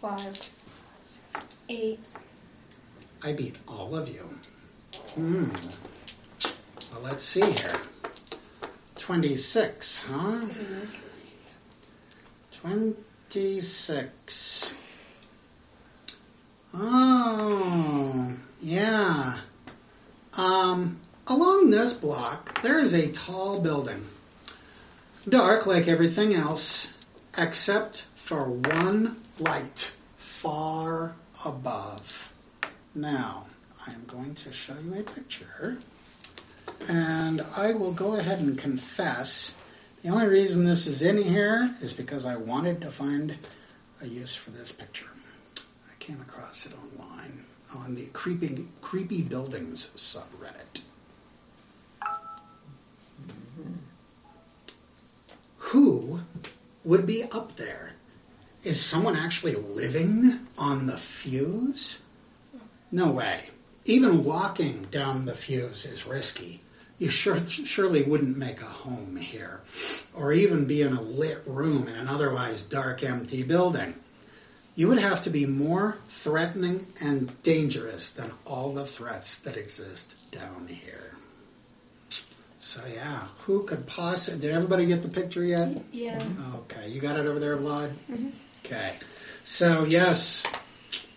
[0.00, 0.50] Five.
[1.68, 2.00] Eight.
[3.22, 4.28] I beat all of you.
[5.14, 5.50] Hmm.
[6.92, 7.76] Well, let's see here.
[8.98, 10.40] 26, huh?
[12.60, 14.74] 26.
[16.76, 19.38] Oh, yeah.
[20.36, 20.98] Um,
[21.28, 24.04] along this block, there is a tall building.
[25.28, 26.92] Dark like everything else,
[27.38, 31.14] except for one light far
[31.44, 32.32] above.
[32.94, 33.44] Now,
[33.86, 35.78] I'm going to show you a picture.
[36.88, 39.54] And I will go ahead and confess
[40.02, 43.38] the only reason this is in here is because I wanted to find
[44.02, 45.13] a use for this picture.
[46.04, 47.44] Came across it online
[47.74, 50.82] on the creepy, creepy buildings subreddit.
[55.56, 56.20] Who
[56.84, 57.94] would be up there?
[58.64, 62.02] Is someone actually living on the fuse?
[62.92, 63.48] No way.
[63.86, 66.60] Even walking down the fuse is risky.
[66.98, 69.62] You sure, surely wouldn't make a home here,
[70.12, 73.94] or even be in a lit room in an otherwise dark, empty building.
[74.76, 80.32] You would have to be more threatening and dangerous than all the threats that exist
[80.32, 81.12] down here.
[82.58, 84.40] So yeah, who could possibly?
[84.40, 85.80] Did everybody get the picture yet?
[85.92, 86.18] Yeah.
[86.56, 87.92] Okay, you got it over there, Vlad.
[88.64, 88.94] Okay,
[89.44, 90.42] so yes,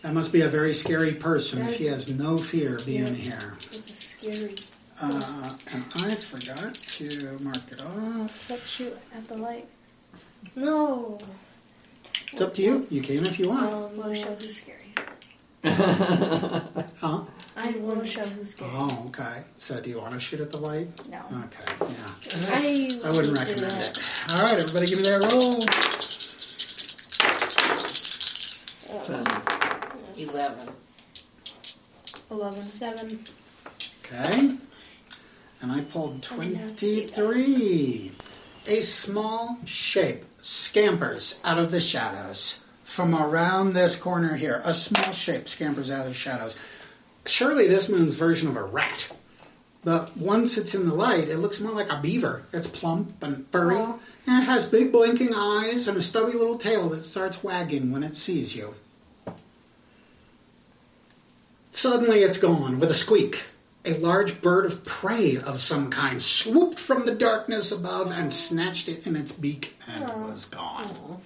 [0.01, 3.13] that must be a very scary person if he has no fear being Yeah.
[3.13, 3.53] here.
[3.71, 4.55] It's a scary.
[5.01, 8.49] Uh, and I forgot to mark it off.
[8.49, 9.67] Let's shoot at the light.
[10.55, 11.19] No.
[12.31, 12.87] It's up to you.
[12.89, 13.73] You can if you want.
[13.73, 14.93] Um, We'll show who's scary.
[16.99, 17.21] Huh?
[17.55, 18.71] I We'll won't show who's scary.
[18.73, 19.43] Oh, okay.
[19.55, 20.87] So do you want to shoot at the light?
[21.09, 21.19] No.
[21.45, 21.95] Okay, yeah.
[22.51, 24.21] I, I wouldn't recommend it.
[24.31, 25.61] All right, everybody, give me that roll.
[29.03, 29.25] Ten.
[30.29, 30.73] Eleven.
[32.31, 32.63] Eleven.
[32.63, 33.19] Seven.
[34.05, 34.57] Okay.
[35.61, 37.15] And I pulled I did not see that.
[37.15, 38.11] 23.
[38.67, 44.61] A small shape scampers out of the shadows from around this corner here.
[44.63, 46.55] A small shape scampers out of the shadows.
[47.25, 49.11] Surely this moon's version of a rat.
[49.83, 52.43] But once it's in the light, it looks more like a beaver.
[52.51, 53.75] It's plump and furry.
[53.75, 53.99] Aw.
[54.27, 58.03] And it has big blinking eyes and a stubby little tail that starts wagging when
[58.03, 58.75] it sees you.
[61.71, 63.45] Suddenly it's gone with a squeak.
[63.87, 68.89] A large bird of prey of some kind swooped from the darkness above and snatched
[68.89, 71.21] it in its beak and it was gone.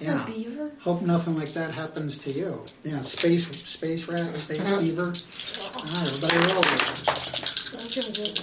[0.00, 0.24] Yeah.
[0.24, 0.72] A beaver?
[0.80, 2.64] Hope nothing like that happens to you.
[2.82, 5.02] Yeah, space space rat, space beaver.
[5.04, 6.62] All right, everybody roll.
[6.62, 8.38] That's really good.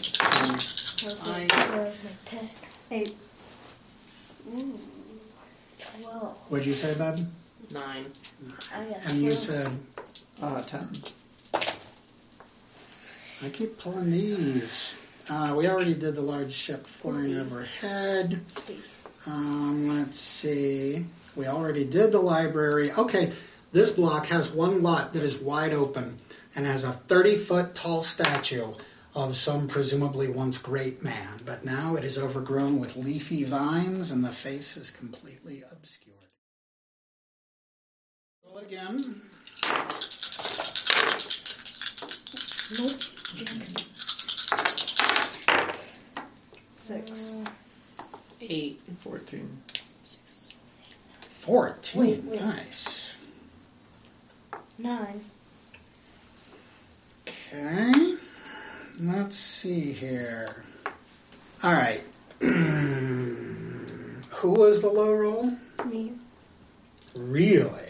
[1.34, 2.52] I- that was my pet.
[2.92, 3.16] Eight.
[4.56, 4.80] Ooh.
[5.80, 6.36] Twelve.
[6.50, 7.26] What'd you say, bud?
[7.72, 8.06] Nine.
[9.08, 9.72] And you said,
[10.42, 10.88] Uh, ten.
[13.44, 14.96] I keep pulling these.
[15.30, 18.42] Uh, we already did the large ship flying overhead.
[18.48, 19.04] Space.
[19.26, 21.06] Um, let's see.
[21.36, 22.92] We already did the library.
[22.92, 23.32] Okay,
[23.72, 26.18] this block has one lot that is wide open
[26.56, 28.74] and has a 30 foot tall statue
[29.16, 34.24] of some presumably once great man, but now it is overgrown with leafy vines and
[34.24, 36.18] the face is completely obscured.
[38.46, 39.22] Roll it again.
[42.78, 43.19] Nope.
[46.76, 47.36] Six.
[48.42, 48.82] Eight.
[49.02, 49.64] Fourteen.
[51.28, 52.02] 14.
[52.02, 52.42] Wait, wait.
[52.42, 53.16] Nice.
[54.78, 55.22] nine.
[57.54, 58.16] Okay.
[59.02, 60.66] Let's see here.
[61.64, 62.04] All right.
[62.42, 62.52] Who
[64.52, 65.52] was the low roll?
[65.86, 66.14] Me.
[67.16, 67.89] Really?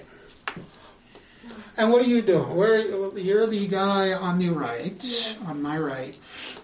[1.79, 2.57] And what are you doing?
[2.57, 2.77] Where
[3.17, 6.19] you're the guy on the right, on my right,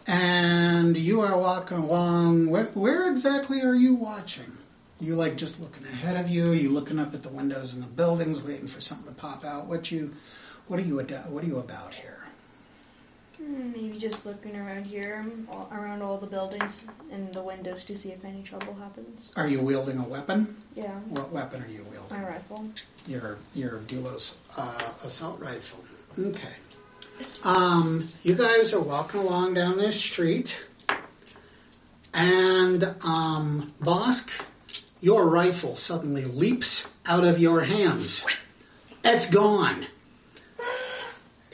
[0.06, 2.50] and you are walking along.
[2.50, 4.58] Where, where exactly are you watching?
[5.00, 6.52] You like just looking ahead of you?
[6.52, 9.68] You looking up at the windows in the buildings, waiting for something to pop out?
[9.68, 10.14] What you?
[10.68, 10.98] What are you?
[10.98, 12.15] What are you about here?
[13.40, 18.12] Maybe just looking around here, all, around all the buildings and the windows to see
[18.12, 19.32] if any trouble happens.
[19.36, 20.56] Are you wielding a weapon?
[20.76, 22.18] Yeah, What weapon are you wielding?
[22.18, 22.66] my rifle.
[23.07, 25.84] your your Doulos uh, assault rifle.
[26.18, 26.53] Okay.
[27.44, 30.68] Um, you guys are walking along down this street,
[32.14, 34.44] and um, Bosk,
[35.02, 38.26] your rifle suddenly leaps out of your hands.
[39.03, 39.88] It's gone.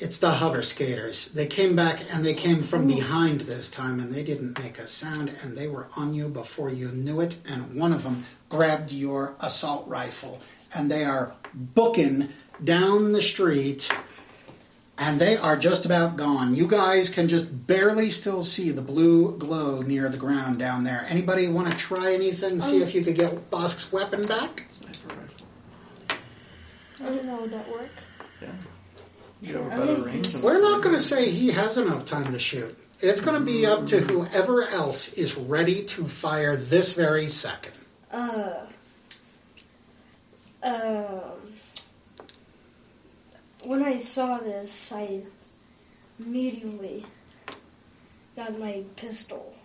[0.01, 1.27] It's the hover skaters.
[1.27, 4.87] They came back and they came from behind this time and they didn't make a
[4.87, 7.37] sound and they were on you before you knew it.
[7.47, 10.41] And one of them grabbed your assault rifle
[10.73, 12.29] and they are booking
[12.63, 13.91] down the street
[14.97, 16.55] and they are just about gone.
[16.55, 21.05] You guys can just barely still see the blue glow near the ground down there.
[21.09, 22.59] Anybody want to try anything?
[22.59, 24.65] See um, if you could get Bosk's weapon back?
[24.71, 25.47] Sniper rifle.
[27.01, 27.89] I don't know, would that work?
[28.41, 28.49] Yeah.
[29.41, 30.27] You have a better range.
[30.29, 32.77] than We're not going to say he has enough time to shoot.
[32.99, 37.73] It's going to be up to whoever else is ready to fire this very second.
[38.11, 38.53] Uh.
[40.61, 41.31] Um.
[43.63, 45.21] When I saw this, I
[46.19, 47.05] immediately
[48.35, 49.55] got my pistol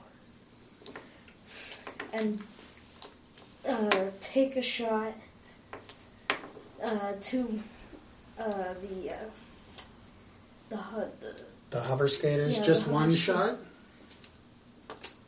[2.13, 2.41] and
[3.69, 5.13] uh, take a shot
[6.83, 7.61] uh, to
[8.39, 9.15] uh, the uh,
[10.69, 11.35] the The
[11.71, 13.57] The hover skaters, Yeah, just one shot,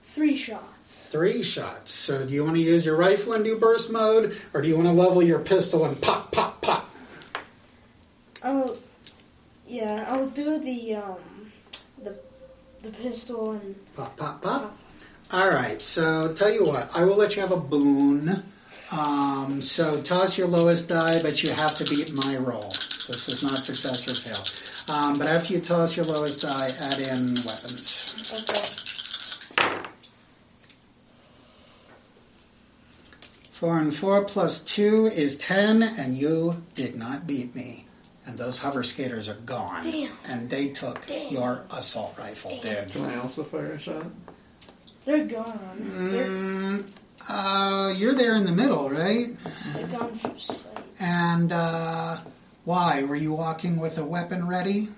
[0.02, 1.06] three shots.
[1.08, 1.90] three shots.
[1.92, 4.76] So, do you want to use your rifle and do burst mode, or do you
[4.76, 6.88] want to level your pistol and pop, pop, pop?
[8.42, 8.76] I'll,
[9.66, 11.52] yeah, I'll do the um,
[12.02, 12.14] the
[12.82, 14.76] the pistol and Pop, pop, pop.
[15.32, 18.42] All right, so tell you what, I will let you have a boon.
[18.96, 22.62] Um, so toss your lowest die, but you have to beat my roll.
[22.62, 24.42] This is not success or fail.
[24.90, 28.32] Um, but after you tell us your lowest die, add in weapons.
[28.48, 28.78] Okay.
[33.50, 37.84] Four and four plus two is ten, and you did not beat me.
[38.24, 39.82] And those hover skaters are gone.
[39.82, 40.12] Damn.
[40.28, 41.32] And they took Damn.
[41.32, 42.58] your assault rifle.
[42.62, 42.86] Damn.
[42.88, 44.06] Can I also fire a shot?
[45.04, 45.58] They're gone.
[45.80, 46.84] Mm,
[47.28, 49.28] uh, you're there in the middle, right?
[49.74, 50.78] They're gone from sight.
[51.00, 52.18] And uh,
[52.68, 53.02] why?
[53.02, 54.88] Were you walking with a weapon ready?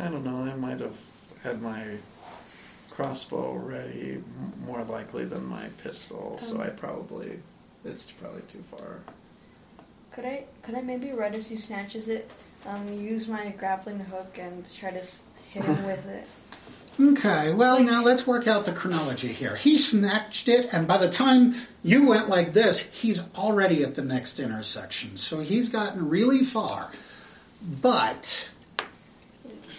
[0.00, 0.50] I don't know.
[0.52, 0.96] I might have
[1.44, 1.84] had my
[2.90, 4.20] crossbow ready
[4.66, 7.38] more likely than my pistol, so I probably
[7.84, 8.98] it's probably too far.
[10.10, 12.28] Could I could I maybe right as he snatches it,
[12.66, 15.04] um, use my grappling hook and try to
[15.52, 16.26] hit him with it?
[17.00, 19.54] Okay, well, now let's work out the chronology here.
[19.54, 21.54] He snatched it, and by the time
[21.84, 25.16] you went like this, he's already at the next intersection.
[25.16, 26.90] So he's gotten really far.
[27.62, 28.50] But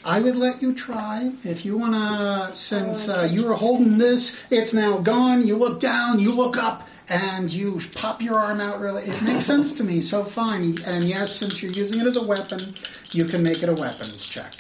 [0.06, 1.34] I would let you try.
[1.44, 5.46] If you want to, since uh, you were holding this, it's now gone.
[5.46, 9.04] You look down, you look up, and you pop your arm out really.
[9.04, 10.76] It makes sense to me, so fine.
[10.88, 12.60] And yes, since you're using it as a weapon,
[13.12, 14.54] you can make it a weapons check.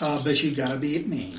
[0.00, 1.34] Uh, but you gotta beat me.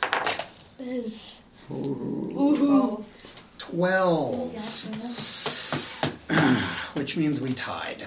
[0.00, 1.42] That is.
[1.70, 3.04] Ooh.
[3.58, 4.52] 12,
[6.30, 6.60] Yeah,
[6.94, 8.06] which means we tied.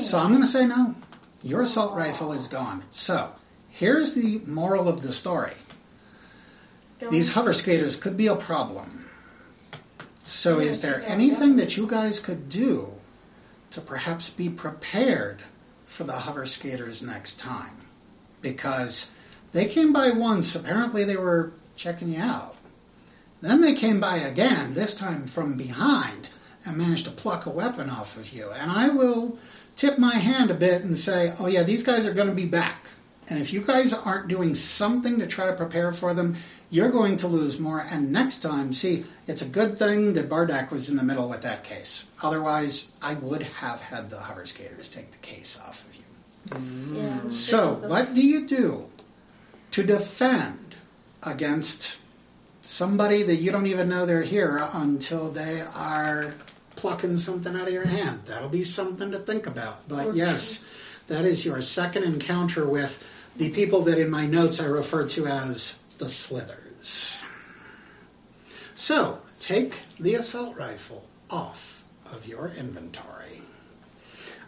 [0.00, 0.94] So I'm gonna say no.
[1.42, 2.82] Your assault rifle is gone.
[2.90, 3.32] So
[3.70, 5.52] here's the moral of the story
[7.08, 9.06] these hover skaters could be a problem.
[10.22, 12.92] So, is there anything that you guys could do
[13.70, 15.42] to perhaps be prepared
[15.86, 17.76] for the hover skaters next time?
[18.40, 19.10] Because
[19.52, 22.56] they came by once, apparently they were checking you out.
[23.40, 26.28] Then they came by again, this time from behind,
[26.64, 28.50] and managed to pluck a weapon off of you.
[28.50, 29.38] And I will
[29.76, 32.46] tip my hand a bit and say, oh, yeah, these guys are going to be
[32.46, 32.88] back.
[33.30, 36.36] And if you guys aren't doing something to try to prepare for them,
[36.68, 37.84] you're going to lose more.
[37.90, 41.42] And next time, see, it's a good thing that Bardack was in the middle with
[41.42, 42.10] that case.
[42.22, 45.99] Otherwise, I would have had the hover skaters take the case off of you.
[46.50, 46.96] Mm.
[46.96, 48.86] yeah, So, what do you do
[49.70, 50.74] to defend
[51.22, 51.98] against
[52.62, 56.34] somebody that you don't even know they're here until they are
[56.76, 58.22] plucking something out of your hand?
[58.26, 59.88] That'll be something to think about.
[59.88, 60.62] But yes,
[61.06, 63.04] that is your second encounter with
[63.36, 67.22] the people that in my notes I refer to as the Slithers.
[68.74, 73.19] So, take the assault rifle off of your inventory.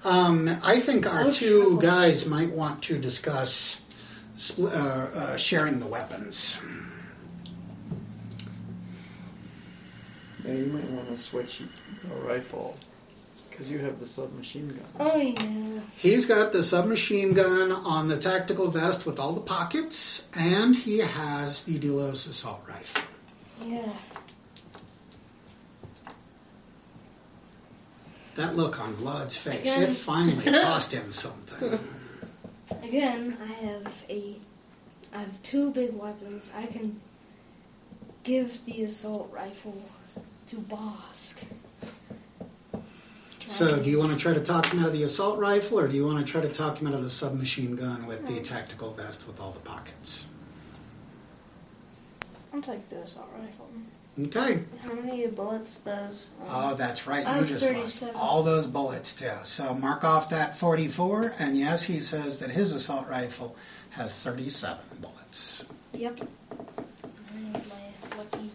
[0.04, 1.76] Um, I think our Oh, two trouble.
[1.78, 3.80] guys might want to discuss
[4.36, 6.60] spl- uh, uh, sharing the weapons.
[10.44, 11.58] Yeah, you might want to switch
[12.02, 12.76] the rifle
[13.48, 14.80] because you have the submachine gun.
[14.98, 15.80] Oh yeah.
[15.96, 20.98] He's got the submachine gun on the tactical vest with all the pockets, and he
[20.98, 23.02] has the Doulos assault rifle.
[23.64, 23.92] Yeah.
[28.34, 29.90] That look on Vlad's face, Again.
[29.90, 31.78] it finally cost him something.
[32.82, 34.36] Again, I have a.
[35.14, 36.50] I have two big weapons.
[36.56, 37.00] I can
[38.24, 39.82] give the assault rifle
[40.48, 41.42] to Bosk.
[43.46, 45.86] So, do you want to try to talk him out of the assault rifle, or
[45.86, 48.40] do you want to try to talk him out of the submachine gun with the
[48.40, 50.26] tactical vest with all the pockets?
[52.54, 53.68] I'll take the assault rifle.
[54.20, 54.62] Okay.
[54.84, 56.28] How many bullets does?
[56.42, 57.26] Um, Oh, that's right.
[57.26, 58.14] I You have just lost 37.
[58.14, 59.30] all those bullets too.
[59.44, 61.34] So mark off that 44.
[61.38, 63.56] And yes, he says that his assault rifle
[63.90, 65.64] has 37 bullets.
[65.94, 66.20] Yep.
[66.20, 68.50] I have my lucky.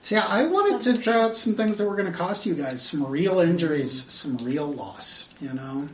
[0.00, 1.02] See, I wanted to Submachine.
[1.02, 4.36] throw out some things that were going to cost you guys some real injuries, some
[4.38, 5.28] real loss.
[5.40, 5.88] You know.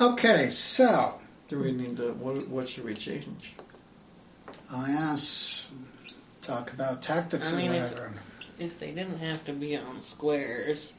[0.00, 2.12] Okay, so Do we need to?
[2.14, 3.54] What, what should we change?
[4.72, 5.68] I asked
[6.42, 8.12] talk about tactics I mean, or if- whatever.
[8.58, 10.92] If they didn't have to be on squares,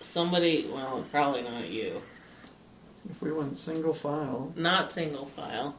[0.00, 2.02] somebody, well, probably not you,
[3.08, 5.76] If we went single file, not single file,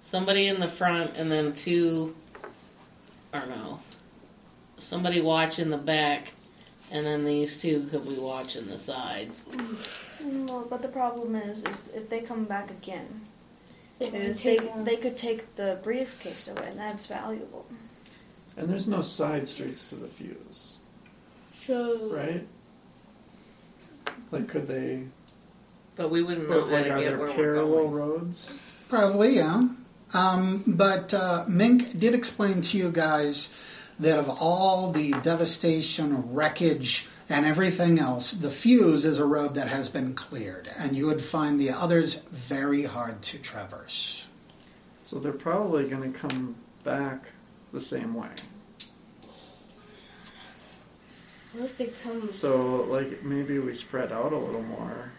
[0.00, 2.14] somebody in the front and then two,
[3.34, 3.80] or no,
[4.76, 6.32] somebody watching the back,
[6.90, 9.44] and then these two could be watching the sides.
[9.50, 13.22] Mm, no, but the problem is, is if they come back again,
[13.98, 17.66] They can is they, they could take the briefcase away, and that's valuable.
[18.56, 20.80] And there's no side streets to the fuse,
[21.52, 22.46] So right?
[24.30, 25.04] Like, could they?
[25.96, 27.92] But we wouldn't know how like, to are get there where we're parallel going.
[27.92, 28.58] roads?
[28.88, 29.68] Probably, yeah.
[30.14, 33.54] Um, but uh, Mink did explain to you guys
[33.98, 39.68] that of all the devastation, wreckage, and everything else, the fuse is a road that
[39.68, 44.28] has been cleared, and you would find the others very hard to traverse.
[45.02, 47.26] So they're probably going to come back
[47.76, 48.30] the same way.
[51.52, 52.32] What if they come?
[52.32, 55.12] So, like, maybe we spread out a little more.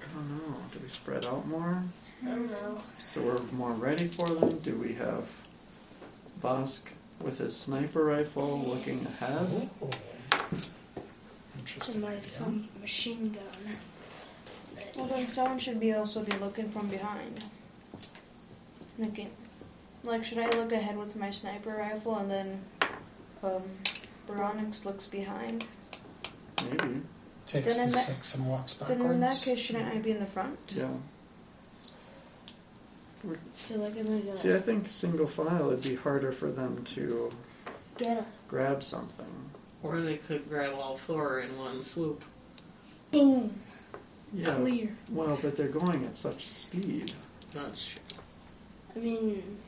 [0.00, 0.56] I don't know.
[0.72, 1.82] Do we spread out more?
[2.24, 2.80] I don't know.
[2.96, 4.58] So we're more ready for them?
[4.60, 5.30] Do we have
[6.42, 6.84] Bosk
[7.20, 9.68] with his sniper rifle looking ahead?
[9.82, 9.90] Oh.
[10.32, 10.62] And
[11.58, 12.00] Interesting.
[12.00, 13.76] my some machine gun.
[14.96, 17.44] Well, then someone should be also be looking from behind.
[18.98, 19.30] Looking,
[20.06, 22.60] like, should I look ahead with my sniper rifle and then,
[23.42, 23.62] um,
[24.28, 25.64] Baronix looks behind?
[26.70, 27.02] Maybe.
[27.46, 30.10] Takes Then in the that- six and walks Then in that case, shouldn't I be
[30.10, 30.58] in the front?
[30.74, 30.88] Yeah.
[33.24, 37.32] I like I'm gonna See, I think single file would be harder for them to
[37.98, 39.50] get a grab something.
[39.82, 42.24] Or they could grab all four in one swoop.
[43.10, 43.54] boom
[44.32, 44.54] Yeah.
[44.54, 44.96] clear.
[45.10, 47.12] Well, but they're going at such speed.
[47.52, 48.00] That's true.
[48.94, 49.58] I mean,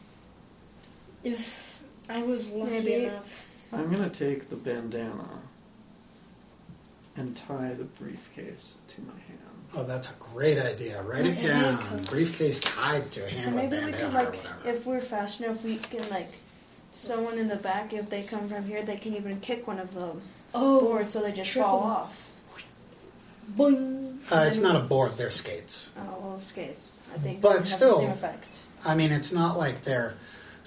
[1.24, 2.94] if I was lucky Maybe.
[3.04, 5.28] enough, I'm gonna take the bandana
[7.16, 9.38] and tie the briefcase to my hand.
[9.74, 11.02] Oh, that's a great idea.
[11.02, 12.02] Write it down.
[12.04, 14.68] Briefcase tied to a And hand maybe we bandana could or like, whatever.
[14.78, 16.30] if we're fast enough, we can like,
[16.92, 17.92] someone in the back.
[17.92, 20.12] If they come from here, they can even kick one of the
[20.54, 21.70] oh, boards so they just triple.
[21.70, 22.30] fall off.
[23.56, 24.16] boing.
[24.32, 25.90] Uh, it's not a board, they're skates.
[25.98, 27.02] Oh, well, skates.
[27.14, 28.58] I think But still- the same effect.
[28.86, 30.14] I mean, it's not like they're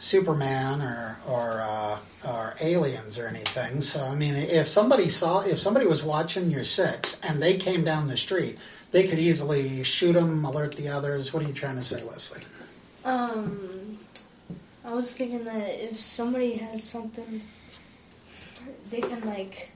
[0.02, 1.98] Superman or or uh,
[2.28, 3.82] or aliens or anything.
[3.82, 7.84] So I mean, if somebody saw, if somebody was watching your six and they came
[7.84, 8.58] down the street,
[8.92, 11.32] they could easily shoot them, alert the others.
[11.34, 12.42] What are you trying to say, Leslie?
[13.06, 14.00] Um,
[14.84, 17.42] I was thinking that if somebody has something,
[18.90, 19.70] they can like,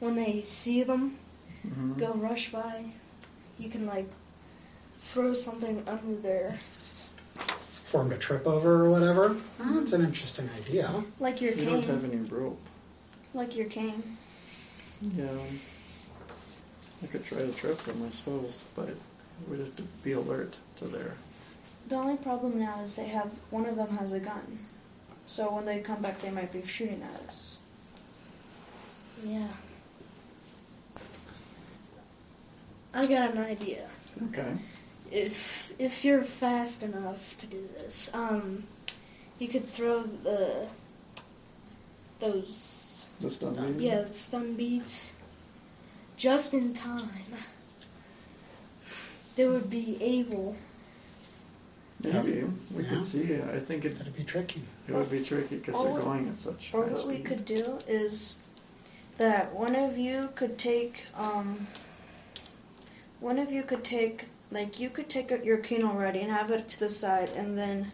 [0.00, 1.16] when they see them
[1.66, 1.98] Mhm.
[1.98, 2.84] go rush by,
[3.58, 4.08] you can like
[4.98, 6.58] throw something under there.
[7.90, 9.36] For a trip over or whatever.
[9.60, 10.88] Oh, that's an interesting idea.
[11.18, 11.64] Like your cane.
[11.64, 12.60] You don't have any rope.
[13.34, 14.00] Like your cane.
[15.16, 15.26] Yeah.
[17.02, 18.90] I could try to trip them, I suppose, but
[19.48, 21.14] we'd have to be alert to their.
[21.88, 24.60] The only problem now is they have one of them has a gun.
[25.26, 27.58] So when they come back, they might be shooting at us.
[29.24, 29.48] Yeah.
[32.94, 33.88] I got an idea.
[34.28, 34.52] Okay.
[35.10, 38.64] If if you're fast enough to do this, um,
[39.38, 40.66] you could throw the
[42.20, 43.82] those The stun stun- bead?
[43.82, 45.12] yeah the stun beads
[46.16, 47.08] just in time.
[49.36, 50.56] They would be able.
[52.02, 52.44] Maybe.
[52.74, 52.88] We Yeah.
[52.90, 53.34] could see.
[53.36, 54.62] I think it, That'd be tricky.
[54.88, 57.44] it would be tricky because Or they're going at such Or high what we could
[57.44, 58.38] do is
[59.18, 61.66] that one of you could take um,
[63.20, 66.68] one of you could take like you could take your cane already and have it
[66.70, 67.92] to the side, and then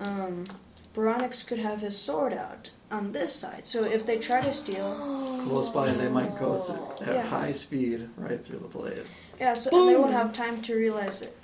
[0.00, 0.46] um,
[0.94, 3.66] Baronix could have his sword out on this side.
[3.66, 4.94] So if they try to steal,
[5.46, 7.22] Close by, they might go through, at Yeah.
[7.22, 9.02] high speed right through the blade.
[9.40, 11.36] yeah, so and they won't have time to realize it.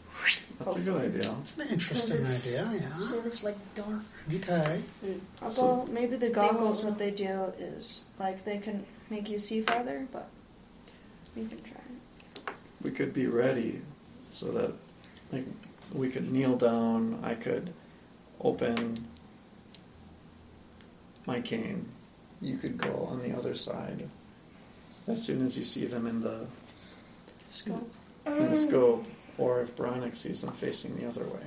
[0.58, 1.22] That's a good idea.
[1.22, 2.80] That's an interesting Because it's idea.
[2.88, 2.96] Yeah.
[2.96, 4.02] Sort of like dark.
[4.32, 4.80] Okay.
[5.42, 10.06] Although maybe the goggles, what they do is like they can make you see farther,
[10.12, 10.28] but
[11.34, 12.54] we can try.
[12.82, 13.80] We could be ready
[14.32, 14.72] so that
[15.30, 15.44] like
[15.92, 17.72] we could kneel down, I could
[18.40, 18.96] open
[21.26, 21.86] my cane.
[22.40, 24.08] You could go on the other side.
[25.06, 26.46] As soon as you see them in the
[27.50, 27.92] Scope.
[28.26, 28.56] in the um.
[28.56, 29.06] scope,
[29.38, 31.46] or if Bronick sees them facing the other way.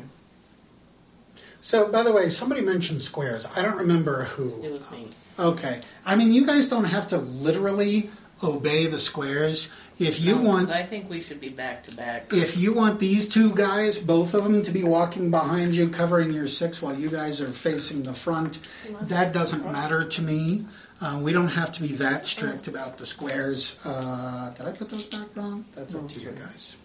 [1.62, 3.48] So, by the way, somebody mentioned squares.
[3.56, 4.64] I don't remember who.
[4.64, 5.10] It was me.
[5.40, 5.82] Okay.
[6.06, 8.12] I mean, you guys don't have to literally
[8.44, 9.72] obey the squares.
[9.98, 12.26] If you No, 'cause want, I think we should be back to back.
[12.34, 16.32] if you want these two guys, both of them, to be walking behind you, covering
[16.32, 18.68] your six, while you guys are facing the front,
[19.04, 20.66] that doesn't matter to me.
[21.00, 23.78] Uh, we don't have to be that strict about the squares.
[23.86, 25.64] Uh, did I put those back wrong?
[25.74, 26.76] That's up No, to you guys.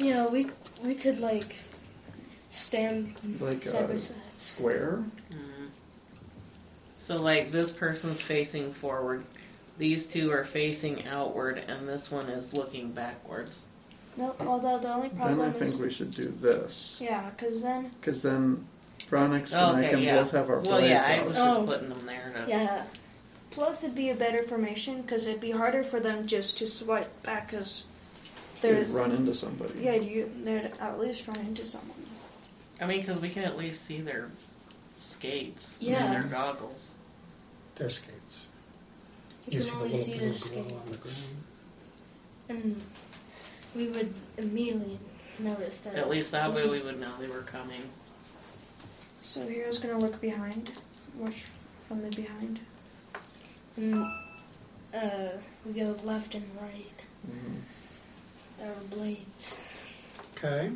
[0.00, 0.48] You know, we
[0.84, 1.54] we could like
[2.50, 4.16] stand Like side by a side.
[4.38, 5.02] square.
[5.32, 5.68] Mhm.
[6.98, 9.24] So, like, this person's facing forward,
[9.78, 13.64] these two are facing outward, and this one is looking backwards.
[14.16, 17.00] No, although the only problem Then I is think we should do this.
[17.02, 18.66] yeah, because then Because then
[19.10, 20.16] Baronix and I Okay, can yeah.
[20.18, 21.26] both have our well, blades yeah, I out.
[21.28, 21.64] was just Oh.
[21.64, 22.50] putting them there to.
[22.50, 22.82] Yeah.
[23.52, 27.22] plus it'd be a better formation because it'd be harder for them just to swipe
[27.22, 27.84] back because
[28.60, 29.80] to there's run into somebody.
[29.80, 31.96] yeah you they'd at least run into someone.
[32.80, 34.30] I mean, because we can at least see their
[35.00, 36.04] skates Yeah.
[36.04, 36.94] and their goggles.
[37.76, 38.17] They're skates.
[39.52, 41.16] You You can see the only little see blue their glow on the ground.
[42.48, 42.82] And
[43.74, 44.98] we would immediately
[45.38, 45.94] notice that.
[45.94, 47.82] At least that way we would know they were coming.
[49.20, 50.70] So Hera's gonna look behind,
[51.16, 51.44] watch
[51.86, 52.60] from the behind.
[53.76, 53.94] And
[54.94, 55.28] uh,
[55.66, 57.00] we go left and right.
[57.30, 58.66] Mhm.
[58.66, 59.60] Our blades.
[60.36, 60.70] Okay.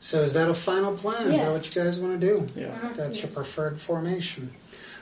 [0.00, 1.28] So is that a final plan?
[1.32, 2.46] Is that what you guys want to do?
[2.58, 2.68] Yeah.
[2.68, 4.52] Uh-huh, That's your preferred formation.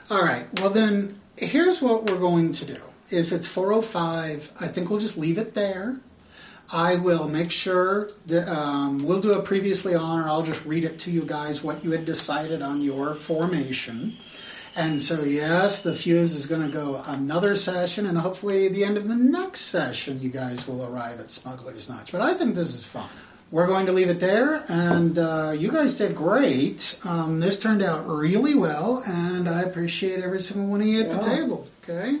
[0.09, 0.45] All right.
[0.59, 2.81] Well, then here's what we're going to do.
[3.09, 4.51] Is it's 405.
[4.59, 5.97] I think we'll just leave it there.
[6.73, 10.83] I will make sure that um, we'll do a previously on, or I'll just read
[10.83, 14.17] it to you guys what you had decided on your formation.
[14.75, 18.97] And so, yes, the fuse is going to go another session, and hopefully, the end
[18.97, 22.11] of the next session, you guys will arrive at Smuggler's Notch.
[22.11, 23.07] But I think this is fun.
[23.51, 26.97] We're going to leave it there, and uh, you guys did great.
[27.05, 31.11] Um, this turned out really well, and I appreciate every single one of you at
[31.11, 31.67] the table.
[31.83, 32.17] Okay?